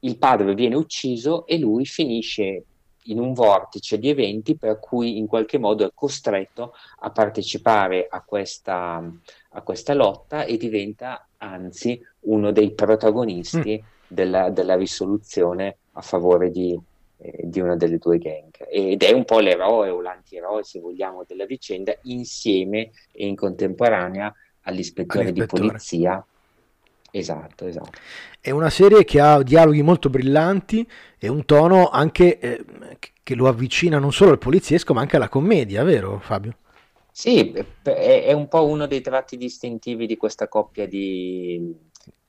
Il 0.00 0.16
padre 0.16 0.54
viene 0.54 0.76
ucciso 0.76 1.46
e 1.46 1.58
lui 1.58 1.84
finisce 1.84 2.64
in 3.04 3.18
un 3.18 3.32
vortice 3.32 3.98
di 3.98 4.08
eventi 4.08 4.56
per 4.56 4.78
cui 4.78 5.16
in 5.16 5.26
qualche 5.26 5.58
modo 5.58 5.86
è 5.86 5.90
costretto 5.94 6.74
a 7.00 7.10
partecipare 7.10 8.06
a 8.08 8.22
questa, 8.22 9.02
a 9.52 9.62
questa 9.62 9.94
lotta 9.94 10.44
e 10.44 10.56
diventa 10.56 11.26
anzi 11.38 12.00
uno 12.20 12.52
dei 12.52 12.72
protagonisti 12.72 13.82
della, 14.06 14.50
della 14.50 14.76
risoluzione 14.76 15.76
a 15.92 16.02
favore 16.02 16.50
di, 16.50 16.78
eh, 17.18 17.40
di 17.42 17.60
una 17.60 17.76
delle 17.76 17.98
due 17.98 18.18
gang. 18.18 18.50
Ed 18.68 19.02
è 19.02 19.12
un 19.12 19.24
po' 19.24 19.40
l'eroe 19.40 19.88
o 19.88 20.00
l'antieroe, 20.00 20.62
se 20.62 20.80
vogliamo, 20.80 21.24
della 21.26 21.46
vicenda, 21.46 21.92
insieme 22.02 22.90
e 23.12 23.26
in 23.26 23.34
contemporanea 23.36 24.32
all'ispettore, 24.62 25.32
di 25.32 25.40
All'ispettore. 25.40 25.68
polizia. 25.68 26.24
Esatto, 27.12 27.66
esatto. 27.66 27.98
È 28.40 28.50
una 28.50 28.70
serie 28.70 29.04
che 29.04 29.20
ha 29.20 29.42
dialoghi 29.42 29.82
molto 29.82 30.08
brillanti 30.08 30.88
e 31.18 31.26
un 31.26 31.44
tono 31.44 31.88
anche 31.88 32.38
eh, 32.38 32.64
che 33.24 33.34
lo 33.34 33.48
avvicina 33.48 33.98
non 33.98 34.12
solo 34.12 34.30
al 34.30 34.38
poliziesco 34.38 34.94
ma 34.94 35.00
anche 35.00 35.16
alla 35.16 35.28
commedia, 35.28 35.82
vero 35.82 36.20
Fabio? 36.20 36.54
Sì, 37.20 37.52
è, 37.82 38.32
un 38.32 38.48
po' 38.48 38.64
uno 38.64 38.86
dei 38.86 39.02
tratti 39.02 39.36
distintivi 39.36 40.06
di 40.06 40.16
questa 40.16 40.48
coppia 40.48 40.86
di, 40.86 41.70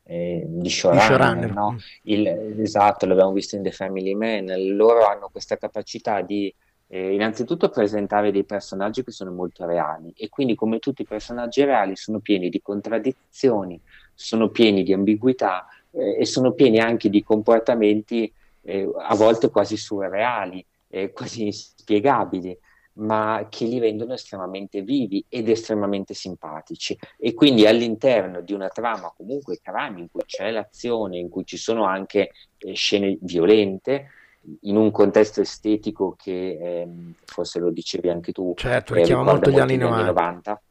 eh, 0.04 0.44
di 0.46 0.70
showrunner, 0.70 1.06
showrunner. 1.06 1.54
no? 1.54 1.78
Il- 2.04 2.28
esatto, 2.60 3.06
l'abbiamo 3.06 3.32
visto 3.32 3.56
in 3.56 3.64
The 3.64 3.72
Family 3.72 4.14
Man, 4.16 4.48
loro 4.76 5.06
hanno 5.06 5.30
questa 5.32 5.56
capacità 5.56 6.20
di 6.20 6.54
eh, 6.90 7.14
innanzitutto 7.14 7.70
presentare 7.70 8.34
dei 8.34 8.44
personaggi 8.44 9.02
che 9.02 9.12
sono 9.12 9.32
molto 9.32 9.66
reali 9.66 10.12
e 10.14 10.28
quindi 10.28 10.56
come 10.56 10.80
tutti 10.80 11.04
i 11.04 11.08
personaggi 11.08 11.64
reali 11.64 11.96
sono 11.96 12.20
pieni 12.20 12.50
di 12.50 12.62
contraddizioni, 12.62 13.80
sono 14.14 14.50
pieni 14.50 14.84
di 14.84 14.92
ambiguità 14.92 15.68
eh, 15.92 16.18
e 16.20 16.26
sono 16.26 16.52
pieni 16.52 16.80
anche 16.80 17.10
di 17.10 17.24
comportamenti 17.24 18.30
eh, 18.64 18.92
a 18.94 19.16
volte 19.16 19.50
quasi 19.52 19.78
surreali, 19.78 20.66
eh, 20.90 21.14
quasi 21.14 21.46
inspiegabili 21.46 22.58
ma 22.94 23.48
che 23.50 23.66
li 23.66 23.80
rendono 23.80 24.14
estremamente 24.14 24.82
vivi 24.82 25.24
ed 25.30 25.50
estremamente 25.50 26.14
simpatici. 26.14 26.98
E 27.18 27.34
quindi 27.34 27.66
all'interno 27.66 28.42
di 28.42 28.54
una 28.54 28.68
trama 28.70 29.14
comunque 29.16 29.60
crime 29.62 30.02
in 30.02 30.10
cui 30.10 30.24
c'è 30.26 30.52
l'azione, 30.52 31.18
in 31.18 31.30
cui 31.30 31.46
ci 31.46 31.58
sono 31.58 31.86
anche 31.86 32.32
eh, 32.58 32.74
scene 32.74 33.18
violente, 33.22 34.08
in 34.62 34.76
un 34.76 34.92
contesto 34.92 35.42
estetico 35.42 36.16
che 36.18 36.58
ehm, 36.60 37.14
forse 37.26 37.60
lo 37.60 37.70
dicevi 37.70 38.10
anche 38.10 38.32
tu, 38.32 38.54
Certo, 38.56 38.94
eh, 38.94 38.98
richiama 38.98 39.24
molto 39.24 39.50
gli 39.52 39.60
anni 39.60 39.76
gli 39.76 39.80
90. 39.80 40.06
90. 40.06 40.62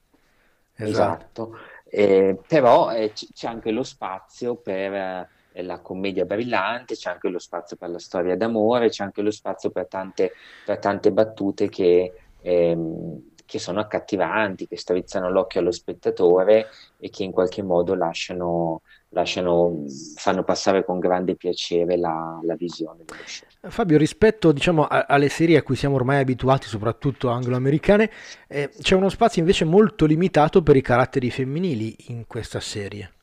Esatto. 0.74 1.52
Esatto, 1.52 1.58
Eh, 1.92 2.38
però 2.46 2.92
eh, 2.92 3.12
c'è 3.12 3.48
anche 3.48 3.70
lo 3.70 3.82
spazio 3.82 4.56
per 4.56 4.92
eh, 4.92 5.28
la 5.54 5.80
commedia 5.80 6.24
brillante, 6.24 6.94
c'è 6.94 7.10
anche 7.10 7.28
lo 7.28 7.38
spazio 7.38 7.76
per 7.76 7.90
la 7.90 7.98
storia 7.98 8.36
d'amore, 8.36 8.88
c'è 8.88 9.04
anche 9.04 9.22
lo 9.22 9.30
spazio 9.30 9.70
per 9.70 9.86
tante, 9.88 10.32
per 10.64 10.78
tante 10.78 11.12
battute 11.12 11.68
che, 11.68 12.12
ehm, 12.40 13.30
che 13.44 13.58
sono 13.58 13.80
accattivanti, 13.80 14.68
che 14.68 14.76
strizzano 14.76 15.28
l'occhio 15.28 15.60
allo 15.60 15.72
spettatore 15.72 16.68
e 16.98 17.10
che 17.10 17.24
in 17.24 17.32
qualche 17.32 17.62
modo 17.62 17.94
lasciano, 17.94 18.82
lasciano, 19.08 19.84
fanno 20.14 20.44
passare 20.44 20.84
con 20.84 21.00
grande 21.00 21.34
piacere 21.34 21.96
la, 21.96 22.38
la 22.44 22.54
visione 22.54 23.02
dello 23.04 23.22
show. 23.24 23.48
Fabio, 23.68 23.98
rispetto 23.98 24.52
diciamo, 24.52 24.86
a- 24.86 25.06
alle 25.08 25.28
serie 25.28 25.58
a 25.58 25.62
cui 25.62 25.74
siamo 25.74 25.96
ormai 25.96 26.20
abituati, 26.20 26.68
soprattutto 26.68 27.28
anglo-americane, 27.28 28.10
eh, 28.46 28.70
c'è 28.80 28.94
uno 28.94 29.08
spazio 29.08 29.40
invece 29.40 29.64
molto 29.64 30.06
limitato 30.06 30.62
per 30.62 30.76
i 30.76 30.80
caratteri 30.80 31.28
femminili 31.30 31.96
in 32.06 32.28
questa 32.28 32.60
serie. 32.60 33.14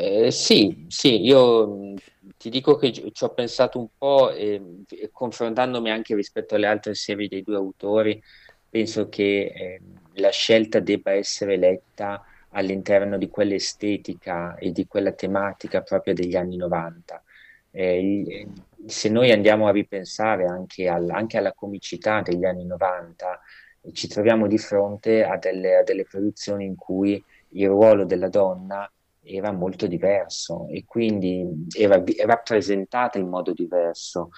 Eh, 0.00 0.30
sì, 0.30 0.84
sì, 0.88 1.22
io 1.24 1.66
mh, 1.66 1.96
ti 2.36 2.50
dico 2.50 2.76
che 2.76 2.92
ci 2.92 3.24
ho 3.24 3.32
pensato 3.34 3.78
un 3.80 3.88
po' 3.96 4.30
e, 4.30 4.60
e 4.88 5.08
confrontandomi 5.10 5.90
anche 5.90 6.14
rispetto 6.14 6.54
alle 6.54 6.66
altre 6.66 6.94
serie 6.94 7.26
dei 7.26 7.42
due 7.42 7.56
autori, 7.56 8.20
penso 8.68 9.08
che 9.08 9.46
eh, 9.54 9.80
la 10.14 10.30
scelta 10.30 10.78
debba 10.80 11.12
essere 11.12 11.56
letta 11.56 12.22
all'interno 12.50 13.18
di 13.18 13.28
quell'estetica 13.28 14.56
e 14.56 14.70
di 14.72 14.86
quella 14.86 15.12
tematica 15.12 15.82
proprio 15.82 16.14
degli 16.14 16.36
anni 16.36 16.56
90. 16.56 17.22
Eh, 17.70 17.98
il- 17.98 18.62
se 18.86 19.08
noi 19.08 19.30
andiamo 19.32 19.66
a 19.66 19.70
ripensare 19.72 20.44
anche, 20.46 20.88
al- 20.88 21.10
anche 21.10 21.38
alla 21.38 21.52
comicità 21.52 22.20
degli 22.22 22.44
anni 22.44 22.64
90, 22.64 23.40
eh, 23.80 23.92
ci 23.92 24.06
troviamo 24.08 24.46
di 24.46 24.58
fronte 24.58 25.24
a 25.24 25.36
delle, 25.38 25.76
a 25.76 25.82
delle 25.82 26.04
produzioni 26.04 26.64
in 26.66 26.76
cui 26.76 27.22
il 27.50 27.66
ruolo 27.68 28.04
della 28.04 28.28
donna 28.28 28.90
era 29.28 29.52
molto 29.52 29.86
diverso 29.86 30.66
e 30.68 30.84
quindi 30.86 31.66
era 31.76 32.02
rappresentata 32.24 33.18
in 33.18 33.28
modo 33.28 33.52
diverso. 33.52 34.30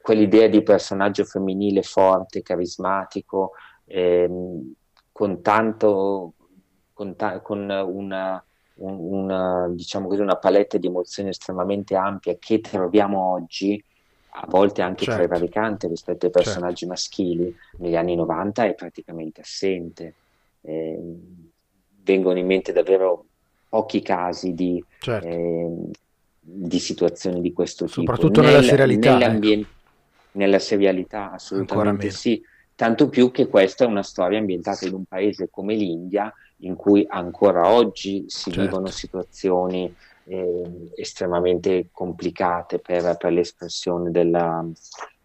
Quell'idea 0.00 0.48
di 0.48 0.62
personaggio 0.62 1.24
femminile 1.24 1.82
forte, 1.82 2.42
carismatico, 2.42 3.52
ehm, 3.84 4.72
con 5.12 5.42
tanto, 5.42 6.34
con, 6.92 7.16
ta- 7.16 7.40
con 7.40 7.68
una, 7.70 8.44
un- 8.74 8.98
una, 9.00 9.68
diciamo 9.70 10.08
così, 10.08 10.20
una 10.20 10.36
palette 10.38 10.78
di 10.78 10.86
emozioni 10.86 11.28
estremamente 11.30 11.94
ampia 11.96 12.36
che 12.38 12.60
troviamo 12.60 13.32
oggi, 13.32 13.82
a 14.34 14.46
volte 14.48 14.80
anche 14.82 15.06
Certo. 15.06 15.08
prevaricante 15.08 15.88
rispetto 15.88 16.26
ai 16.26 16.32
personaggi 16.32 16.86
maschili, 16.86 17.54
negli 17.76 17.96
anni 17.96 18.14
90 18.14 18.64
è 18.64 18.74
praticamente 18.74 19.40
assente. 19.42 20.16
Ehm, 20.62 21.50
vengono 22.04 22.38
in 22.38 22.46
mente 22.46 22.72
davvero 22.72 23.26
pochi 23.72 24.02
casi 24.02 24.52
di, 24.52 24.84
Certo. 24.98 25.26
ehm, 25.26 25.90
di 26.38 26.78
situazioni 26.78 27.40
di 27.40 27.54
questo 27.54 27.86
tipo. 27.86 28.00
Soprattutto 28.00 28.42
nella 28.42 28.60
serialità, 28.60 29.16
nell'ambien- 29.16 29.60
ecco. 29.60 29.70
nella 30.32 30.58
serialità, 30.58 31.32
assolutamente 31.32 32.10
sì. 32.10 32.42
Tanto 32.74 33.08
più 33.08 33.30
che 33.30 33.48
questa 33.48 33.84
è 33.84 33.86
una 33.86 34.02
storia 34.02 34.38
ambientata 34.38 34.84
in 34.86 34.92
un 34.92 35.04
paese 35.04 35.48
come 35.50 35.74
l'India, 35.74 36.30
in 36.58 36.74
cui 36.74 37.06
ancora 37.08 37.72
oggi 37.72 38.24
si 38.26 38.50
Certo. 38.50 38.60
vivono 38.60 38.90
situazioni 38.90 39.94
ehm, 40.24 40.90
estremamente 40.94 41.88
complicate 41.92 42.78
per, 42.78 43.16
per 43.16 43.32
l'espressione 43.32 44.10
della, 44.10 44.68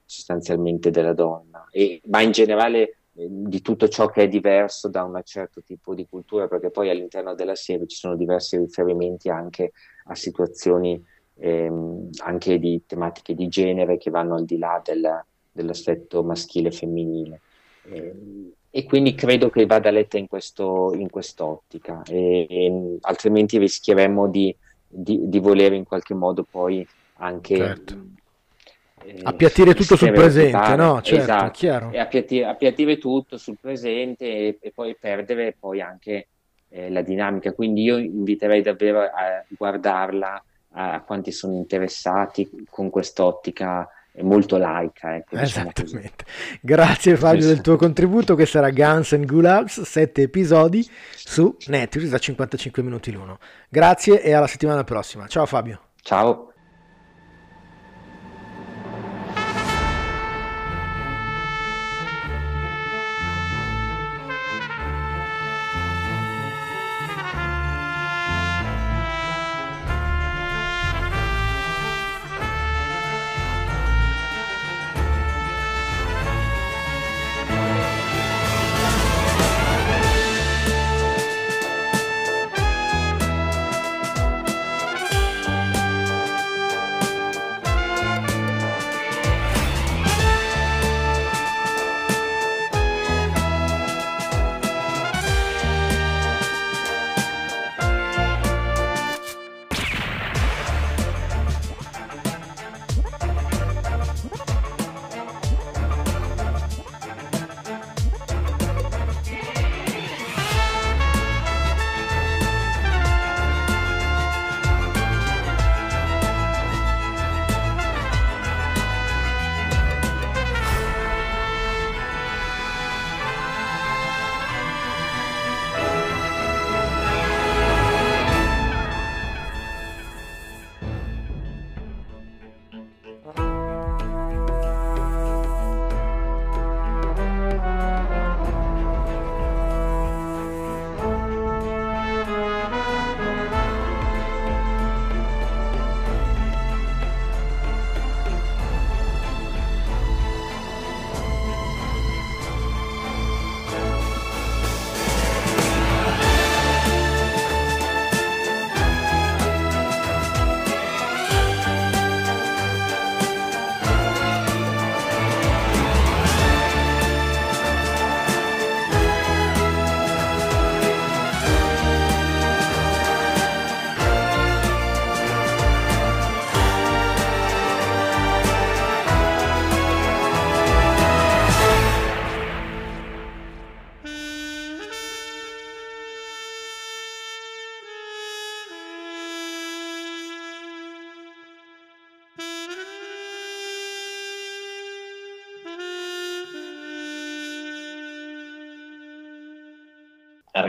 sostanzialmente 0.05 0.89
della 0.89 1.13
donna, 1.13 1.67
e, 1.69 1.99
ma 2.05 2.21
in 2.21 2.31
generale 2.31 2.79
eh, 2.79 2.95
di 3.25 3.61
tutto 3.61 3.87
ciò 3.87 4.07
che 4.09 4.23
è 4.23 4.27
diverso 4.27 4.89
da 4.89 5.03
un 5.03 5.19
certo 5.23 5.61
tipo 5.63 5.95
di 5.95 6.05
cultura, 6.07 6.47
perché 6.47 6.69
poi 6.69 6.89
all'interno 6.89 7.33
della 7.33 7.55
serie 7.55 7.87
ci 7.87 7.97
sono 7.97 8.15
diversi 8.15 8.57
riferimenti 8.57 9.29
anche 9.29 9.71
a 10.05 10.15
situazioni 10.15 11.01
ehm, 11.39 12.09
anche 12.23 12.59
di 12.59 12.83
tematiche 12.85 13.33
di 13.33 13.47
genere 13.47 13.97
che 13.97 14.09
vanno 14.09 14.35
al 14.35 14.45
di 14.45 14.57
là 14.57 14.79
del- 14.83 15.23
dell'aspetto 15.51 16.23
maschile 16.23 16.69
e 16.69 16.71
femminile. 16.71 17.41
Ehm, 17.89 18.51
e 18.69 18.83
quindi 18.83 19.15
credo 19.15 19.49
che 19.49 19.65
vada 19.65 19.89
letta 19.89 20.17
in, 20.17 20.27
questo, 20.27 20.93
in 20.93 21.09
quest'ottica, 21.09 22.03
e, 22.03 22.45
e 22.47 22.97
altrimenti 23.01 23.57
rischieremmo 23.57 24.29
di, 24.29 24.55
di, 24.87 25.27
di 25.27 25.39
volere 25.39 25.75
in 25.75 25.83
qualche 25.83 26.13
modo 26.13 26.45
poi 26.47 26.87
anche 27.19 27.57
Certo. 27.57 28.05
Eh, 29.03 29.19
Appiattire 29.23 29.73
tutto 29.73 29.95
sul 29.95 30.11
presente, 30.11 30.75
no? 30.75 31.01
Certo, 31.01 31.21
Esatto. 31.21 31.51
chiaro. 31.51 31.91
E 31.91 31.99
appiattire, 31.99 32.45
appiattire 32.45 32.97
tutto 32.97 33.37
sul 33.37 33.57
presente 33.59 34.25
e, 34.25 34.57
e 34.59 34.71
poi 34.73 34.95
perdere 34.99 35.55
poi 35.57 35.81
anche 35.81 36.27
eh, 36.69 36.89
la 36.89 37.01
dinamica. 37.01 37.53
Quindi 37.53 37.83
io 37.83 37.97
inviterei 37.97 38.61
davvero 38.61 39.01
a 39.01 39.43
guardarla 39.47 40.43
a, 40.71 40.93
a 40.93 41.01
quanti 41.01 41.31
sono 41.31 41.53
interessati 41.53 42.49
con 42.69 42.89
quest'ottica 42.89 43.87
molto 44.21 44.57
laica, 44.57 45.15
ecco, 45.15 45.37
diciamo. 45.37 45.69
Esattamente. 45.75 46.25
Grazie 46.61 47.15
Fabio 47.17 47.41
del 47.41 47.51
Esatto. 47.51 47.61
tuo 47.61 47.75
contributo. 47.77 48.33
Questo 48.35 48.57
era 48.57 48.71
Guns 48.71 49.13
and 49.13 49.25
Gulags, 49.25 49.81
7 49.81 50.23
episodi 50.23 50.85
su 51.15 51.55
Netflix 51.67 52.09
da 52.09 52.17
55 52.17 52.81
minuti 52.83 53.11
l'uno. 53.11 53.37
Grazie 53.69 54.21
e 54.21 54.33
alla 54.33 54.47
settimana 54.47 54.83
prossima. 54.83 55.27
Ciao 55.27 55.45
Fabio. 55.45 55.81
Ciao. 56.01 56.51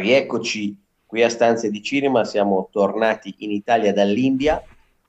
Rieccoci 0.09 0.75
qui 1.05 1.23
a 1.23 1.29
Stanze 1.29 1.71
di 1.71 1.83
Cinema, 1.83 2.25
siamo 2.25 2.69
tornati 2.73 3.35
in 3.39 3.51
Italia 3.51 3.93
dall'India 3.93 4.63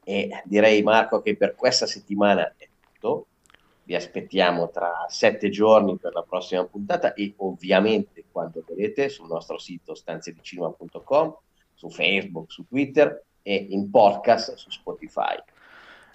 e 0.03 0.41
direi 0.43 0.83
Marco 0.83 1.21
che 1.21 1.37
per 1.37 1.55
questa 1.55 1.85
settimana 1.85 2.53
è 2.57 2.67
tutto. 2.81 3.27
Vi 3.83 3.95
aspettiamo 3.95 4.69
tra 4.69 5.05
sette 5.07 5.49
giorni 5.49 5.97
per 5.97 6.13
la 6.13 6.23
prossima 6.23 6.65
puntata 6.65 7.13
e 7.13 7.33
ovviamente 7.37 8.25
quando 8.29 8.63
volete 8.67 9.09
sul 9.09 9.27
nostro 9.27 9.57
sito 9.57 9.95
stanzedicinema.com, 9.95 11.37
su 11.73 11.89
Facebook, 11.89 12.51
su 12.51 12.67
Twitter 12.67 13.23
e 13.41 13.67
in 13.69 13.89
podcast 13.89 14.55
su 14.55 14.69
Spotify. 14.69 15.35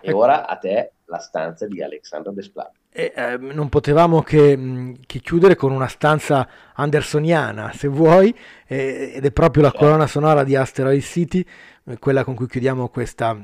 E 0.00 0.10
Ecco. 0.10 0.18
ora 0.18 0.46
a 0.46 0.56
te 0.56 0.92
la 1.06 1.18
stanza 1.18 1.66
di 1.66 1.82
Alexandro 1.82 2.32
Desplat. 2.32 2.72
E, 2.96 3.12
eh, 3.12 3.36
non 3.38 3.68
potevamo 3.70 4.22
che, 4.22 4.94
che 5.04 5.18
chiudere 5.18 5.56
con 5.56 5.72
una 5.72 5.88
stanza 5.88 6.48
andersoniana, 6.74 7.72
se 7.72 7.88
vuoi, 7.88 8.32
eh, 8.68 9.14
ed 9.16 9.24
è 9.24 9.32
proprio 9.32 9.64
la 9.64 9.72
colonna 9.72 10.06
sonora 10.06 10.44
di 10.44 10.54
Asteroid 10.54 11.02
City, 11.02 11.44
eh, 11.86 11.98
quella 11.98 12.22
con 12.22 12.36
cui 12.36 12.46
chiudiamo 12.46 12.88
questa, 12.90 13.36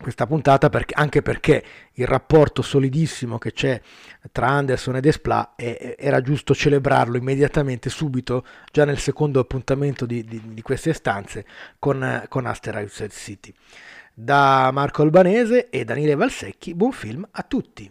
questa 0.00 0.28
puntata, 0.28 0.70
perché- 0.70 0.94
anche 0.96 1.20
perché 1.20 1.64
il 1.94 2.06
rapporto 2.06 2.62
solidissimo 2.62 3.38
che 3.38 3.50
c'è 3.52 3.80
tra 4.30 4.50
Anderson 4.50 4.96
e 4.96 5.00
Desplat 5.00 5.54
era 5.56 6.20
giusto 6.20 6.54
celebrarlo 6.54 7.16
immediatamente, 7.16 7.90
subito, 7.90 8.44
già 8.70 8.84
nel 8.84 8.98
secondo 8.98 9.40
appuntamento 9.40 10.06
di, 10.06 10.22
di- 10.22 10.54
di 10.54 10.62
queste 10.62 10.92
stanze 10.92 11.44
con, 11.80 12.24
con 12.28 12.46
Asteroid 12.46 13.10
City. 13.10 13.52
Da 14.14 14.70
Marco 14.72 15.02
Albanese 15.02 15.70
e 15.70 15.84
Daniele 15.84 16.14
Valsecchi, 16.14 16.72
buon 16.76 16.92
film 16.92 17.26
a 17.32 17.42
tutti! 17.42 17.90